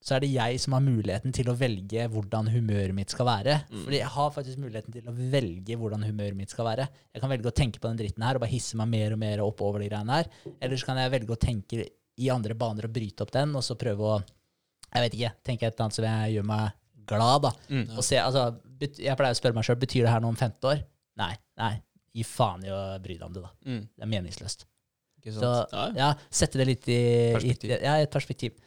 [0.02, 3.60] så er det jeg som har muligheten til å velge hvordan humøret mitt skal være.
[3.70, 3.84] Mm.
[3.86, 6.88] Fordi jeg har faktisk muligheten til å velge hvordan humøret mitt skal være.
[7.14, 9.22] Jeg kan velge å tenke på den dritten her og bare hisse meg mer og
[9.22, 10.30] mer opp over de greiene her.
[10.58, 11.86] Eller så kan jeg velge å tenke
[12.18, 14.20] i andre baner og bryte opp den, og så prøve å
[14.92, 16.74] jeg vet ikke, tenke et eller annet som jeg gjør meg
[17.08, 17.52] glad, da.
[17.72, 17.86] Mm.
[17.96, 18.42] Og se, altså,
[18.82, 20.82] jeg pleier å spørre meg sjøl betyr det her noe om 15 år.
[21.22, 21.32] Nei.
[21.60, 21.72] nei,
[22.12, 23.52] Gi faen i å bry deg om det, da.
[23.68, 23.80] Mm.
[23.88, 24.66] Det er meningsløst.
[25.22, 25.52] Ikke Så?
[25.96, 26.10] Ja.
[26.34, 27.00] sette det litt i
[27.36, 27.72] Perspektiv.
[27.72, 28.58] I, ja, et perspektiv.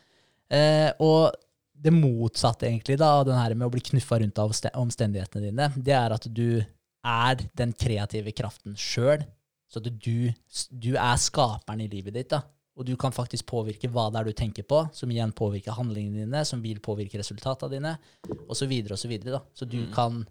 [0.54, 1.34] Eh, og
[1.86, 5.70] det motsatte egentlig da, av den her med å bli knuffa rundt av omstendighetene dine,
[5.76, 6.64] det er at du
[7.06, 9.26] er den kreative kraften sjøl.
[9.70, 10.32] Så at du,
[10.72, 12.30] du er skaperen i livet ditt.
[12.32, 12.44] da.
[12.76, 16.26] Og du kan faktisk påvirke hva det er du tenker på, som igjen påvirker handlingene
[16.26, 17.94] dine, som vil påvirke resultatene dine,
[18.50, 18.68] osv.
[18.68, 18.96] osv.
[19.00, 19.42] Så, videre, da.
[19.56, 19.92] så du Mm.
[19.94, 20.26] kan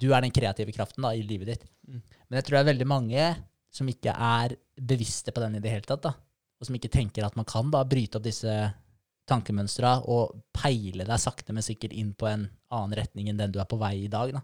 [0.00, 1.64] Du er den kreative kraften da, i livet ditt.
[1.88, 2.00] Mm.
[2.28, 3.24] Men jeg tror det er veldig mange
[3.74, 6.02] som ikke er bevisste på den i det hele tatt.
[6.02, 6.12] da.
[6.60, 8.72] Og som ikke tenker at man kan da bryte opp disse
[9.30, 13.60] tankemønstra og peile deg sakte, men sikkert inn på en annen retning enn den du
[13.62, 14.34] er på vei i dag.
[14.36, 14.42] da.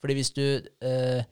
[0.00, 0.44] Fordi hvis du
[0.86, 1.22] eh,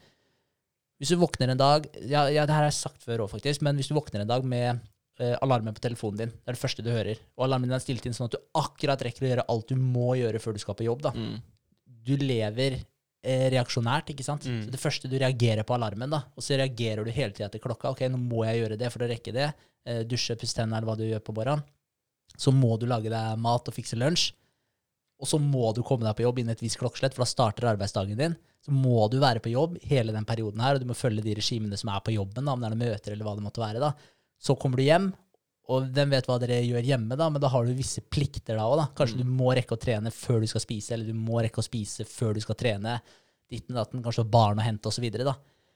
[0.99, 3.63] hvis du våkner en dag ja, ja, det her har jeg sagt før òg, faktisk,
[3.67, 4.81] men hvis du våkner en dag med
[5.23, 7.85] eh, alarmen på telefonen din, det er det første du hører, og alarmen din er
[7.85, 10.63] stilt inn sånn at du akkurat rekker å gjøre alt du må gjøre før du
[10.63, 11.15] skal på jobb, da.
[11.15, 11.39] Mm.
[12.09, 14.49] Du lever eh, reaksjonært, ikke sant?
[14.51, 14.65] Mm.
[14.67, 17.63] Så det første du reagerer på alarmen, da, og så reagerer du hele tida til
[17.63, 17.95] klokka.
[17.95, 19.49] Ok, nå må jeg gjøre det for å rekke det.
[19.87, 21.63] Eh, dusje, pusse tennene, eller hva du gjør på morgenen.
[22.39, 24.31] Så må du lage deg mat og fikse lunsj.
[25.19, 27.67] Og så må du komme deg på jobb innen et visst klokkeslett, for da starter
[27.73, 28.37] arbeidsdagen din.
[28.63, 31.35] Så må du være på jobb hele den perioden her, og du må følge de
[31.35, 33.63] regimene som er på jobben, da, om det er noen møter eller hva det måtte
[33.65, 33.83] være.
[33.83, 33.91] da.
[34.39, 35.09] Så kommer du hjem,
[35.69, 38.69] og hvem vet hva dere gjør hjemme, da, men da har du visse plikter da
[38.71, 38.85] òg.
[38.97, 39.25] Kanskje Mm.
[39.25, 42.07] du må rekke å trene før du skal spise, eller du må rekke å spise
[42.07, 43.01] før du skal trene.
[43.51, 45.01] Ditten med datten, kanskje barn å hente osv.
[45.01, 45.35] Så, videre, da.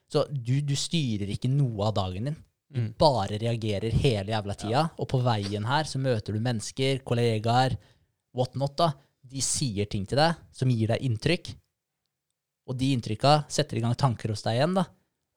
[0.09, 2.39] så du, du styrer ikke noe av dagen din.
[2.73, 2.93] Du Mm.
[2.97, 4.89] bare reagerer hele jævla tida.
[4.97, 7.77] Og på veien her så møter du mennesker, kollegaer,
[8.33, 8.75] whatnot.
[8.77, 8.93] da.
[9.23, 11.53] De sier ting til deg som gir deg inntrykk.
[12.67, 14.73] Og de inntrykka setter i gang tanker hos deg igjen.
[14.73, 14.85] da.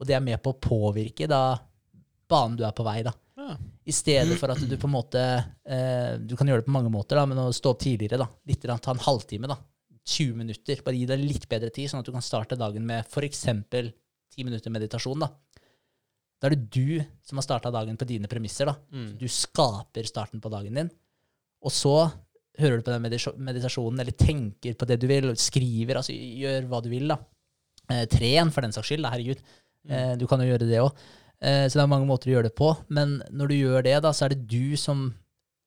[0.00, 1.58] Og det er med på å påvirke da
[2.28, 3.02] banen du er på vei.
[3.02, 3.12] da.
[3.36, 3.56] Ja.
[3.86, 5.20] I stedet for at du på en måte
[5.66, 8.18] eh, Du kan gjøre det på mange måter, da, men å stå opp tidligere.
[8.18, 8.28] da.
[8.46, 9.46] Litt, ta en halvtime.
[9.46, 9.56] da.
[10.06, 10.82] 20 minutter.
[10.82, 13.44] Bare gi deg litt bedre tid, sånn at du kan starte dagen med f.eks.
[13.44, 15.18] 10 minutter meditasjon.
[15.20, 15.28] Da
[16.40, 18.66] Da er det du som har starta dagen på dine premisser.
[18.68, 18.74] da.
[18.92, 19.16] Mm.
[19.18, 20.90] Du skaper starten på dagen din.
[21.64, 21.94] Og så
[22.58, 26.68] hører du på den medita- meditasjonen, eller tenker på det du vil, skriver, altså gjør
[26.68, 27.08] hva du vil.
[27.08, 27.16] da.
[27.88, 29.02] Eh, tren, for den saks skyld.
[29.02, 29.40] da, Herregud.
[29.88, 30.92] Eh, du kan jo gjøre det òg.
[31.40, 32.70] Eh, så det er mange måter å gjøre det på.
[32.88, 35.14] Men når du gjør det, da, så er det du som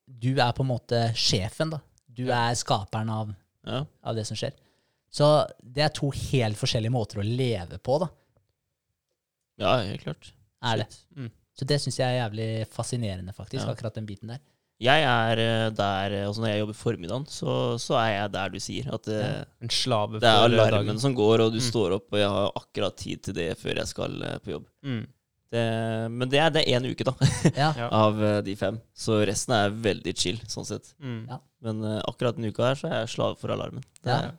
[0.10, 1.80] Du er på en måte sjefen, da.
[2.10, 3.86] Du er skaperen av, Ja.
[4.04, 4.52] av det som skjer.
[5.12, 8.08] Så det er to helt forskjellige måter å leve på, da.
[9.60, 10.32] ja, helt klart.
[10.64, 10.88] Er det.
[11.16, 11.30] Mm.
[11.60, 13.74] Så det syns jeg er jævlig fascinerende, faktisk, Ja.
[13.74, 14.40] akkurat den biten der.
[14.80, 18.50] Jeg er eh, der eh, altså Når jeg jobber formiddagen, så, så er jeg der
[18.50, 18.94] du sier.
[18.94, 19.44] At det, Ja.
[19.62, 21.00] En slave det er alarmen dagen.
[21.00, 21.68] som går, og du Mm.
[21.72, 24.68] står opp, og jeg har akkurat tid til det før jeg skal eh, på jobb.
[24.86, 25.06] Mm.
[25.52, 27.14] Det, men det er, det er én uke, da,
[27.58, 27.74] Ja.
[27.76, 27.90] Ja.
[28.06, 28.80] av eh, de fem.
[28.96, 30.94] Så resten er veldig chill, sånn sett.
[31.02, 31.28] Mm.
[31.28, 31.40] Ja.
[31.62, 33.84] Men eh, akkurat denne uka her så er jeg slave for alarmen.
[34.04, 34.18] Det Ja.
[34.20, 34.32] er, ja.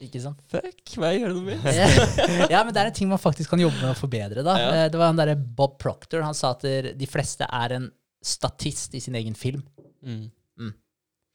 [0.00, 0.40] Ikke sant?
[0.48, 1.64] Fuck, hva jeg gjør noe med?
[2.54, 4.44] ja, men det er en ting man faktisk kan jobbe med å forbedre.
[4.46, 4.54] da.
[4.58, 4.68] Ja.
[4.84, 6.22] Eh, Det var han derre Bob Proctor.
[6.24, 6.64] Han sa at
[6.96, 7.90] de fleste er en
[8.24, 9.62] statist i sin egen film.
[10.04, 10.28] Mm.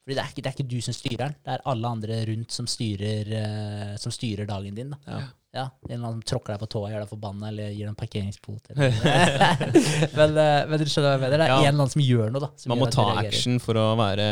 [0.06, 2.16] Fordi det er, ikke, det er ikke du som styrer den, det er alle andre
[2.28, 4.92] rundt som styrer, uh, som styrer dagen din.
[4.94, 5.00] da.
[5.10, 5.24] Ja.
[5.56, 7.90] Ja, En eller annen som tråkker deg på tåa, gjør deg forbanna eller gir deg
[7.90, 8.70] en parkeringsbot.
[10.20, 11.40] men, eh, men du skjønner hva jeg mener?
[11.40, 11.56] Det er Ja.
[11.56, 12.42] en eller annen som gjør noe.
[12.44, 12.50] da.
[12.60, 14.26] som Man må ta action for å være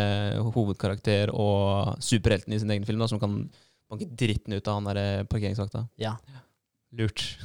[0.54, 3.38] hovedkarakter og superhelten i sin egen film, da, som kan
[3.90, 5.86] banke dritten ut av han der parkeringsvakta.
[6.00, 6.16] Ja.
[6.94, 7.24] Lurt.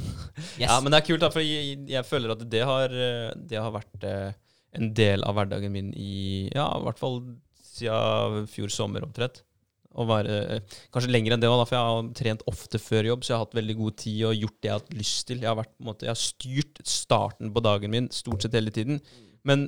[0.59, 0.69] Yes.
[0.69, 3.59] Ja, men det er kult, da, for jeg, jeg føler at det har, eh, det
[3.59, 4.31] har vært eh,
[4.77, 7.17] en del av hverdagen min i ja, i hvert fall
[7.79, 9.41] siden fjor sommer omtrent.
[9.89, 13.23] Å være, eh, kanskje lenger enn det òg, for jeg har trent ofte før jobb,
[13.23, 15.43] så jeg har hatt veldig god tid og gjort det jeg har hatt lyst til.
[15.43, 19.01] Jeg har, vært, måte, jeg har styrt starten på dagen min stort sett hele tiden.
[19.47, 19.67] Men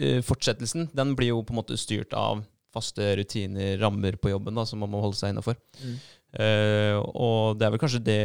[0.00, 2.44] uh, fortsettelsen den blir jo på en måte styrt av
[2.74, 5.58] faste rutiner, rammer på jobben, da, som man må holde seg innafor.
[5.80, 5.96] Mm.
[6.34, 8.22] Uh, og det er vel kanskje det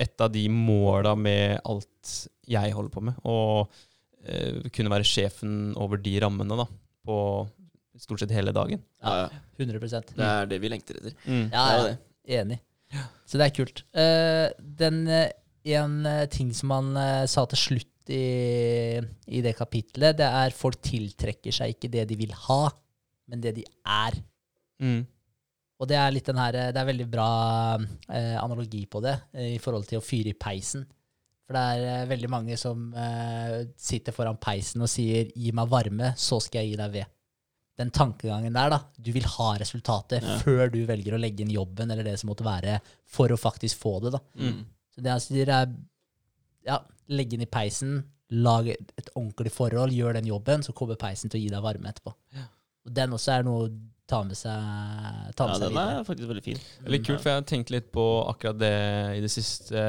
[0.00, 2.14] et av de måla med alt
[2.50, 3.20] jeg holder på med.
[3.22, 6.66] Å uh, kunne være sjefen over de rammene da,
[7.06, 7.18] på
[8.00, 8.82] stort sett hele dagen.
[9.04, 9.44] Ja, ja.
[9.60, 11.14] 100% Det er det vi lengter etter.
[11.28, 12.40] Ja, Det er ja.
[12.40, 12.58] Enig.
[13.28, 13.84] Så det er kult.
[13.94, 15.04] Uh, den
[15.70, 15.96] En
[16.32, 16.94] ting som han
[17.28, 18.96] sa til slutt i,
[19.28, 22.62] i det kapitlet, det er folk tiltrekker seg ikke det de vil ha,
[23.30, 24.16] men det de er.
[24.82, 25.00] Mm.
[25.80, 27.28] Og det er litt den her, det er veldig bra
[27.78, 30.82] eh, analogi på det eh, i forhold til å fyre i peisen.
[31.46, 35.70] For det er eh, veldig mange som eh, sitter foran peisen og sier 'gi meg
[35.72, 37.08] varme, så skal jeg gi deg ved'.
[37.80, 38.78] Den tankegangen der, da.
[39.00, 40.36] Du vil ha resultatet Ja.
[40.44, 43.80] før du velger å legge inn jobben eller det som måtte være, for å faktisk
[43.80, 44.12] få det.
[44.12, 44.20] da.
[44.36, 44.66] Mm.
[44.92, 45.72] Så det han sier, er
[46.66, 46.76] ja,
[47.08, 51.40] legge inn i peisen, lage et, ordentlig forhold, gjør den jobben, så kommer peisen til
[51.40, 52.12] å gi deg varme etterpå.
[52.12, 53.70] Og den også er noe å
[54.10, 54.54] ta med seg,
[55.38, 56.60] ta med Ja, seg den er faktisk veldig fin.
[56.86, 58.74] Veldig kult, for jeg har tenkt litt på akkurat det
[59.18, 59.84] i det siste,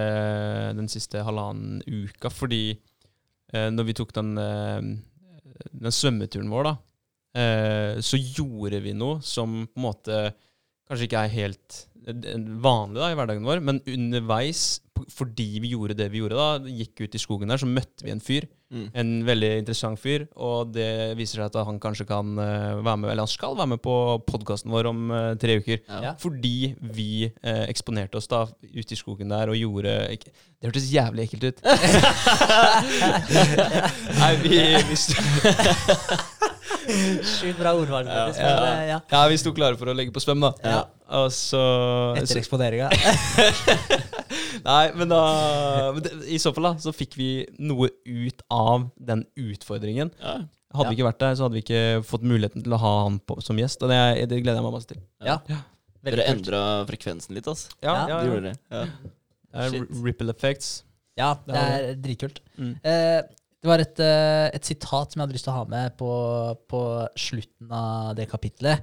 [0.78, 2.30] den siste halvannen uka.
[2.34, 4.80] Fordi eh, når vi tok den, eh,
[5.72, 6.76] den svømmeturen vår, da,
[7.42, 10.22] eh, så gjorde vi noe som på en måte
[10.92, 14.82] kanskje ikke er helt vanlig da, i hverdagen vår, men underveis,
[15.12, 16.50] fordi vi gjorde det vi gjorde da,
[16.82, 18.44] gikk ut i skogen der, så møtte vi en fyr.
[18.72, 18.86] Mm.
[18.96, 23.10] En veldig interessant fyr, og det viser seg at han kanskje kan eh, være med,
[23.12, 23.96] eller han skal være med på
[24.28, 25.78] podkasten vår om eh, tre uker.
[25.92, 26.14] Ja.
[26.22, 31.22] Fordi vi eh, eksponerte oss da ute i skogen der og gjorde Det hørtes jævlig
[31.28, 31.58] ekkelt ut.
[34.22, 34.58] Nei, vi,
[34.88, 34.96] vi,
[37.36, 38.08] Sjukt bra ordvalg.
[38.10, 38.26] Ja.
[38.26, 39.00] faktisk, men, eh, ja.
[39.14, 40.52] ja, vi sto klare for å legge på svøm, da.
[40.66, 40.82] Ja.
[41.22, 41.62] Og så,
[42.20, 42.88] Etter eksponeringa.
[44.70, 45.22] Nei, men da
[45.96, 47.30] men det, I så fall da, så fikk vi
[47.60, 50.14] noe ut av den utfordringen.
[50.22, 50.40] Ja.
[50.72, 53.18] Hadde vi ikke vært der, så hadde vi ikke fått muligheten til å ha han
[53.28, 53.84] på, som gjest.
[53.84, 54.00] Og det,
[54.32, 55.02] det gleder jeg meg masse til.
[55.28, 55.42] Ja.
[56.06, 57.68] Dere endra frekvensen litt, ass.
[57.84, 58.56] Ja, ja, gjorde.
[58.72, 58.86] Ja.
[59.52, 59.92] Det er Shit.
[60.06, 60.72] ripple effects.
[61.20, 62.40] Ja, Det det er dritkult.
[62.56, 62.72] Mm.
[62.88, 63.20] Eh,
[63.62, 66.12] det var et, eh, et sitat som jeg hadde lyst til å ha med på,
[66.72, 66.82] på
[67.14, 68.82] slutten av det kapitlet.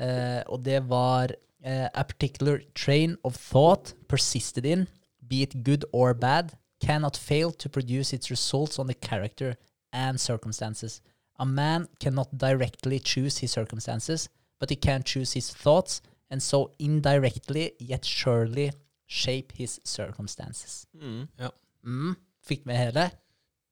[0.00, 4.86] Eh, og det var eh, A particular train of thought persisted in,
[5.20, 9.56] be it good or bad, cannot fail to produce its results on the character
[9.92, 11.02] and circumstances.
[11.38, 16.00] A man cannot directly choose his circumstances, but he can choose his thoughts,
[16.30, 18.72] and so indirectly, yet surely,
[19.06, 20.86] shape his circumstances.
[20.96, 21.28] Mm.
[21.84, 23.10] Mm, fikk med hele.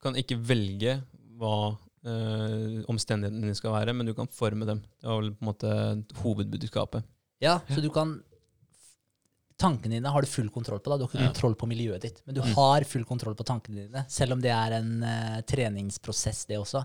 [0.02, 0.96] Kan ikke velge
[1.38, 1.54] hva
[2.04, 4.80] eh, omstendighetene dine skal være, men du kan forme dem.
[5.00, 5.72] Det var vel på en måte
[6.22, 7.04] hovedbudskapet.
[7.42, 8.20] Ja, så du kan
[9.62, 10.90] Tankene dine har du full kontroll på.
[10.90, 10.96] da.
[10.98, 11.28] Du har ikke Ja.
[11.30, 12.52] kontroll på miljøet ditt, men du Mm.
[12.54, 14.04] har full kontroll på tankene dine.
[14.08, 16.80] Selv om det er en uh, treningsprosess, det også,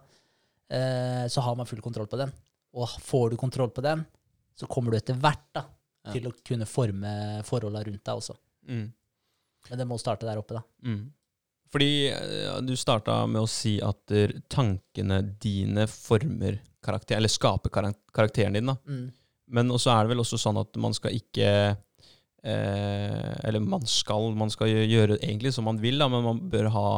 [0.69, 2.31] uh, så har man full kontroll på den.
[2.75, 4.05] Og får du kontroll på den,
[4.55, 5.65] så kommer du etter hvert da,
[6.05, 6.11] Ja.
[6.11, 8.35] til å kunne forme forholda rundt deg også.
[8.67, 8.93] Mm.
[9.71, 10.61] Men det må starte der oppe, da.
[10.83, 11.11] Mm.
[11.73, 14.13] Fordi eh, du starta med å si at
[14.51, 17.73] tankene dine former karakter, eller skaper
[18.15, 18.71] karakteren din.
[18.71, 18.77] da.
[18.87, 19.09] Mm.
[19.57, 21.49] Men også er det vel også sånn at man skal ikke
[22.43, 26.71] eh, Eller man skal, man skal gjøre egentlig som man vil, da, men man bør
[26.75, 26.89] ha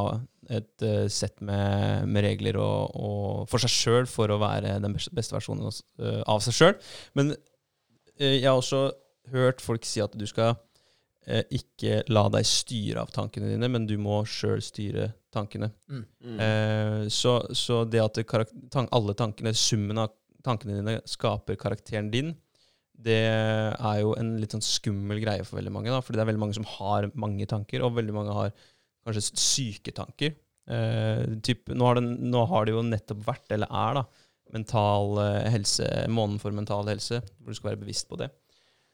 [0.49, 4.95] et uh, sett med, med regler og, og for seg sjøl for å være den
[4.95, 6.73] beste, versjonen av eh, seg sjøl.
[7.17, 7.35] Men
[8.17, 8.87] eh, jeg har også
[9.33, 10.57] hørt folk si at du skal
[11.27, 15.71] eh, ikke la deg styre av tankene dine, men du må sjøl styre tankene.
[15.89, 16.03] Mm.
[16.25, 16.37] Mm.
[16.45, 18.21] Eh, så, så det at
[18.73, 20.13] tank alle tankene, summen av
[20.45, 22.35] tankene dine, skaper karakteren din,
[22.99, 25.91] det er jo en litt sånn skummel greie for veldig mange.
[25.93, 28.53] da, fordi det er veldig mange som har mange tanker, og veldig mange har
[29.07, 30.35] kanskje syke tanker.
[30.69, 35.17] eh, typ, nå, har det, nå har det jo nettopp vært, eller er, da, mental
[35.23, 38.29] eh, helse, måneden for mental helse, hvor du skal være bevisst på det.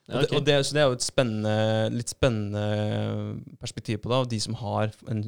[0.05, 1.53] Ja, Og det, og det, så det er jo et spennende,
[1.95, 2.65] litt spennende
[3.57, 5.23] perspektiv på det, av de som har en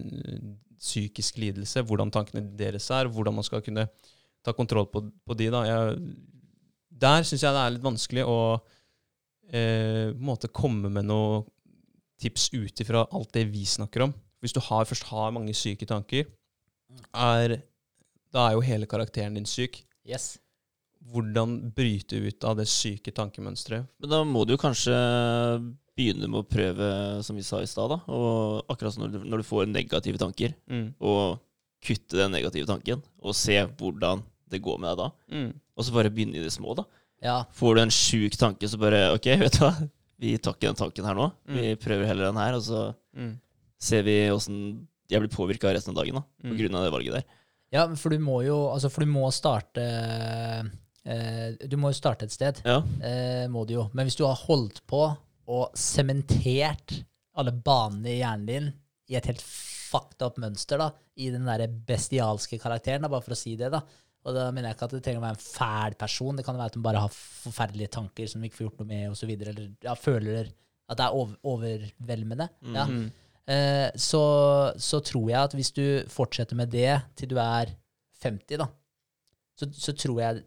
[0.77, 3.87] psykisk lidelse, hvordan tankene deres er, hvordan man skal kunne
[4.45, 5.49] ta kontroll på, på de.
[5.53, 5.63] da.
[5.65, 5.97] Jeg,
[7.01, 8.39] der syns jeg det er litt vanskelig å
[9.49, 11.41] eh, måte komme med noe
[12.21, 14.13] tips ut ifra alt det vi snakker om.
[14.41, 16.29] Hvis du har, først har mange syke tanker,
[17.13, 17.57] er,
[18.33, 19.81] da er jo hele karakteren din syk.
[20.07, 20.35] Yes.
[21.13, 23.87] Hvordan bryte ut av det syke tankemønsteret?
[24.01, 24.93] Men da må du jo kanskje
[25.97, 26.87] begynne med å prøve,
[27.25, 27.93] som vi sa i stad.
[28.11, 30.93] Og akkurat som når du, når du får negative tanker, Mm.
[31.01, 31.39] og
[31.81, 35.09] kutte den negative tanken, og se hvordan det går med deg da.
[35.31, 35.53] Mm.
[35.77, 36.83] Og så bare begynne i det små, da.
[37.21, 37.43] Ja.
[37.53, 39.89] Får du en sjuk tanke, så bare OK, vet du hva,
[40.19, 41.31] vi tar ikke den tanken her nå.
[41.47, 41.77] Vi Mm.
[41.81, 43.39] prøver heller den her, og så Mm.
[43.79, 46.21] ser vi åssen jeg blir påvirka resten av dagen, da.
[46.43, 46.57] På Mm.
[46.57, 47.23] grunn av det valget der.
[47.71, 50.69] ja, for du må jo Altså, for du må starte
[51.71, 52.59] Du må jo starte et sted.
[52.67, 52.81] Ja.
[53.03, 53.85] eh, må du jo.
[53.95, 55.05] Men hvis du har holdt på
[55.47, 56.97] og sementert
[57.37, 58.67] alle banene i hjernen din
[59.07, 63.35] i et helt fucked up mønster, da, i den derre bestialske karakteren, da, bare for
[63.35, 63.79] å si det, da.
[64.27, 66.35] Og da mener jeg ikke at det trenger å være en fæl person.
[66.35, 68.89] Det kan være at hun bare har forferdelige tanker som hun ikke får gjort noe
[68.89, 69.31] med, osv.
[69.37, 70.49] Eller ja, føler
[70.87, 72.49] at det er over, overveldende.
[72.75, 72.83] Ja.
[72.91, 73.05] Mm.
[73.47, 74.23] Eh, så,
[74.75, 77.71] så tror jeg at hvis du fortsetter med det til du er
[78.25, 78.67] 50, da,
[79.57, 80.43] så, så tror jeg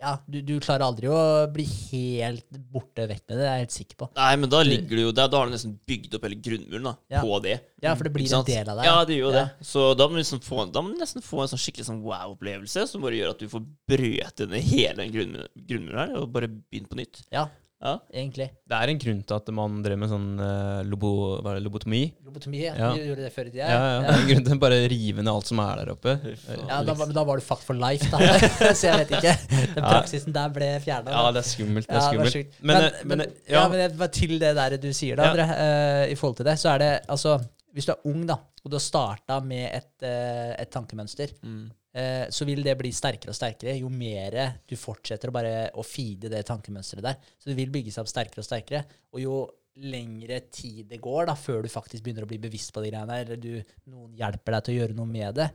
[0.00, 1.20] Ja, du, du klarer aldri å
[1.50, 4.08] bli helt borte vekk med det, det er jeg helt sikker på.
[4.14, 5.26] Nei, men da ligger du jo der.
[5.32, 7.22] Da har du nesten bygd opp hele grunnmuren da, Ja.
[7.24, 7.56] på det.
[7.82, 8.86] Ja, for det blir en del av deg.
[8.86, 9.44] Ja, det gjør jo Ja.
[9.44, 9.66] det.
[9.66, 12.86] Så da må liksom få, da må du nesten få en sånn skikkelig sånn wow-opplevelse
[12.86, 16.48] som bare gjør at du får brøt ned hele den grunnmuren grunnmuren her, og bare
[16.48, 17.24] begynne på nytt.
[17.34, 17.48] Ja,
[17.78, 17.92] Ja.
[18.10, 18.48] egentlig.
[18.66, 21.10] Det er en grunn til at man drev med sånn uh, lobo,
[21.44, 22.00] hva er det, lobotomi.
[22.26, 22.72] Lobotomi, ja.
[22.74, 22.88] Ja.
[22.96, 23.68] Du gjorde det før i tida?
[23.70, 25.92] Ja, ja, Det er en grunn til å bare rive ned alt som er der
[25.94, 26.14] oppe.
[26.24, 28.18] Ja, da, var- da var du fucked for life, da.
[28.80, 29.36] så jeg vet ikke.
[29.76, 31.14] Den praksisen der ble fjerna.
[31.14, 31.86] Ja, det er skummelt.
[31.86, 32.58] Det er Ja, det skummelt.
[32.60, 33.62] Men, Men, men, ja.
[33.62, 35.36] ja, men til det der du sier, da, Ja.
[35.36, 37.38] André, eh, i forhold til det, så er det altså
[37.78, 41.68] Hvis du er ung, da, og du har starta med et, uh, et tankemønster, Mm.
[41.98, 44.38] Eh, så vil det bli sterkere og sterkere jo mer
[44.68, 47.30] du fortsetter å bare å feede det tankemønsteret der.
[47.38, 48.84] Så det vil bygge seg opp sterkere og sterkere.
[49.14, 49.38] Og jo
[49.78, 53.12] lengre tid det går da, før du faktisk begynner å bli bevisst på de greiene
[53.12, 55.48] der, eller du, noen hjelper deg til å gjøre noe med det,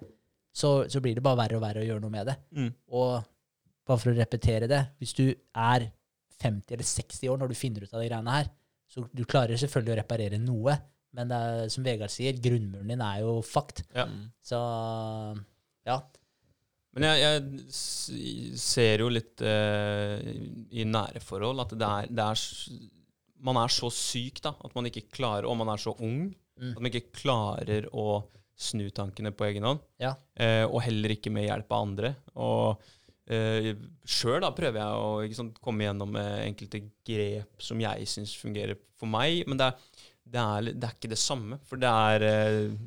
[0.54, 2.38] så, så blir det bare verre og verre å gjøre noe med det.
[2.56, 2.72] Mm.
[2.94, 3.12] Og
[3.84, 5.89] bare for å repetere det, hvis du er
[6.44, 8.52] 50 eller 60 år når du finner ut av de greiene her,
[8.94, 10.76] så du klarer selvfølgelig å reparere noe,
[11.18, 13.84] men det er, som Vegard sier, grunnmuren din er jo fucked.
[13.94, 14.06] Ja.
[14.46, 14.60] Så
[15.88, 15.98] ja.
[16.94, 17.22] Men jeg,
[17.74, 20.20] jeg ser jo litt eh,
[20.78, 22.44] i nære forhold at det er, det er
[23.44, 26.76] Man er så syk da, at man ikke klarer, og man er så ung, Mm.
[26.76, 28.04] at man ikke klarer å
[28.62, 29.80] snu tankene på egen hånd.
[29.98, 30.12] Ja.
[30.38, 32.12] Eh, og heller ikke med hjelp av andre.
[32.38, 32.84] Og
[33.26, 33.72] eh,
[34.06, 39.10] sjøl prøver jeg å sant, komme gjennom med enkelte grep som jeg syns fungerer for
[39.10, 39.89] meg, men det er,
[40.30, 41.58] det, er, det er ikke det samme.
[41.66, 42.78] For det er eh,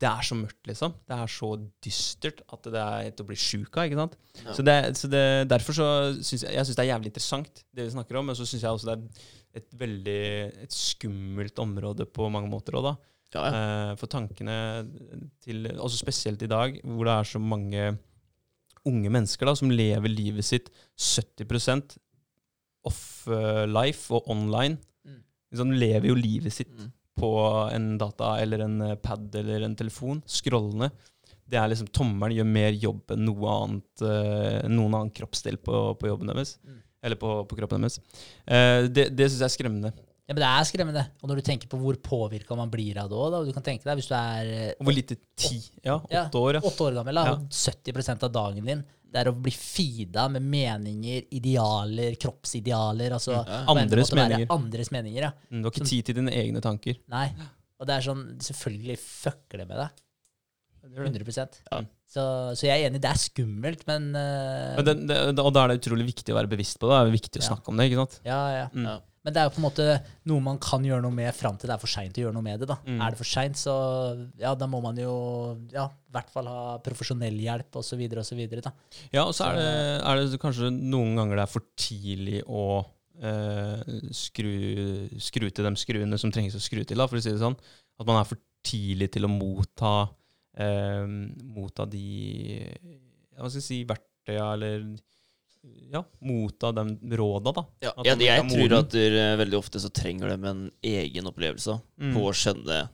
[0.00, 0.94] det er så mørkt, liksom.
[1.08, 1.50] Det er så
[1.84, 3.84] dystert at det er til å bli sjuk av.
[3.84, 4.16] ikke sant?
[4.40, 4.54] Ja.
[4.56, 7.84] Så, det, så det, derfor så syns jeg, jeg synes det er jævlig interessant, det
[7.84, 8.30] vi snakker om.
[8.30, 10.20] Men så syns jeg også det er et veldig
[10.64, 12.94] et skummelt område på mange måter òg, da.
[13.30, 13.50] Ja, ja.
[13.54, 14.54] Eh, for tankene
[15.44, 17.84] til Også spesielt i dag, hvor det er så mange
[18.88, 21.98] unge mennesker da, som lever livet sitt 70%
[22.88, 24.80] off-life og online.
[25.04, 25.20] Mm.
[25.52, 26.88] Liksom, de lever jo livet sitt Mm.
[27.18, 27.30] På
[27.74, 30.90] en data eller en eh, pad eller en telefon, scrollende.
[31.50, 35.80] Det er liksom Tommelen gjør mer jobb enn noe annet, eh, noen annen kroppsdel på,
[35.98, 36.54] på jobben deres.
[36.62, 36.78] Mm.
[37.02, 37.98] Eller på, på kroppen deres.
[38.46, 39.90] Eh, det det syns jeg er skremmende.
[40.28, 41.04] ja, men det er skremmende.
[41.22, 43.88] Og når du tenker på hvor påvirka man blir av det òg, du kan tenke
[43.88, 46.62] deg hvis du er hvor lite tid Ja, åtte år, ja.
[46.70, 47.34] åtte år gammel, da, Ja.
[47.34, 53.10] og 70% av dagen din det er å bli feeda med meninger, idealer, kroppsidealer.
[53.16, 53.64] altså Ja.
[53.66, 54.46] på Andres meninger.
[54.54, 55.32] Andres meninger, ja.
[55.50, 56.96] Mm, Du har ikke Som- tid til dine egne tanker.
[57.08, 57.32] Nei.
[57.80, 59.90] Og det er sånn, selvfølgelig fucker det med deg.
[60.82, 61.80] 100 Ja.
[62.08, 62.22] så,
[62.56, 65.68] så jeg er enig, det er skummelt, men, uh, Men det, det, og da er
[65.74, 66.96] det utrolig viktig å være bevisst på det.
[66.96, 67.48] Det er viktig å Ja.
[67.54, 67.90] snakke om det.
[67.90, 68.20] ikke sant?
[68.24, 68.68] ja, ja.
[68.74, 69.02] Mm.
[69.20, 69.86] Men det er jo på en måte
[70.30, 72.46] noe man kan gjøre noe med fram til det er for seint å gjøre noe
[72.46, 72.68] med det.
[72.70, 72.78] da.
[72.86, 73.00] Mm.
[73.04, 73.74] Er det for seint, så
[74.40, 75.16] ja, da må man jo
[75.74, 78.00] ja, i hvert fall ha profesjonell hjelp osv.
[78.22, 78.40] osv.
[79.12, 79.68] Ja, og så er det,
[80.00, 82.64] er det kanskje noen ganger det er for tidlig å
[83.20, 84.54] eh, skru,
[85.20, 87.58] skru til de skruene som trengs å skru til, da, for å si det sånn.
[88.00, 89.94] At man er for tidlig til å motta,
[90.56, 91.04] eh,
[91.52, 92.08] motta de
[93.40, 94.84] hva skal jeg si, verktøya eller
[95.92, 96.84] ja, motta de
[97.18, 97.64] råda, da.
[97.84, 101.80] Ja, jeg, man jeg tror at der, veldig ofte så trenger de en egen opplevelse
[102.00, 102.14] Mm.
[102.16, 102.88] på å skjønne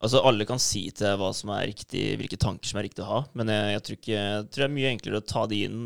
[0.00, 3.02] Altså, alle kan si til deg hva som er riktig, hvilke tanker som er riktig
[3.04, 5.42] å ha, men jeg, jeg, tror, ikke, jeg tror det er mye enklere å ta
[5.50, 5.82] det inn,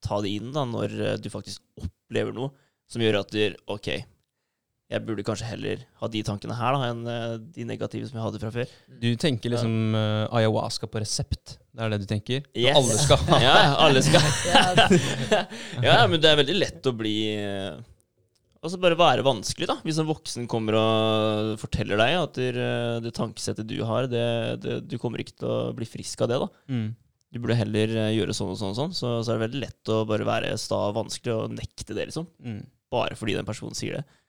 [0.00, 2.48] ta det inn da, når eh, du faktisk opplever noe
[2.88, 3.90] som gjør at du OK,
[4.90, 8.24] jeg burde kanskje heller ha de tankene her da, enn eh, de negative som jeg
[8.24, 8.72] hadde fra før.
[9.02, 11.58] Du tenker liksom uh, ayahuasca på resept.
[11.70, 12.48] Det er det du tenker?
[12.58, 12.74] Yes.
[12.74, 13.54] Alle skal ha Ja,
[13.84, 14.62] alle skal Ja,
[15.86, 17.76] Ja, men det er veldig lett å bli eh,
[18.60, 19.78] Altså bare være vanskelig, da.
[19.86, 22.66] Hvis en voksen kommer og forteller deg at det,
[23.06, 24.26] det tankesettet du har, det,
[24.60, 26.50] det, du kommer ikke til å bli frisk av det, da.
[26.74, 26.90] mm.
[27.30, 28.94] Du burde heller gjøre sånn og sånn og sånn.
[28.98, 32.08] Så, så er det veldig lett å bare være sta og vanskelig og nekte det,
[32.10, 32.26] liksom.
[32.42, 32.64] Mm.
[32.90, 34.19] Bare fordi den personen sier det.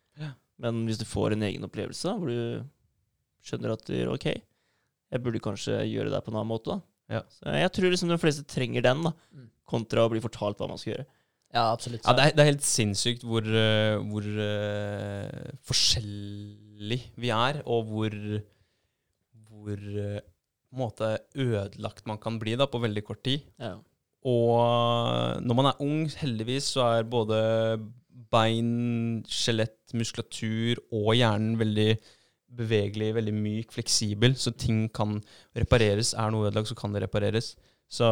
[0.62, 2.62] Men hvis du får en egen opplevelse hvor du
[3.46, 4.28] skjønner at du, OK,
[5.12, 7.18] jeg burde kanskje gjøre det på en annen måte, da.
[7.18, 7.24] Ja.
[7.34, 9.12] Så jeg tror liksom de fleste trenger den, da.
[9.36, 9.50] Mm.
[9.72, 11.08] Kontra å bli fortalt hva man skal gjøre.
[11.58, 12.06] ja absolutt.
[12.06, 17.90] Ja, det er, det er helt sinnssykt hvor, eh, hvor uh, forskjellig vi er, og
[17.92, 18.18] hvor,
[19.52, 20.20] hvor uh,
[20.72, 23.44] måte ødelagt man kan bli da, på veldig kort tid.
[23.60, 23.76] Ja.
[24.22, 27.42] Og når man er ung, heldigvis, så er både
[28.32, 28.72] bein,
[29.30, 31.90] skjelett, muskulatur og hjernen veldig
[32.52, 35.20] bevegelig, veldig myk, fleksibel, så ting kan
[35.58, 36.14] repareres.
[36.20, 37.54] Er noe ødelagt, så kan det repareres.
[37.92, 38.08] Så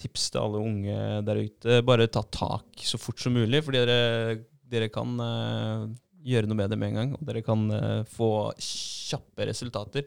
[0.00, 4.36] tips til alle unge der ute, bare ta tak så fort som mulig, fordi dere,
[4.68, 5.86] dere kan uh,
[6.26, 8.30] gjøre noe med det med en gang, og dere kan uh, få
[8.60, 10.06] kjappe resultater.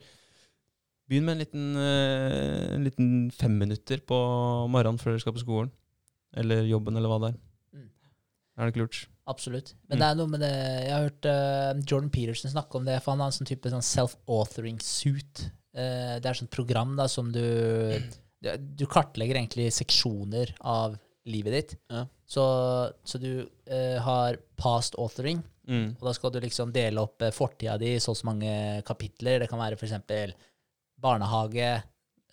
[1.09, 4.19] Begynn med en liten, uh, en liten fem minutter på
[4.69, 5.71] morgenen før dere skal på skolen.
[6.37, 7.39] Eller jobben, eller hva det er.
[8.59, 8.99] Er det ikke lurt?
[9.29, 9.73] Absolutt.
[9.87, 10.01] Men Mm.
[10.01, 13.11] det er noe med det Jeg har hørt uh, Jordan Peterson snakke om det, for
[13.13, 15.45] han har en sånn type sånn self-authoring suit.
[15.75, 17.39] Uh, det er et sånt program da som du
[18.41, 21.75] du- kartlegger egentlig seksjoner av livet ditt.
[21.91, 22.05] Ja.
[22.25, 22.43] Så,
[23.05, 25.91] så du uh, har past authoring, Mm.
[26.01, 29.37] og da skal du liksom dele opp fortida di i så og så mange kapitler.
[29.43, 30.33] Det kan være f.eks.
[30.99, 31.83] barnehage,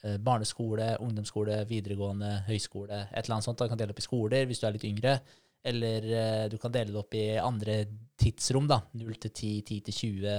[0.02, 3.58] eh, barneskole, ungdomsskole, videregående, høyskole, et eller annet sånt.
[3.58, 5.18] Du kan dele opp i skoler hvis du er litt yngre.
[5.66, 7.80] Eller eh, du kan dele det opp i andre
[8.18, 8.80] tidsrom, da.
[8.96, 10.38] 0 til 10, 10 til 20,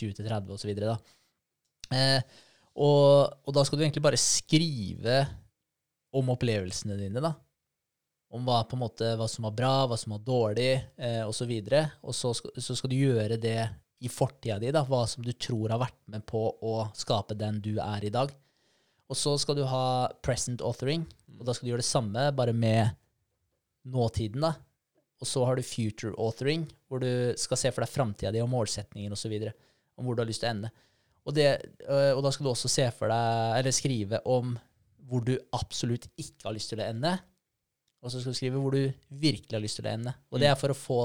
[0.00, 0.72] 20 til 30 osv.
[1.94, 2.20] Eh,
[2.76, 5.20] og, og da skal du egentlig bare skrive
[6.16, 7.32] om opplevelsene dine, da.
[8.36, 11.52] Om hva, på en måte, hva som var bra, hva som var dårlig, eh, osv.
[12.02, 13.60] Og så skal, så skal du gjøre det
[14.04, 17.62] i fortida di, da, hva som du tror har vært med på å skape den
[17.64, 18.34] du er i dag.
[19.06, 21.06] Og så skal du ha present authoring,
[21.38, 22.90] og da skal du gjøre det samme, bare med
[23.92, 24.54] nåtiden, da.
[25.22, 28.50] Og så har du future authoring, hvor du skal se for deg framtida di og
[28.52, 29.32] målsetningen osv.
[29.96, 30.72] Om hvor du har lyst til å ende.
[31.26, 31.46] Og, det,
[31.88, 34.54] øh, og da skal du også se for deg, eller skrive om
[35.06, 37.14] hvor du absolutt ikke har lyst til å ende.
[38.02, 40.12] Og så skal du skrive hvor du virkelig har lyst til å ende.
[40.30, 41.00] Og det er for å få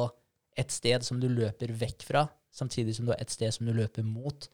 [0.60, 3.74] et sted som du løper vekk fra, samtidig som du har et sted som du
[3.74, 4.50] løper mot.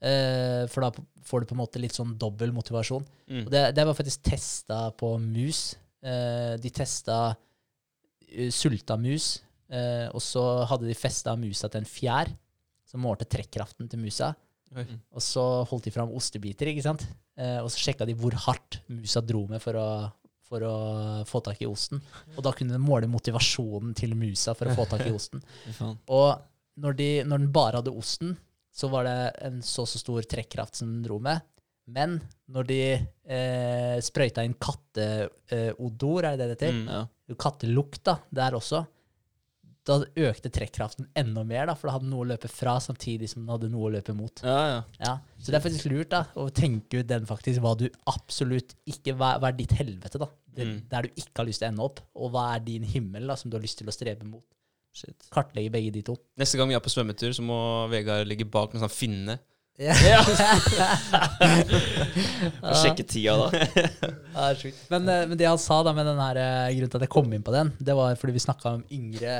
[0.00, 0.90] Eh, for da
[1.28, 3.06] får du på en måte litt sånn dobbel motivasjon.
[3.30, 3.44] Mm.
[3.44, 5.62] Og det, det var faktisk testa på mus.
[6.02, 7.30] Eh, de testa
[8.54, 9.40] sulta mus,
[9.72, 12.30] eh, og så hadde de festa musa til en fjær
[12.90, 14.32] som målte trekkraften til musa.
[14.76, 14.86] Oi.
[15.14, 17.04] Og så holdt de fram ostebiter, ikke sant?
[17.38, 19.88] Eh, og så sjekka de hvor hardt musa dro med for å,
[20.46, 20.74] for å
[21.28, 22.02] få tak i osten.
[22.36, 25.42] Og da kunne de måle motivasjonen til musa for å få tak i osten.
[26.18, 26.30] Og
[26.80, 28.36] når, de, når den bare hadde osten,
[28.70, 29.16] så var det
[29.46, 31.42] en så så stor trekkraft som den dro med.
[31.90, 32.20] Men
[32.54, 36.76] når de eh, sprøyta inn katteodor, er det det det heter?
[36.76, 37.00] Mm, ja.
[37.38, 38.86] Kattelukt da, der også.
[39.88, 43.30] Da økte trekkraften enda mer, da, for da hadde den noe å løpe fra samtidig
[43.32, 44.42] som den hadde noe å løpe mot.
[44.44, 44.82] ja, ja.
[45.00, 48.74] Ja, Så det er faktisk lurt da, å tenke ut den faktisk, hva du absolutt
[48.86, 50.28] ikke Hva, hva er ditt helvete, da?
[50.50, 50.88] Det, Mm.
[50.90, 52.00] Der du ikke har lyst til å ende opp.
[52.14, 54.44] Og hva er din himmel, da, som du har lyst til å strebe mot?
[54.92, 55.28] Shit.
[55.30, 56.16] Kartlegge begge de to.
[56.36, 59.38] Neste gang vi er på svømmetur, så må Vegard ligge bak med sånn finne.
[59.80, 60.20] Ja.
[62.82, 63.46] Sjekke tida, da.
[64.30, 64.82] Ja, det er sjukt.
[64.92, 67.14] Men, eh, men det han sa da med den her eh, grunnen til at jeg
[67.14, 69.38] kom inn på den, det var fordi vi snakka om yngre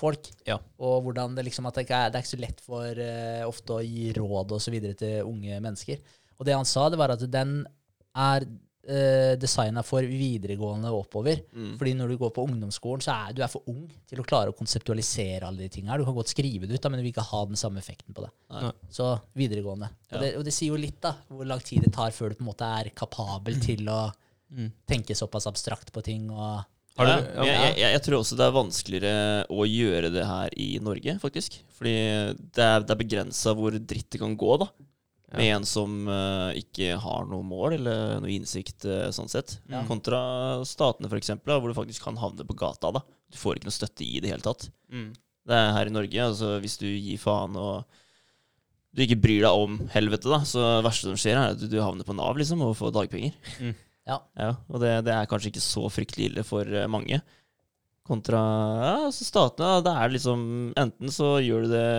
[0.00, 0.24] folk.
[0.48, 0.56] Ja.
[0.80, 3.42] Og hvordan det liksom at det ikke er, det er ikke så lett for eh,
[3.48, 5.98] ofte å gi råd og så videre til unge mennesker.
[6.40, 7.50] Og det han sa, det var at den
[8.16, 8.40] er
[8.88, 11.42] uh, designa for videregående og oppover.
[11.52, 11.74] Mm.
[11.80, 14.54] Fordi når du går på ungdomsskolen, så er du er for ung til å klare
[14.54, 15.98] å konseptualisere alle de tingene.
[16.00, 18.16] Du kan godt skrive det ut, da, men du vil ikke ha den samme effekten
[18.16, 18.32] på det.
[18.54, 18.72] Nei.
[18.90, 19.90] Så videregående.
[20.08, 20.16] Ja.
[20.16, 22.40] Og, det, og det sier jo litt, da, hvor lang tid det tar før du
[22.40, 24.02] på en måte er kapabel til å
[24.50, 24.72] Mm.
[24.82, 26.24] tenke såpass abstrakt på ting.
[26.34, 26.64] Og,
[26.98, 30.66] ja, ja, jeg, jeg, jeg tror også det er vanskeligere å gjøre det her i
[30.82, 31.60] Norge, faktisk.
[31.78, 31.92] Fordi
[32.56, 34.66] det er, det er begrensa hvor dritt det kan gå, da.
[35.38, 39.58] Med en som uh, ikke har noe mål eller noe innsikt, uh, sånn sett.
[39.70, 39.84] Ja.
[39.86, 40.20] Kontra
[40.66, 42.90] statene, eksempel, hvor du faktisk kan havne på gata.
[42.96, 43.04] da.
[43.30, 44.66] Du får ikke noe støtte i det hele tatt.
[44.90, 45.12] Mm.
[45.46, 47.86] Det er her i Norge, altså hvis du gir faen og
[48.90, 50.40] du ikke bryr deg om helvete, da.
[50.46, 52.94] Så det verste som skjer, er at du, du havner på Nav liksom, og får
[52.96, 53.36] dagpenger.
[53.62, 53.76] Mm.
[54.10, 54.18] Ja.
[54.66, 57.20] Og det, det er kanskje ikke så fryktelig ille for eh, mange.
[58.10, 60.40] Kontra ja, altså statene, da, det er liksom
[60.80, 61.90] Enten så gjør du det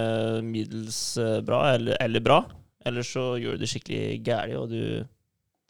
[0.43, 0.97] middels
[1.47, 2.41] bra, eller, eller bra,
[2.85, 5.07] eller så gjør du det skikkelig gærent, og du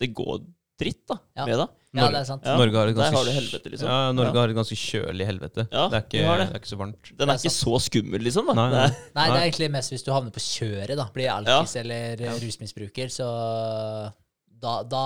[0.01, 0.39] Det går
[0.81, 1.45] dritt da, Ja.
[1.45, 1.67] med det.
[1.93, 2.41] Ja, det er sant.
[2.47, 3.87] Ja, Norge har et ganske, har helvete, liksom.
[3.91, 4.39] Ja, Norge Ja.
[4.41, 5.67] har et ganske kjølig helvete.
[5.71, 6.47] Ja, det, er ikke, det.
[6.47, 7.11] det er ikke så varmt.
[7.19, 8.47] Den er er ikke så skummel, liksom.
[8.47, 8.87] da Nei, nei.
[8.87, 11.05] Det er- Nei, det er egentlig mest hvis du havner på kjøret, da.
[11.13, 13.27] Blir alkis eller eh, rusmisbruker, så
[14.61, 15.03] da, da,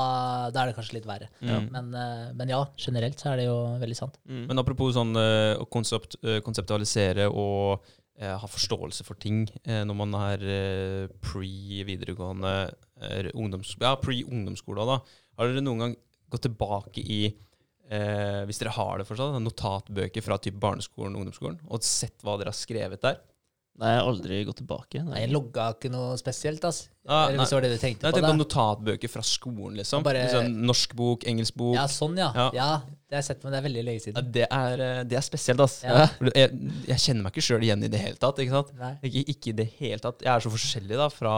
[0.51, 1.27] da er det kanskje litt verre.
[1.41, 1.59] Ja.
[1.71, 4.17] Men, eh, men ja, generelt så er det jo veldig sant.
[4.29, 4.47] Mm.
[4.47, 7.91] Men apropos sånn eh, å konsept, eh, konseptualisere og eh,
[8.23, 12.53] ha forståelse for ting eh, når man er eh, pre-videregående
[13.01, 15.01] eh, ungdoms, Ja, pre-ungdomsskole, da.
[15.35, 15.95] Har dere noen gang
[16.31, 21.59] gått tilbake i eh, hvis dere har det fortsatt, notatbøker fra typ barneskolen og ungdomsskolen,
[21.67, 23.19] og sett hva dere har skrevet der?
[23.75, 24.99] Nei, jeg har aldri gått tilbake.
[25.03, 25.21] Nei, Nei.
[25.25, 26.77] jeg logga ikke noe spesielt, ass.
[27.05, 28.15] Ah, Eller hvis det var det du tenkte Nei, på.
[28.15, 28.39] tenkte på da.
[28.39, 30.03] notatbøker fra skolen, liksom.
[30.05, 31.75] Bare- liksom norsk bok, engelsk bok.
[31.75, 32.29] Ja, sånn, ja.
[32.33, 32.45] Ja.
[32.55, 32.69] ja.
[32.87, 34.31] Det har jeg sett, men det er veldig lenge Ja, siden.
[34.31, 35.75] det, er, eh, det er spesielt, ass.
[35.83, 36.05] Ja.
[36.07, 36.55] For Jeg,
[36.87, 38.39] jeg kjenner meg ikke sjøl igjen i det hele tatt.
[38.39, 38.71] ikke sant?
[38.79, 38.93] Nei.
[39.03, 40.23] Ikke, ikke i det hele tatt.
[40.23, 41.35] Jeg er så forskjellig da fra,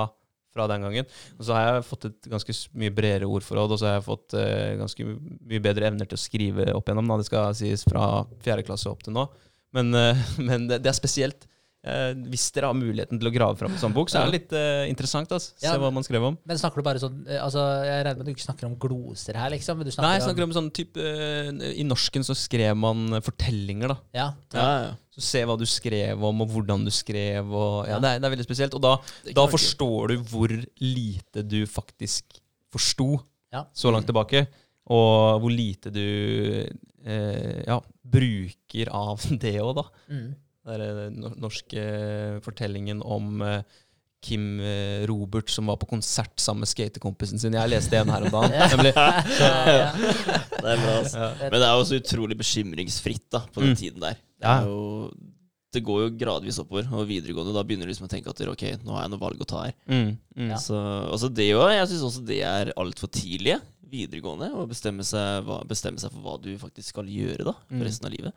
[0.54, 1.06] fra den gangen.
[1.40, 4.06] Og så har jeg fått et ganske s- mye bredere ordforråd, og så har jeg
[4.08, 5.10] fått eh, ganske
[5.42, 7.08] mye bedre evner til å skrive opp igjennom.
[7.10, 7.18] Da.
[7.18, 9.26] Det skal sies fra fjerde klasse opp til nå.
[9.74, 11.48] Men, eh, men det, det er spesielt.
[11.88, 14.34] Eh, hvis dere har muligheten til å grave fram en sånn bok, så er det
[14.42, 15.32] litt eh, interessant.
[15.32, 15.52] ass.
[15.56, 16.38] Se Ja, hva man skrev om.
[16.50, 18.74] Men snakker du bare sånn eh, Altså, Jeg regner med at du ikke snakker om
[18.82, 19.78] gloser her, liksom?
[19.78, 23.94] Men du Nei, jeg snakker om sånn type eh, I norsken så skrev man fortellinger,
[23.94, 23.98] da.
[24.18, 24.28] Ja.
[24.58, 24.90] Ja, ja.
[25.16, 27.48] Så se hva du skrev om, og hvordan du skrev.
[27.54, 28.76] Og, det, er, det er veldig spesielt.
[28.78, 28.96] Og da,
[29.38, 30.52] da forstår du hvor
[30.84, 32.42] lite du faktisk
[32.74, 33.16] forsto
[33.54, 33.64] Ja.
[33.74, 34.44] så langt tilbake.
[34.92, 36.04] Og hvor lite du
[37.06, 39.88] eh, ja, bruker av det òg, da.
[40.12, 40.28] Mm.
[40.68, 41.84] Den eh, norske
[42.46, 43.62] fortellingen om eh,
[44.28, 47.54] Kim eh, Robert som var på konsert sammen med skatekompisen sin.
[47.56, 48.56] Jeg leste en her om dagen.
[48.74, 48.94] Nemlig.
[48.98, 49.92] ja.
[50.58, 51.18] Det er bra, altså.
[51.22, 51.50] Ja.
[51.52, 53.80] Men det er jo så utrolig bekymringsfritt da, på den Mm.
[53.80, 54.18] tiden der.
[54.42, 55.12] Det, er jo,
[55.74, 58.66] det går jo gradvis oppover, og videregående da begynner du liksom å tenke at ok,
[58.84, 59.78] nå har jeg noe valg å ta her.
[59.90, 60.50] Mm, mm.
[60.52, 60.60] Ja.
[60.62, 60.78] Så
[61.14, 66.02] også det jo, Jeg syns også det er altfor tidlig, videregående, å bestemme seg, bestemme
[66.02, 67.86] seg for hva du faktisk skal gjøre da, for Mm.
[67.88, 68.34] resten av livet.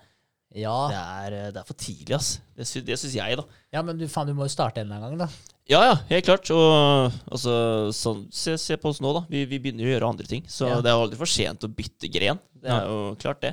[0.54, 0.74] Ja.
[0.90, 2.30] Det er, det er for tidlig, ass.
[2.56, 3.44] Det, sy det syns jeg, da.
[3.76, 5.28] ja, men du, faen, du må jo starte en gang, da.
[5.70, 6.50] Ja, ja, helt klart.
[6.50, 7.52] Og altså,
[7.94, 9.22] sånn, se, se på oss nå, da.
[9.30, 10.42] Vi, vi begynner å gjøre andre ting.
[10.50, 10.80] Så Ja.
[10.82, 12.40] det er jo aldri for sent å bytte gren.
[12.58, 13.52] Det er jo klart, det.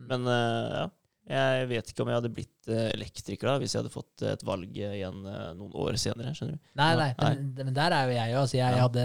[0.00, 0.06] Mm.
[0.08, 0.86] Men uh, ja.
[1.28, 4.40] Jeg vet ikke om jeg hadde blitt eh, elektriker da, hvis jeg hadde fått et
[4.48, 6.30] valg eh, igjen eh, noen år senere.
[6.32, 6.62] skjønner du?
[6.80, 8.38] Nei, nei, men, men der er jo jeg jo.
[8.46, 8.86] Altså, jeg, Ja.
[8.86, 9.04] hadde,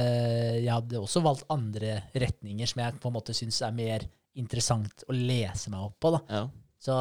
[0.63, 4.07] jeg hadde også valgt andre retninger som jeg på en måte syns er mer
[4.39, 6.13] interessant å lese meg opp på.
[6.15, 6.21] da.
[6.31, 6.45] Ja.
[6.83, 6.95] Så,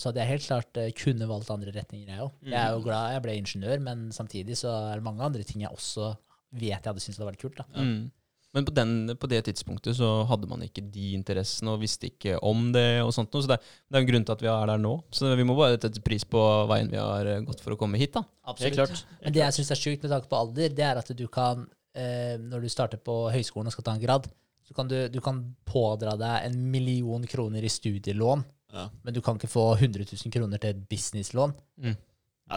[0.00, 2.32] så hadde jeg helt klart eh, kunne valgt andre retninger, jeg òg.
[2.46, 5.66] Jeg er jo glad jeg ble ingeniør, men samtidig så er det mange andre ting
[5.66, 6.14] jeg også
[6.56, 7.60] vet jeg hadde syntes hadde vært kult.
[7.60, 7.66] da.
[7.76, 8.10] Mm.
[8.52, 12.36] Men på, den, på det tidspunktet så hadde man ikke de interessene og visste ikke
[12.44, 13.00] om det.
[13.00, 13.58] og sånt noe, Så det,
[13.88, 14.92] det er en grunn til at vi er der nå.
[15.12, 18.00] Så vi må bare sette pris på veien vi har eh, gått for å komme
[18.00, 18.12] hit.
[18.18, 18.24] da.
[18.60, 19.04] Helt klart.
[19.22, 21.64] Men det jeg syns er sjukt med tanke på alder, det er at du kan,
[21.96, 24.28] eh, når du starter på høyskolen og skal ta en grad,
[24.68, 28.86] så kan du, du kan pådra deg en million kroner i studielån, Ja.
[29.04, 31.52] men du kan ikke få 100 000 kroner til et businesslån.
[31.84, 31.92] ja,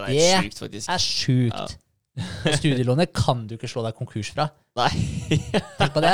[0.05, 0.87] det er Det sjukt, faktisk.
[0.87, 1.77] Det er sjukt.
[2.15, 2.55] Ja.
[2.59, 4.47] Studielånet kan du ikke slå deg konkurs fra.
[4.79, 4.91] Nei.
[5.79, 6.13] Tenk på det.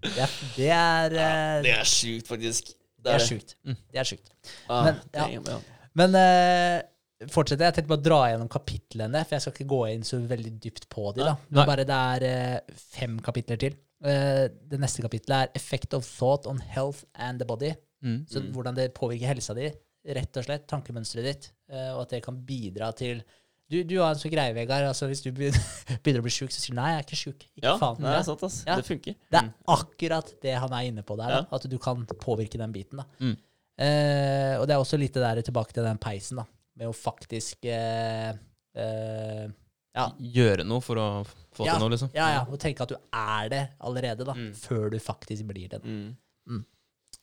[0.00, 2.72] Det er, det er, ja, det er sjukt, faktisk.
[3.04, 3.54] det er sjukt.
[3.68, 3.76] Mm.
[3.92, 4.32] Det er sjukt.
[4.68, 5.58] Ah, Men, ja.
[6.00, 7.68] Men uh, fortsetter.
[7.68, 10.54] Jeg tenkte bare å dra gjennom kapitlene, for jeg skal ikke gå inn så veldig
[10.64, 11.26] dypt på de.
[11.28, 11.36] da.
[11.52, 12.26] Men bare det er
[12.64, 13.76] uh, fem kapitler til.
[14.00, 17.76] Uh, det neste kapitlet er 'Effect of thought on health and the body'.
[18.02, 18.26] Mm.
[18.28, 18.52] Så Mm.
[18.54, 19.70] Hvordan det påvirker helsa di,
[20.06, 20.66] rett og slett.
[20.68, 21.52] Tankemønsteret ditt.
[21.68, 23.22] eh, og at det kan bidra til
[23.70, 24.82] Du, du har en sånn greie, Vegard.
[24.82, 27.44] Altså, hvis du begynner, å bli sjuk, så sier du 'nei, jeg er ikke sjuk'.
[27.54, 27.96] Ikke Ja, faen.
[28.02, 28.64] det er sant, ass.
[28.66, 28.74] Ja.
[28.76, 29.14] Det funker.
[29.30, 31.28] Det er akkurat det han er inne på der.
[31.30, 31.40] Ja.
[31.42, 32.96] Da, at du kan påvirke den biten.
[32.98, 33.04] da.
[33.20, 33.36] Mm.
[33.78, 36.44] Eh, og det er også litt det der tilbake til den peisen, da.
[36.76, 38.32] Med å faktisk eh,
[38.74, 39.46] eh,
[39.94, 41.06] ja, Gjøre noe for å
[41.54, 41.72] få Ja.
[41.78, 42.10] til noe, liksom.
[42.14, 44.32] ja, ja, og tenke at du er det allerede, da.
[44.34, 44.52] Mm.
[44.54, 45.82] Før du faktisk blir det.
[45.84, 46.16] Mm.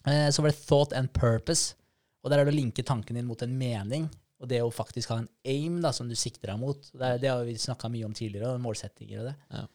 [0.07, 1.75] Eh, så var det thought and purpose.
[2.23, 4.07] Og der er det å linke tanken din mot en mening.
[4.41, 6.89] Og det å faktisk ha en aim da, som du sikter deg mot.
[6.93, 9.35] Det, det har vi snakka mye om tidligere, og målsettinger og det.
[9.53, 9.65] Ja.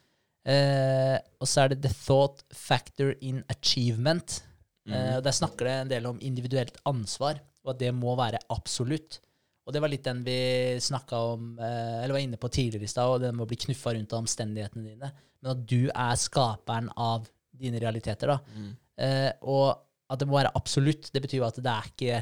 [0.53, 4.41] Eh, og så er det the thought factor in achievement.
[4.87, 4.95] Mm.
[4.95, 8.43] Eh, og Der snakker det en del om individuelt ansvar, og at det må være
[8.55, 9.21] absolutt.
[9.63, 10.39] Og det var litt den vi
[10.83, 13.61] snakka om, eh, eller var inne på tidligere i stad, og det med å bli
[13.67, 15.13] knuffa rundt av omstendighetene dine.
[15.43, 18.39] Men at du er skaperen av dine realiteter, da.
[18.57, 18.73] Mm.
[19.07, 19.79] Eh, og
[20.13, 22.19] at det må være absolutt, det betyr jo at det er ikke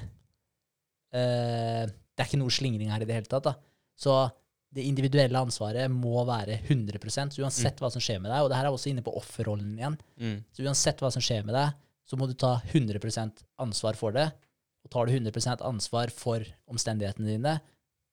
[1.15, 3.47] uh, Det er ikke noe slingring her i det hele tatt.
[3.49, 3.55] da.
[3.99, 4.15] Så
[4.71, 7.01] det individuelle ansvaret må være 100
[7.35, 9.73] så uansett hva som skjer med deg, og det her er også inne på offerrollen
[9.75, 10.37] igjen, Mm.
[10.55, 11.73] så uansett hva som skjer med deg,
[12.07, 14.29] så må du ta 100% ansvar for det.
[14.85, 17.57] Og tar du 100% ansvar for omstendighetene dine,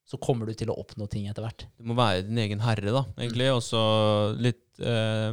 [0.08, 1.66] så kommer du til å oppnå ting etter hvert.
[1.78, 3.50] Du må være din egen herre, da, egentlig.
[3.54, 3.82] Og så
[4.40, 5.32] litt eh,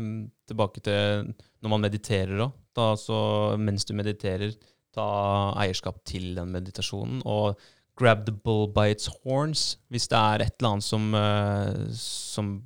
[0.51, 2.53] tilbake til når man mediterer òg.
[2.75, 3.19] Da så
[3.61, 4.55] mens du mediterer,
[4.95, 5.09] ta
[5.63, 7.23] eierskap til den meditasjonen.
[7.27, 7.59] Og
[7.99, 12.57] grab the bull by its horns hvis det er et eller annet som, uh, som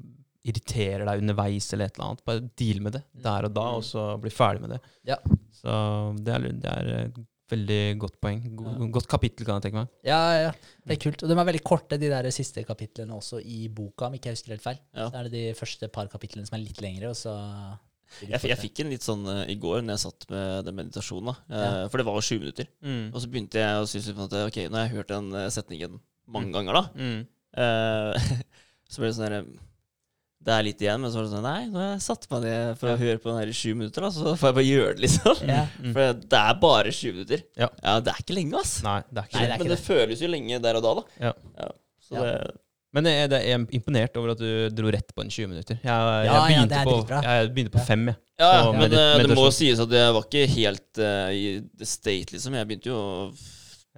[0.49, 2.23] irriterer deg underveis, eller et eller annet.
[2.29, 4.79] Bare deal med det der og da, og så bli ferdig med det.
[5.11, 5.19] Ja.
[5.53, 5.75] Så
[6.25, 7.19] det er, det er et
[7.53, 8.41] veldig godt poeng.
[8.57, 9.93] Go Godt kapittel, kan jeg tenke meg.
[10.07, 10.79] Ja, ja, ja.
[10.85, 11.25] Det er kult.
[11.25, 14.39] Og de er veldig korte, de der siste kapitlene også i boka, om ikke jeg
[14.39, 14.81] husker helt feil.
[14.95, 15.09] Ja.
[15.09, 17.35] Så er det de første par kapitlene som er litt lengre, og så
[18.25, 21.35] Jeg, jeg fikk en litt sånn uh, i går når jeg satt med den meditasjonen.
[21.51, 21.87] Eh, Ja.
[21.93, 22.69] For det var jo sju minutter.
[22.83, 23.09] Mm.
[23.13, 25.99] Og så begynte jeg å synes at ok, nå har jeg hørt den eh, setningen
[26.29, 26.85] mange ganger, da.
[26.97, 27.25] Mm.
[27.59, 28.45] Uh,
[28.91, 29.41] så ble det sånn herre
[30.49, 32.45] Det er litt igjen, men så var det sånn Nei, nå har jeg satt meg
[32.45, 32.95] ned for Ja.
[32.97, 35.03] å høre på den her i sju minutter, da, så får jeg bare gjøre det,
[35.07, 35.41] liksom.
[35.49, 35.63] Ja.
[35.81, 35.93] Mm.
[35.97, 37.45] For det er bare sju minutter.
[37.59, 37.69] Ja.
[38.05, 38.77] Det er ikke lenge, ass.
[38.87, 39.51] Nei, det er ikke Nei, det.
[39.51, 41.05] det men ikke det føles jo lenge der og da, da.
[41.29, 41.69] Ja.
[42.09, 42.25] Så Ja.
[42.25, 42.57] det
[42.95, 45.77] Men jeg, det- jeg er imponert over at du dro rett på en 20 minutter.
[45.77, 47.85] Jeg, jeg, Ja, ja, begynte, er på, jeg begynte på Ja.
[47.85, 48.17] fem, jeg.
[48.39, 51.61] Ja, ja men det, eh, det må sies at jeg var ikke helt uh, i
[51.77, 52.55] the state, liksom.
[52.55, 53.37] Jeg begynte jo å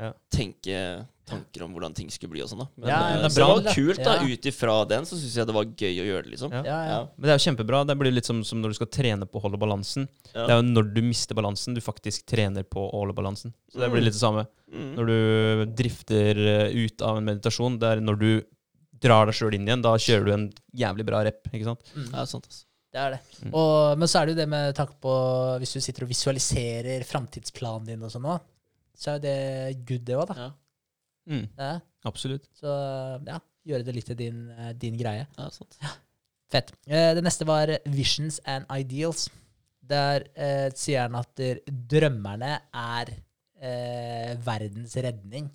[0.01, 0.12] Ja.
[0.33, 2.67] tenke tanker om hvordan ting skulle bli og sånn, da.
[2.77, 4.15] Men Ja, eh, det så bra, det var kult, da.
[4.17, 4.27] Ja.
[4.35, 6.51] Ut ifra den så syns jeg det var gøy å gjøre det, liksom.
[6.51, 6.62] Ja.
[6.65, 6.89] Ja, ja.
[6.91, 7.01] Ja.
[7.17, 7.87] Men det er jo kjempebra.
[7.87, 10.09] Det blir litt som, som når du skal trene på å holde balansen.
[10.35, 10.47] Ja.
[10.49, 13.53] Det er jo når du mister balansen, du faktisk trener på å holde balansen.
[13.71, 14.05] Så det blir Mm.
[14.09, 14.47] litt det samme.
[14.75, 14.95] Mm.
[14.97, 16.35] Når du drifter
[16.75, 18.43] ut av en meditasjon, det er når du
[19.01, 20.47] drar deg sjøl inn igjen, da kjører du en
[20.77, 21.47] jævlig bra rep.
[21.53, 21.93] ikke sant?
[21.97, 22.09] Mm.
[22.13, 22.65] Ja, sant, altså.
[22.91, 23.21] Det er det.
[23.47, 23.53] Mm.
[23.55, 25.13] Og, men så er det jo det med tanke på
[25.63, 28.43] Hvis du sitter og visualiserer framtidsplanen din og sånn også,
[28.99, 30.35] så er jo det good, det òg, da.
[30.47, 30.51] Ja,
[31.31, 31.75] Mm, Ja.
[32.09, 32.47] absolutt.
[32.59, 32.67] Så
[33.29, 33.37] ja,
[33.69, 35.27] gjøre det litt til din, eh, din greie.
[35.39, 35.77] ja, sant.
[36.51, 36.73] Fett.
[36.89, 39.29] Eh, det neste var Visions and Ideals.
[39.87, 41.37] Der eh, sier han at
[41.69, 43.13] drømmerne er
[43.61, 45.51] eh, verdens redning.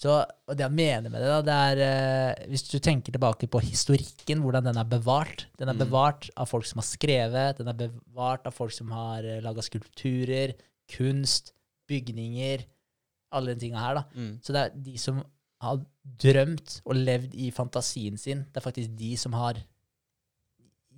[0.00, 0.14] Så,
[0.48, 3.60] og det jeg mener med det, da, det er eh, Hvis du tenker tilbake på
[3.60, 5.82] historikken, hvordan den er bevart Den er Mm.
[5.84, 9.60] bevart av folk som har skrevet, den er bevart av folk som har uh, laga
[9.60, 10.54] skulpturer,
[10.88, 11.52] kunst,
[11.90, 12.64] bygninger
[13.36, 14.04] Alle de tinga her, da.
[14.16, 14.32] Mm.
[14.42, 15.20] Så det er de som
[15.60, 15.82] har
[16.24, 19.60] drømt og levd i fantasien sin, det er faktisk de som har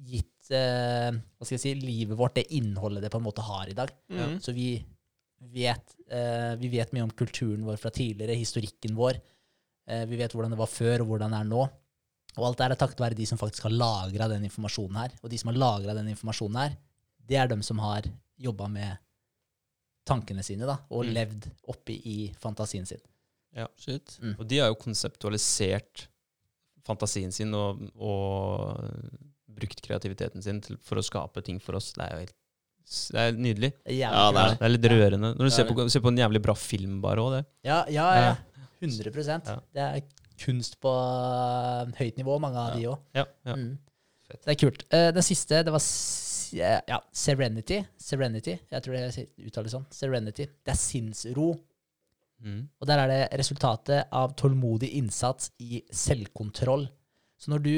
[0.06, 3.68] gitt eh, hva skal jeg si, livet vårt det innholdet det på en måte har
[3.70, 3.90] i dag.
[4.10, 4.38] Mm.
[4.42, 4.76] Så vi
[5.50, 9.18] vet, eh, vi vet mye om kulturen vår fra tidligere, historikken vår.
[9.88, 11.62] Eh, vi vet hvordan det var før, og hvordan det er nå.
[12.38, 15.16] Og alt det er takket være de som faktisk har lagra den informasjonen her.
[15.22, 16.76] Og de som har lagra den informasjonen her,
[17.28, 18.06] det er dem som har
[18.40, 18.98] jobba med
[20.08, 21.12] tankene sine da, og Mm.
[21.14, 22.98] levd oppi i fantasien sin.
[23.54, 23.68] Ja.
[23.76, 24.18] Shit.
[24.22, 24.36] Mm.
[24.38, 26.08] Og de har jo konseptualisert
[26.82, 28.80] fantasien sin og, og
[29.46, 31.92] brukt kreativiteten sin til, for å skape ting for oss.
[31.92, 32.36] Det er jo helt
[32.86, 33.70] det er nydelig.
[33.94, 34.56] Ja, det er.
[34.58, 35.30] Det er litt rørende.
[35.38, 37.44] Når du ser er på, ser på en jævlig bra film, bare òg, det.
[37.68, 38.32] Ja, ja, ja.
[38.32, 38.66] Ja.
[38.82, 39.12] 100
[39.46, 39.56] Ja.
[39.72, 40.02] Det er
[40.42, 42.76] kunst på uh, høyt nivå, mange av Ja.
[42.76, 42.98] de òg.
[43.14, 43.56] Ja, ja.
[43.56, 43.78] Mm.
[44.32, 44.84] Det er kult.
[44.90, 45.82] Eh, den siste, det var
[46.88, 47.82] ja, Serenity.
[48.00, 48.56] Serenity.
[48.70, 49.86] Jeg tror det uttales sånn.
[49.92, 50.46] Serenity.
[50.64, 51.52] Det er sinnsro.
[52.42, 52.62] Mm.
[52.80, 56.88] Og der er det resultatet av tålmodig innsats i selvkontroll.
[57.38, 57.74] Så når du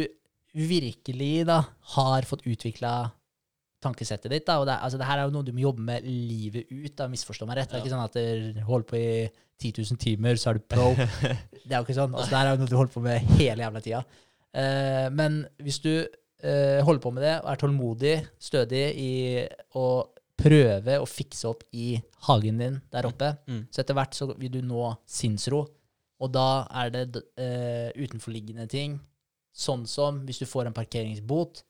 [0.54, 1.60] virkelig da
[1.96, 3.10] har fått utvikla
[3.84, 6.04] tankesettet ditt, da, og det, altså, det her er jo noe du må jobbe med
[6.08, 7.70] livet ut, da, misforstå meg rett.
[7.70, 7.84] Det er Ja.
[7.84, 8.18] ikke sånn at
[8.56, 9.30] du holder på i
[9.60, 10.88] 10 000 timer, så er du pro.
[11.64, 12.12] Det er jo ikke sånn.
[12.16, 14.02] Altså, det her er jo noe du holder på med hele jævla tida.
[14.54, 19.12] Uh, men hvis du uh, holder på med det og er tålmodig, stødig i
[19.78, 19.86] å
[20.38, 21.94] prøve å fikse opp i
[22.26, 23.64] hagen din der oppe, Mm.
[23.70, 25.62] så etter hvert så vil du nå sinnsro.
[26.22, 28.98] Og da er det eh, utenforliggende ting,
[29.54, 31.62] sånn som hvis du får en parkeringsbot,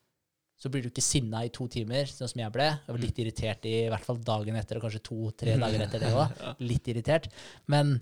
[0.64, 2.64] så blir du ikke sinna i to timer, sånn som jeg ble.
[2.72, 6.00] Jeg var litt irritert i, i hvert fall dagen etter, og kanskje to-tre dager etter
[6.00, 6.38] det òg.
[6.64, 7.28] Litt irritert.
[7.68, 7.98] Men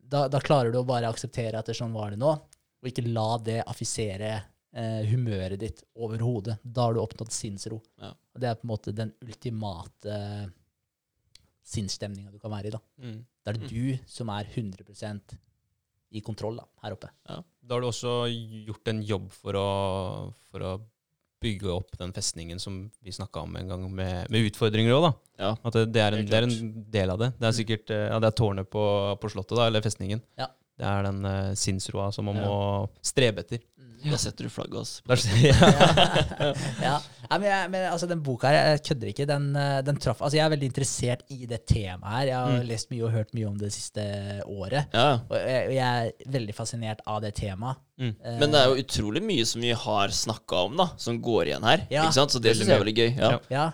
[0.00, 3.04] da, da klarer du å bare akseptere at det sånn var det nå, og ikke
[3.10, 6.56] la det affisere eh, humøret ditt overhodet.
[6.64, 7.82] Da har du oppnådd sinnsro.
[8.00, 8.14] Ja.
[8.16, 10.16] Og det er på en måte den ultimate
[11.66, 12.76] sinnsstemninga du kan være i.
[12.78, 12.84] da.
[13.04, 13.20] Mm.
[13.44, 15.36] Da er det du som er 100%
[16.16, 17.12] i kontroll da, her oppe.
[17.28, 19.70] Da har du også gjort en jobb for å,
[20.48, 20.76] for å
[21.42, 25.12] bygge opp den festningen som vi snakka om en gang, med, med utfordringer òg, da.
[25.42, 25.50] Ja.
[25.62, 27.32] At det, det, er en, det er en del av det.
[27.36, 28.84] Det er sikkert eh, ja, det er tårnet på,
[29.20, 30.22] på Slottet, da, eller festningen.
[30.40, 30.48] Ja.
[30.76, 32.56] Det er den uh, sinnsroa som man må
[33.04, 33.62] strebe etter.
[34.04, 34.76] Da setter du flagget,
[35.08, 35.28] altså.
[35.48, 36.52] ja.
[36.82, 36.96] ja.
[37.30, 39.26] Men, jeg, men altså, den boka her, jeg kødder ikke.
[39.26, 42.26] Den, eh, den traff Altså, jeg er veldig interessert i det temaet her.
[42.30, 42.66] Jeg har Mm.
[42.68, 44.04] lest mye og hørt mye om det siste
[44.46, 44.92] året.
[44.94, 45.06] Ja.
[45.28, 47.80] Og jeg, jeg er veldig fascinert av det temaet.
[47.98, 48.12] Mm.
[48.22, 51.50] Eh, Men det er jo utrolig mye som vi har snakka om, da, som går
[51.50, 51.86] igjen her.
[51.90, 52.30] Ja, ikke sant?
[52.36, 53.10] Så det det syns jeg er veldig gøy.
[53.18, 53.40] Ja, Ja.
[53.56, 53.66] Ja,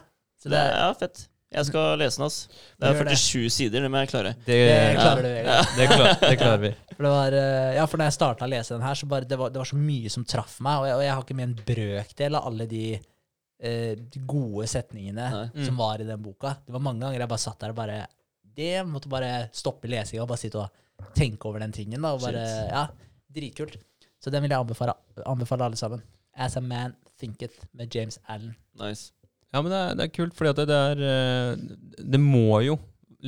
[0.43, 1.27] så det det, er, ja fett.
[1.53, 2.37] Jeg skal lese den, ass.
[2.81, 3.17] Det er Gjør det.
[3.21, 4.33] 47 sider, det må jeg klare.
[4.47, 5.73] Det, det ja, klarer du, Vegard.
[5.77, 6.71] det, klar, det klarer vi.
[6.97, 9.29] For, det var, eh, ja, for når jeg starta å lese den her, så bare,
[9.29, 10.81] det, var, det var så mye som traff meg.
[10.81, 14.67] Og jeg, og jeg har ikke med en brøkdel av alle de eh, de gode
[14.71, 15.45] setningene Nei.
[15.55, 15.65] Mm.
[15.67, 16.55] som var i den boka.
[16.67, 18.01] Det var mange ganger jeg bare satt der og bare
[18.43, 22.01] Det måtte bare stoppe lesinga og bare sitte og tenke over den tingen.
[22.05, 22.73] Da, og bare, Shit.
[22.73, 22.87] ja,
[23.33, 23.79] Dritkult.
[24.23, 24.95] Så den vil jeg anbefale,
[25.27, 26.03] anbefale alle sammen.
[26.37, 28.55] As a Man Thinketh med James Allen.
[28.81, 29.11] Nice.
[29.53, 32.63] Ja, men det er, det er kult, fordi at det, det er eh, Det må
[32.65, 32.79] jo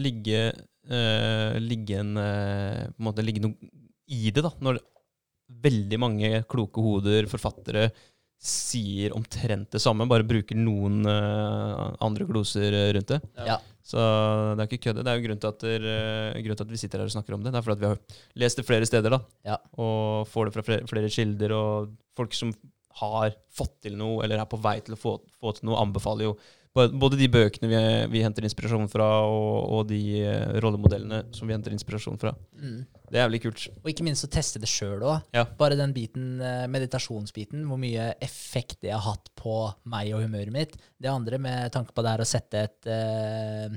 [0.01, 3.73] ligge eh, Ligge en eh, På en måte ligge noe
[4.15, 4.51] i det, da.
[4.61, 4.79] Når
[5.65, 7.87] veldig mange kloke hoder, forfattere,
[8.45, 13.19] sier omtrent det samme, bare bruker noen uh, andre gloser rundt det.
[13.49, 13.57] Ja.
[13.81, 15.07] Så det er ikke kødde.
[15.07, 17.17] Det er jo grunnen til, at der, uh, grunnen til at vi sitter her og
[17.17, 17.55] snakker om det.
[17.55, 19.23] Det er fordi at vi har lest det flere steder, da.
[19.49, 19.57] Ja.
[19.81, 21.57] Og får det fra flere, flere kilder.
[21.57, 22.53] Og folk som
[23.01, 26.31] har fått til noe, eller er på vei til å få, få til noe, anbefaler
[26.31, 26.37] jo
[26.75, 27.81] både de bøkene vi,
[28.11, 32.33] vi henter inspirasjon fra, og, og de eh, rollemodellene som vi henter inspirasjon fra.
[32.59, 32.81] Mm.
[33.07, 33.67] Det er jævlig kult.
[33.85, 35.29] Og ikke minst å teste det sjøl òg.
[35.37, 35.45] Ja.
[35.61, 39.55] Bare den biten, eh, meditasjonsbiten, hvor mye effekt det har hatt på
[39.87, 40.75] meg og humøret mitt.
[40.99, 43.77] Det andre med tanke på det her å sette et, eh,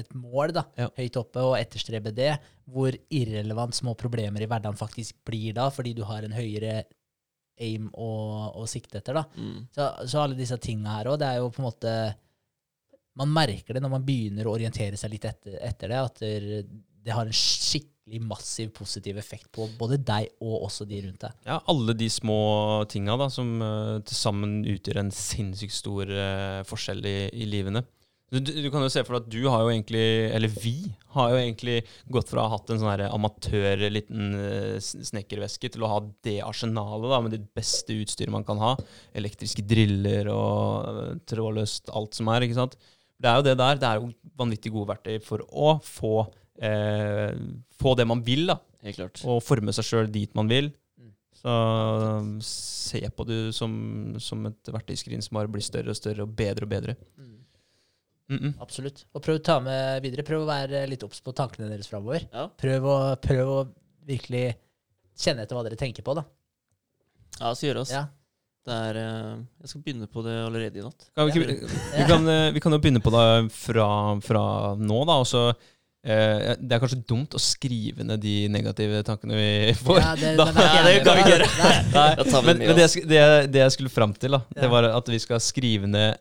[0.00, 0.88] et mål da, Ja.
[0.96, 5.92] høyt oppe og etterstrebe det, hvor irrelevant små problemer i hverdagen faktisk blir da, fordi
[5.94, 6.84] du har en høyere
[7.60, 8.10] aim å,
[8.60, 9.20] å sikte etter.
[9.20, 9.24] da.
[9.36, 9.68] Mm.
[9.74, 11.94] Så, så alle disse tinga her òg, det er jo på en måte
[13.20, 16.60] Man merker det når man begynner å orientere seg litt etter, etter det, at det,
[17.04, 21.34] det har en skikkelig massiv positiv effekt på både deg og også de rundt deg.
[21.46, 22.38] Ja, alle de små
[22.90, 27.84] tinga da, som uh, til sammen utgjør en sinnssykt stor uh, forskjell i, i livene.
[28.30, 30.76] Du, du, kan jo se for deg at du har jo egentlig, eller vi
[31.16, 31.80] har jo egentlig
[32.14, 35.96] gått fra å ha hatt en sånn her amatør liten eh, snekkerveske til å ha
[36.22, 38.76] det arsenalet da, med det beste utstyret man kan ha.
[39.18, 42.78] Elektriske driller og eh, trådløst alt som er, ikke sant.
[43.18, 43.82] Det er jo det der.
[43.82, 46.14] Det er jo vanvittig gode verktøy for å få,
[46.62, 47.34] eh,
[47.82, 49.24] få det man vil, da Helt klart.
[49.26, 50.70] og forme seg sjøl dit man vil.
[51.02, 51.10] Mm.
[51.42, 51.58] Så
[52.46, 53.74] se på det som,
[54.22, 56.98] som et verktøyskrin som bare blir større og større og bedre og bedre.
[57.18, 57.39] Mm
[58.38, 58.54] -mm.
[58.60, 59.04] Absolutt.
[59.14, 60.22] Og prøv å ta med videre.
[60.26, 62.28] Prøv å være litt obs på tankene deres framover.
[62.32, 62.48] Ja.
[62.60, 63.68] Prøv, å- prøv å
[64.06, 64.56] virkelig
[65.18, 66.24] kjenne etter hva dere tenker på, da.
[67.40, 67.90] Ja, så gjør det, ass.
[67.92, 68.06] Ja.
[68.66, 71.06] Det er eh, Jeg skal begynne på det allerede i natt.
[71.16, 73.86] Kan vi, ikke, vi, kan, eh, vi kan jo begynne på det fra,
[74.20, 74.42] fra
[74.76, 75.20] nå, da.
[75.24, 75.44] Og så
[76.00, 79.98] Uh, Det er kanskje dumt å skrive ned de negative tankene vi får.
[80.00, 81.48] Ja, det, Da- nei, Ja, det kan vi ikke gjøre.
[81.58, 81.72] Nei.
[81.92, 84.62] Nei, vi men, men det, jeg det, jeg- det jeg skulle fram til, da, Ja.
[84.62, 86.16] det var at vi skal skrive ned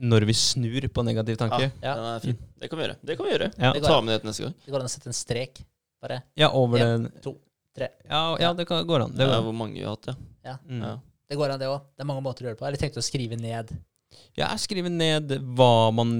[0.00, 1.70] når vi snur på negativ tanke.
[1.82, 1.94] Ja.
[1.94, 2.38] Den er fin.
[2.60, 2.96] Det kan vi gjøre.
[3.04, 3.50] Det kan vi gjøre.
[3.58, 3.72] Ja.
[3.76, 4.54] Det går Ta med det til neste gang.
[4.64, 5.62] Det går an å sette en strek.
[6.00, 7.34] Bare Ja, over en, den to,
[7.76, 7.90] tre.
[8.08, 9.10] Ja, ja det kan, går an.
[9.12, 9.44] Det Det går er an.
[9.50, 10.10] hvor mange vi har hatt,
[10.44, 10.56] ja.
[10.68, 10.80] Mm.
[10.82, 10.94] ja.
[11.30, 11.80] Det går an, det òg.
[11.94, 12.66] Det er mange måter å gjøre det på.
[12.66, 13.68] Eller tenkte å skrive ned.
[14.34, 16.10] Ja, jeg skriver ned hva man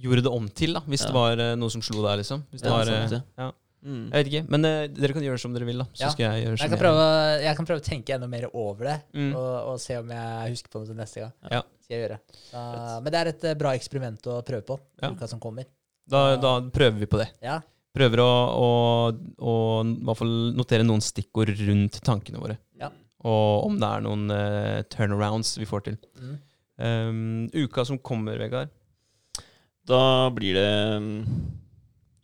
[0.00, 0.80] gjorde det om til, da.
[0.86, 1.10] Hvis Ja.
[1.10, 2.46] det var eh, noe som slo deg, liksom.
[2.52, 3.50] Hvis det Ja, var, sant eh, ja.
[3.86, 4.10] Mm.
[4.10, 4.48] Jeg vet ikke.
[4.50, 5.84] Men uh, dere kan gjøre som dere vil, da.
[5.92, 6.08] Så Ja.
[6.10, 8.84] skal jeg gjøre som Jeg kan, prøve, jeg kan prøve å tenke enda mer over
[8.84, 9.34] det, Mm.
[9.36, 11.32] og, og se om jeg husker på noe til neste gang.
[11.52, 11.62] Ja.
[11.86, 12.18] Skal jeg gjøre.
[12.50, 12.60] Så,
[13.04, 15.12] men det er et eh, bra eksperiment å prøve på Ja.
[15.14, 15.68] uka som kommer.
[16.10, 17.28] Da, da prøver vi på det.
[17.42, 17.60] Ja.
[17.96, 18.30] Prøver å,
[18.60, 18.70] å,
[19.38, 19.52] å
[19.86, 22.58] i hvert fall notere noen stikkord rundt tankene våre.
[22.78, 22.90] Ja.
[23.26, 25.96] Og om det er noen uh, turnarounds vi får til.
[26.20, 26.34] Mm.
[26.76, 28.74] Um, uka som kommer, Vegard.
[29.86, 30.02] Da
[30.34, 30.68] blir det
[30.98, 31.08] um,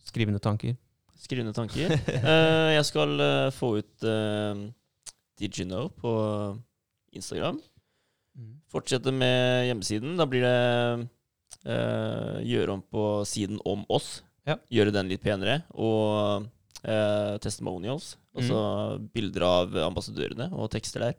[0.05, 0.75] Skrivende tanker.
[1.23, 1.95] skrivende tanker.
[1.95, 3.17] uh, jeg skal
[3.57, 4.67] få ut uh,
[5.41, 6.13] Digino på
[7.17, 7.63] Instagram.
[8.73, 10.17] Fortsette med hjemmesiden.
[10.17, 11.09] Da blir det
[11.69, 14.23] eh, gjøre om på siden om oss.
[14.49, 14.57] Ja.
[14.73, 15.61] Gjøre den litt penere.
[15.77, 16.47] Og
[16.83, 18.15] eh, testimonials.
[18.33, 18.63] Altså
[19.13, 21.19] bilder av ambassadørene og tekster der.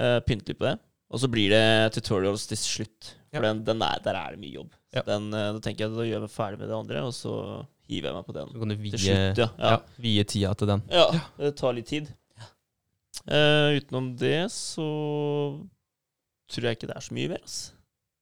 [0.00, 0.78] Eh, pynte litt på det.
[1.12, 3.12] Og så blir det tutorials til slutt.
[3.30, 3.52] For Ja.
[3.52, 4.72] den, den er, der er det mye jobb.
[4.96, 5.02] Ja.
[5.06, 7.12] Den, eh, da tenker jeg at da gjør jeg meg ferdig med det andre, og
[7.14, 7.32] så
[7.86, 8.48] hiver jeg meg på den.
[8.54, 9.74] Så kan du vie, slutt, ja.
[10.02, 10.82] vie tida til den.
[10.90, 11.04] Ja,
[11.36, 12.08] det tar litt tid.
[13.26, 14.86] Uh, utenom det så
[16.48, 17.42] tror jeg ikke det er så mye mer.
[17.44, 17.72] ass.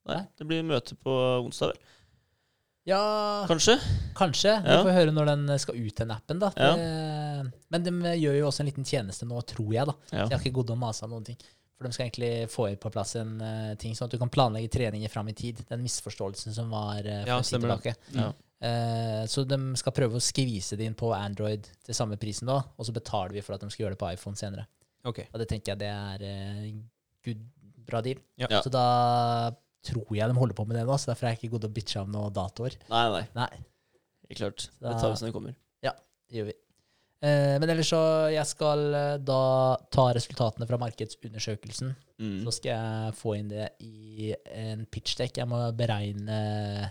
[0.09, 0.21] Nei.
[0.39, 1.13] Det blir møte på
[1.47, 1.79] onsdag, vel.
[2.87, 3.01] ja,
[3.49, 3.79] Kanskje?
[4.15, 4.53] kanskje.
[4.63, 4.83] Vi Ja.
[4.85, 6.39] får høre når den skal ut, den appen.
[6.39, 6.51] da.
[6.57, 6.75] Ja.
[6.77, 7.91] Det, men de
[8.21, 9.87] gjør jo også en liten tjeneste nå, tror jeg.
[9.87, 9.95] da.
[10.13, 10.27] Ja.
[10.27, 11.37] Så jeg har ikke gått og masa noen ting.
[11.79, 14.71] For de skal egentlig få på plass en eh, ting, sånn at du kan planlegge
[14.71, 15.65] treninger fram i tid.
[15.69, 17.83] Den misforståelsen som var uh, for Ja, en tid stemmer det.
[17.83, 17.97] tilbake.
[18.15, 18.33] Ja.
[18.65, 22.61] Eh, så de skal prøve å skvise det inn på Android til samme prisen da,
[22.79, 24.67] og så betaler vi for at de skal gjøre det på iPhone senere.
[25.05, 25.25] Ok.
[25.33, 26.71] Og det tenker jeg det er eh,
[27.25, 27.43] good,
[27.86, 28.19] bra deal.
[28.40, 28.48] Ja.
[28.51, 28.61] Ja.
[28.65, 28.85] Så da
[29.85, 31.70] tror jeg de holder på med det nå, så derfor er jeg ikke god til
[31.70, 32.77] å bitche om noen datoer.
[32.89, 33.24] Nei, nei.
[33.36, 33.48] Nei,
[34.31, 34.69] Helt klart.
[34.81, 35.55] Da- Det tar vi som det kommer.
[35.85, 35.93] Ja,
[36.31, 36.55] det gjør vi.
[37.24, 38.01] Eh, men ellers så
[38.32, 41.94] jeg skal eh, da ta resultatene fra markedsundersøkelsen.
[42.20, 42.40] Mm.
[42.44, 45.36] Så skal jeg få inn det i en pitch-deck.
[45.40, 46.90] Jeg må beregne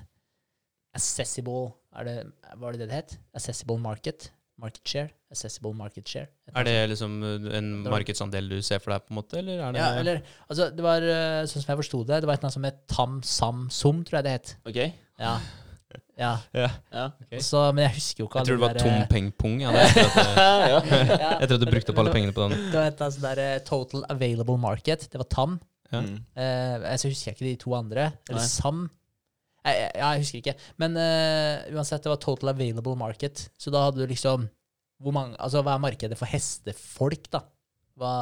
[0.95, 2.15] accessible er det,
[2.57, 3.17] Var det det det het?
[3.37, 4.29] Accessible market?
[4.61, 5.09] Market share?
[5.33, 6.27] Accessible market share?
[6.53, 7.15] Er det liksom
[7.57, 10.69] en markedsandel du ser for deg, på en måte, eller er det Ja, eller Altså,
[10.69, 12.79] det var eh, sånn som jeg forsto det, det var et eller annet som het
[12.93, 14.55] Tam Sam Som, tror jeg det het.
[14.69, 14.79] Ok?
[15.19, 15.35] Ja.
[16.19, 16.31] ja.
[16.53, 16.69] Ja.
[16.93, 17.07] Ja.
[17.21, 17.39] ok.
[17.41, 19.55] Så, men jeg husker jo ikke Jeg tror det var der, tom eh, peng-pung.
[19.63, 20.41] Ja, det er etter at,
[20.73, 20.79] ja.
[21.09, 22.53] ja, etter at du brukte opp alle pengene på den.
[22.69, 25.07] Det var et eller annet sånt der Total Available Market.
[25.09, 25.55] Det var TAM.
[25.89, 26.01] Ja.
[26.05, 26.19] Mm.
[26.37, 28.11] Eh, så husker jeg ikke de to andre.
[28.29, 28.49] Eller Nei.
[28.49, 28.83] SAM.
[29.63, 30.55] Jeg, jeg, husker ikke.
[30.81, 33.47] Men uh, uansett, det var Total Available Market.
[33.59, 34.49] Så da hadde du liksom
[35.03, 37.43] hvor mange, altså Hva er markedet for hestefolk, da?
[37.99, 38.13] Hva,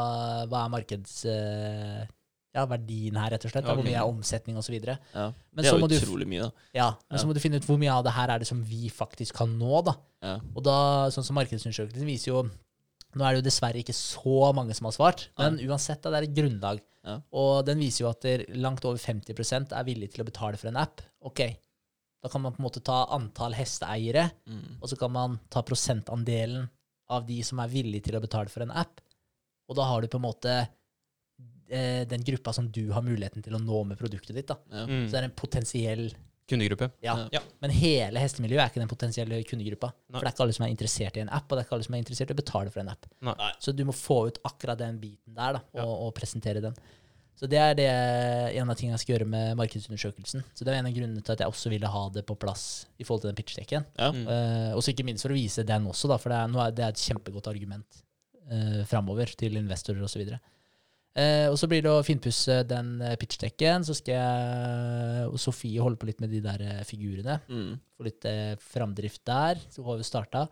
[0.49, 1.21] hva er markeds...
[1.29, 2.09] Uh,
[2.51, 3.63] ja, verdien her, rett og slett.
[3.63, 4.75] Da, Hvor mye er omsetning osv.
[4.75, 4.97] ja.
[5.15, 6.65] Men Det er jo utrolig mye, da.
[6.75, 7.21] ja, men Ja.
[7.21, 9.35] så må du finne ut hvor mye av det her er det som vi faktisk
[9.39, 9.95] kan nå, da.
[10.21, 10.33] Ja.
[10.55, 10.75] Og da,
[11.15, 12.43] sånn som markedsundersøkelsen viser jo
[13.15, 16.27] Nå er det jo dessverre ikke så mange som har svart, men uansett, det er
[16.29, 16.79] et grunnlag.
[17.03, 17.17] Ja.
[17.33, 18.25] Og den viser jo at
[18.55, 21.01] langt over 50% er villig til å betale for en app.
[21.27, 21.41] Ok,
[22.21, 24.77] da kan man på en måte ta antall hesteeiere, Mm.
[24.81, 26.69] og så kan man ta prosentandelen
[27.09, 29.01] av de som er villige til å betale for en app.
[29.67, 30.67] Og da har du på en måte
[31.69, 34.49] eh, den gruppa som du har muligheten til å nå med produktet ditt.
[34.49, 34.85] Ja.
[34.87, 35.07] Mm.
[35.07, 36.05] Så det er en potensiell
[36.51, 36.91] Kundegruppe.
[37.05, 37.17] ja.
[37.33, 37.41] Ja.
[37.63, 39.91] Men hele hestemiljøet er ikke den potensielle kundegruppa.
[40.11, 40.19] Nei.
[40.19, 41.77] For det er ikke alle som er interessert i en app, og det er ikke
[41.79, 43.05] alle som er interessert i å betale for en app.
[43.27, 43.51] Nei.
[43.63, 45.85] Så du må få ut akkurat den biten der, da, og, Ja.
[46.07, 46.75] og presentere den.
[47.41, 47.87] Så det er det,
[48.59, 50.43] en av tingene jeg skal gjøre med markedsundersøkelsen.
[50.53, 52.85] Så det var en av grunnene til at jeg også ville ha det på plass
[52.99, 53.85] i forhold til den pitchdekken.
[53.97, 54.11] Ja.
[54.13, 54.27] Mm.
[54.27, 56.61] Uh, og så ikke minst for å vise den også, da, for det er, nå
[56.61, 58.03] er det er et kjempegodt argument
[58.51, 60.27] uh, framover til investorer osv.
[61.11, 63.83] Uh, og så blir det å finpusse den eh, pitchdekken.
[63.83, 67.39] Så skal jeg og Sofie holde på litt med de der eh, figurene.
[67.51, 67.73] Mm.
[67.97, 69.59] Få litt eh, framdrift der.
[69.73, 70.45] Så har vi starta.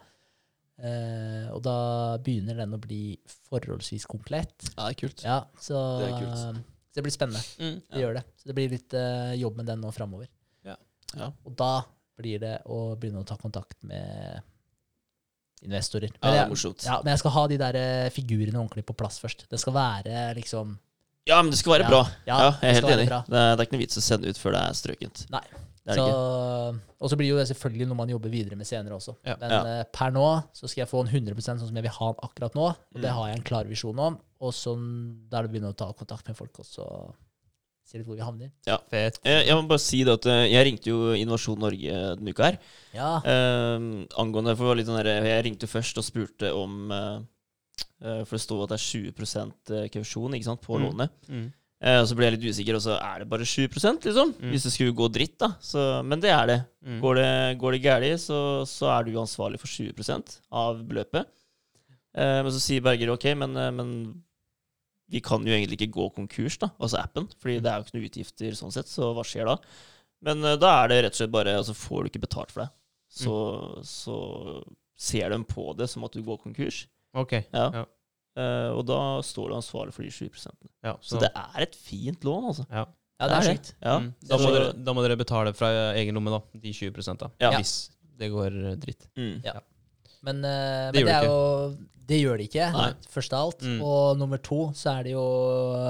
[0.79, 1.77] Eh, og da
[2.23, 3.17] begynner den å bli
[3.49, 4.69] forholdsvis komplett.
[4.75, 5.23] ja, det er kult.
[5.23, 6.37] Ja, så Det er kult.
[6.43, 6.51] så
[6.95, 7.41] det blir spennende.
[7.59, 7.79] Mm.
[7.87, 8.25] Det gjør det.
[8.39, 10.27] Så det blir litt eh, jobb med den nå framover.
[10.67, 11.31] Ja.
[11.47, 11.73] Og da
[12.19, 14.43] blir det å begynne å ta kontakt med
[15.65, 16.09] investorer.
[16.09, 16.83] Ja, Men det er jeg, morsomt.
[16.85, 19.47] ja, men jeg skal ha de der eh, figurene ordentlig på plass først.
[19.49, 20.77] Det skal være liksom
[21.27, 21.89] Ja, men det skal være Ja.
[21.89, 22.03] bra.
[22.25, 23.07] Ja, Ja, jeg er helt enig.
[23.09, 25.25] Det er, det er ikke noe vits å sende ut før det er strøkent.
[25.29, 25.43] Nei.
[25.89, 26.05] Det Så,
[27.01, 29.15] og så blir jo det selvfølgelig noe man jobber videre med senere også.
[29.25, 29.35] Ja.
[29.39, 29.61] Men Ja.
[29.79, 32.19] eh, per nå så skal jeg få en 100 sånn som jeg vil ha den
[32.23, 32.67] akkurat nå.
[32.95, 33.13] Og det Mm.
[33.15, 34.19] har jeg en klar visjon om.
[34.41, 37.13] Og sånn, da er det å begynne å ta kontakt med folk også.
[37.89, 38.51] Se litt hvor vi havner.
[38.91, 39.15] Fett.
[39.25, 42.45] Eh, Jeg må bare si det at eh, jeg ringte jo Innovasjon Norge denne uka
[42.51, 42.57] her.
[42.93, 43.15] Ja.
[43.25, 43.87] Eh,
[44.21, 47.15] angående for litt sånn der, Jeg ringte først og spurte om eh,
[48.05, 50.85] eh, For det sto at det er 20 kausjon ikke sant, på Mm.
[50.85, 51.09] lånet.
[51.29, 51.47] Mm.
[51.81, 53.65] Eh, og så ble jeg litt usikker, og så er det bare 7
[54.05, 54.33] liksom.
[54.37, 54.49] Mm.
[54.51, 55.53] Hvis det skulle gå dritt, da.
[55.63, 56.59] Så, men det er det.
[56.85, 56.99] Mm.
[57.01, 61.25] Går det, går det galt, så, så er du ansvarlig for 20% av beløpet.
[62.13, 63.89] Eh, men så sier Berger ok, men, men
[65.09, 67.29] vi kan jo egentlig ikke gå konkurs, da, altså appen.
[67.41, 69.55] Fordi det er jo ikke noen utgifter sånn sett, så hva skjer da?
[70.25, 72.65] Men eh, da er det rett og slett bare Altså får du ikke betalt for
[72.65, 72.69] det,
[73.21, 73.35] så,
[73.87, 74.17] så
[74.99, 76.83] ser de på det som at du går konkurs.
[77.17, 77.39] Ok.
[77.55, 77.69] Ja.
[77.79, 77.85] Ja.
[78.39, 80.29] Uh, og da står du ansvarlig for de 7
[80.85, 82.63] Ja, Så det er et fint lån, altså.
[82.69, 82.85] ja.
[83.19, 83.55] ja, det er det.
[83.55, 83.71] sjukt.
[83.81, 83.95] Ja.
[83.99, 84.11] Mm.
[84.29, 86.61] Da, må dere, da må dere betale fra egen lomme, da.
[86.61, 87.31] De 20 da.
[87.41, 87.51] Ja.
[87.57, 87.73] Hvis
[88.19, 89.09] det går dritt.
[89.17, 89.41] Mm.
[90.25, 91.41] Men, uh, Det men det, det jo
[92.09, 92.87] Det gjør det ikke, Nei.
[93.13, 93.67] først av alt.
[93.67, 93.83] Mm.
[93.85, 95.27] Og nummer to så er det jo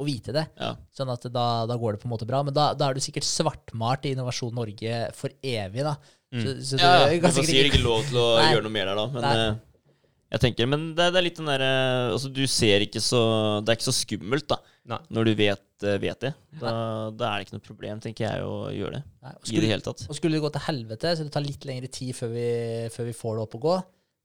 [0.00, 0.46] å vite det.
[0.56, 0.72] Ja.
[0.96, 2.40] Sånn at da, da går det på en måte bra.
[2.46, 5.96] Men da, da er du sikkert svartmalt i Innovasjon Norge for evig, da.
[6.32, 6.44] Mm.
[6.44, 7.32] Så, så Ja, du ja.
[7.36, 9.06] sier ikke lov til å gjøre noe mer der, da.
[9.12, 9.34] Men Nei.
[9.42, 9.98] eh,
[10.30, 11.70] jeg tenker, men det, det er litt den derre
[12.14, 13.20] Altså, du ser ikke så
[13.66, 14.98] Det er ikke så skummelt, da, Nei.
[15.12, 16.30] når du vet, eh, vet det.
[16.60, 16.70] Da,
[17.12, 19.02] da er det ikke noe problem, tenker jeg, å gjøre det.
[19.22, 20.04] Nei, og I det skulle, hele tatt.
[20.08, 22.46] og skulle det gå til helvete, så det tar litt lengre tid før vi,
[22.94, 23.74] før vi får det opp å gå,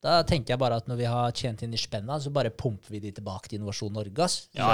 [0.06, 2.92] da tenker jeg bare at når vi har tjent inn de spenna, så bare pumper
[2.94, 4.20] vi de tilbake til Innovasjon Norge.
[4.22, 4.48] ass.
[4.54, 4.68] Ja,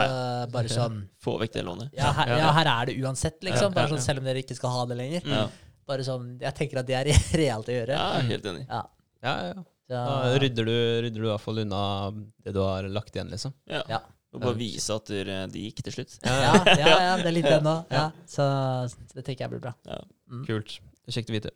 [0.45, 1.91] Så bare sånn Få vekk det lånet.
[1.95, 3.73] ja her, ja, her er det uansett, liksom.
[3.73, 5.23] Bare sånn, selv om dere ikke skal ha det lenger.
[5.31, 5.45] Ja,
[5.87, 7.95] Bare sånn, Jeg tenker at det er realt å gjøre.
[7.95, 8.65] ja helt enig.
[8.67, 8.81] Ja.
[9.23, 9.63] Ja, ja, ja.
[9.91, 11.79] Da rydder du, rydder du i hvert fall unna
[12.43, 13.51] det du har lagt igjen, liksom.
[13.67, 14.01] Ja.
[14.31, 14.37] Ja.
[14.39, 16.13] Og bare vise at det gikk til slutt.
[16.23, 17.73] ja, ja, ja, det er litt det nå.
[17.91, 18.05] Ja.
[18.31, 18.45] Så,
[19.15, 19.73] det tenker jeg blir bra.
[20.31, 20.45] Mm.
[20.47, 20.77] Kult.
[21.03, 21.51] Det er kjekt å vite.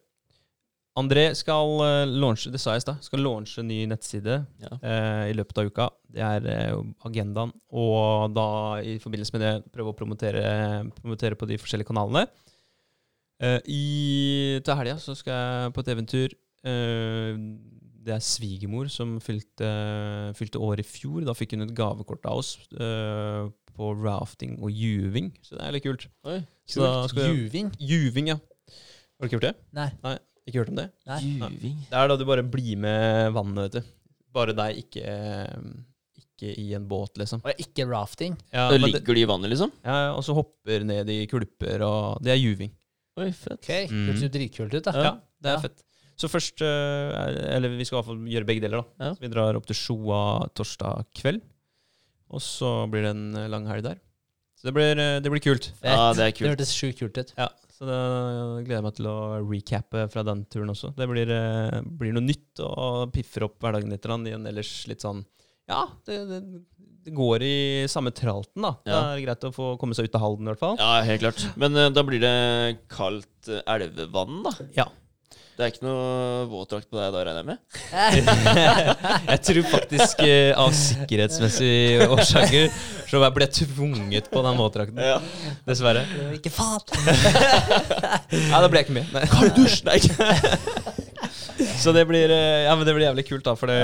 [0.95, 4.77] André skal uh, launche, det sa jeg i stad, skal launche en ny nettside Ja.
[4.79, 5.87] eh, i løpet av uka.
[6.15, 6.77] Det er eh,
[7.07, 7.51] agendaen.
[7.75, 8.45] Og da
[8.79, 10.43] i forbindelse med det prøve å promotere,
[11.01, 12.23] promotere på de forskjellige kanalene.
[13.43, 13.81] Eh, i,
[14.63, 16.35] til helga så skal jeg på et eventyr.
[16.63, 17.35] eh,
[18.05, 19.67] det er svigermor som fylte,
[20.37, 21.23] fylte år i fjor.
[21.25, 25.31] Da fikk hun et gavekort av oss uh, på rafting og juving.
[25.43, 26.05] Så det er litt kult.
[26.29, 26.37] Oi,
[26.69, 27.71] Så da skal jeg, Juving?
[27.81, 28.37] juving, ja.
[28.37, 29.55] Har du ikke gjort det?
[29.75, 29.89] Nei.
[30.45, 30.87] Ikke hørt om det?
[31.09, 31.19] Nei.
[31.25, 31.75] Juving.
[31.89, 33.91] Det er da du bare blir med vannet, vet du.
[34.35, 35.05] Bare deg, ikke,
[36.21, 37.41] ikke i en båt, liksom.
[37.47, 38.35] Og ikke rafting.
[38.53, 39.71] Ja, Da det, ligger de i vannet, liksom?
[39.85, 42.71] ja, og så hopper ned i kulper, og det er juving.
[43.17, 43.57] Oi, fett.
[43.63, 44.09] Ok, Mm.
[44.17, 44.91] ser jo dritkult ut, da.
[44.91, 45.11] Ja,
[45.41, 45.61] det er Ja.
[45.63, 45.81] fett.
[46.15, 49.05] Så først eh, er- Eller vi skal i hvert fall gjøre begge deler, da.
[49.09, 49.13] Ja.
[49.19, 50.21] Vi drar opp til Sjoa
[50.55, 51.41] torsdag kveld.
[52.31, 53.99] Og så blir det en eh, lang helg der.
[54.55, 55.69] Så det blir, eh, det blir kult.
[55.81, 55.91] Fett.
[55.91, 56.45] Ja, det er kult.
[56.47, 57.33] Det hørtes sjukt kult ut.
[57.37, 57.97] Ja, så da
[58.63, 60.93] gleder jeg meg til å recappe fra den turen også.
[60.95, 61.27] Det blir,
[61.99, 65.25] blir noe nytt og piffer opp hverdagen litt i en ellers litt sånn
[65.67, 66.39] Ja, det, det,
[67.03, 67.55] det går i
[67.91, 68.71] samme tralten, da.
[68.85, 70.77] Det er greit å få komme seg ut av Halden, i hvert fall.
[70.79, 71.43] Ja, helt klart.
[71.59, 72.33] Men da blir det
[72.87, 74.53] kaldt elvevann, da?
[74.77, 74.87] Ja.
[75.55, 77.59] Det er ikke noe våtdrakt på deg da, regner jeg med?
[79.31, 82.67] jeg tror faktisk uh, av sikkerhetsmessige årsaker
[83.07, 84.99] så jeg ble tvunget på den våtdrakten.
[84.99, 85.21] Ja.
[85.63, 86.03] Dessverre.
[86.35, 86.83] Ikke faen!
[88.51, 89.15] Nei, da ble jeg ikke med.
[89.15, 89.25] Nei.
[89.31, 89.85] Kald dusj!
[89.87, 91.03] Nei.
[91.81, 93.53] Så det blir, eh, ja, men det blir jævlig kult, da.
[93.59, 93.79] For det,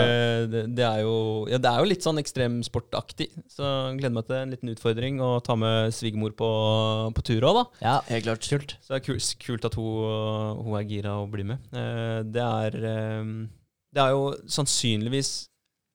[0.51, 1.13] det, det, er jo,
[1.51, 3.29] ja, det er jo litt sånn ekstremsportaktig.
[3.51, 3.65] Så
[3.97, 6.49] gleder meg til en liten utfordring å ta med svigermor på,
[7.17, 7.63] på tur òg, da.
[7.83, 8.47] Ja, Helt klart.
[8.49, 8.75] kult.
[8.81, 11.71] Så det er kult, kult at hun, hun er gira og blir med.
[11.73, 13.31] Eh, Det er, eh,
[13.91, 15.33] det er jo sannsynligvis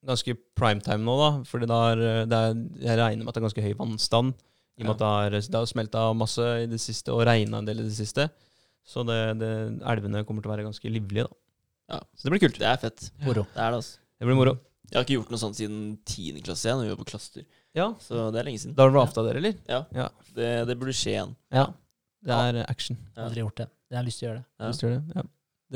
[0.06, 1.30] ganske primetime nå, da.
[1.48, 1.80] Fordi det
[2.30, 4.36] det er, jeg regner med at det er ganske høy vannstand.
[4.76, 7.62] I og med at det har, det har smelta masse i det siste, og regna
[7.62, 8.28] en del i det siste.
[8.86, 9.50] Så det, det,
[9.88, 11.40] elvene kommer til å være ganske livlige, da.
[11.92, 12.00] Ja.
[12.16, 12.58] Så det blir kult.
[12.60, 13.10] Det er fett.
[13.22, 13.46] Moro.
[13.54, 13.98] Det er det, altså.
[14.18, 14.56] Det blir moro.
[14.86, 16.42] Jeg har ikke gjort noe sånt siden 10.
[16.46, 17.46] klasse igjen, når vi var på Klaster.
[17.76, 17.88] Ja.
[18.02, 18.76] Så det er lenge siden.
[18.78, 19.56] Da har du rafta dere, eller?
[20.36, 21.32] Det, det burde skje igjen.
[21.54, 21.64] Ja.
[22.26, 23.00] Det er action.
[23.16, 23.26] Ja.
[23.26, 23.66] Aldri gjort det.
[23.90, 24.46] Jeg har lyst til å gjøre det.
[24.62, 24.70] Ja.
[24.78, 25.16] til å gjøre det.
[25.18, 25.26] Ja.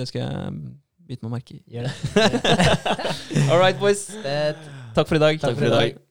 [0.01, 0.61] Det skal jeg
[1.11, 1.65] bite meg merke i.
[1.75, 1.97] Gjør det.
[3.51, 4.07] All right, boys.
[4.23, 4.71] Fett.
[4.95, 5.43] Takk for i dag.
[5.43, 6.07] Takk for i dag.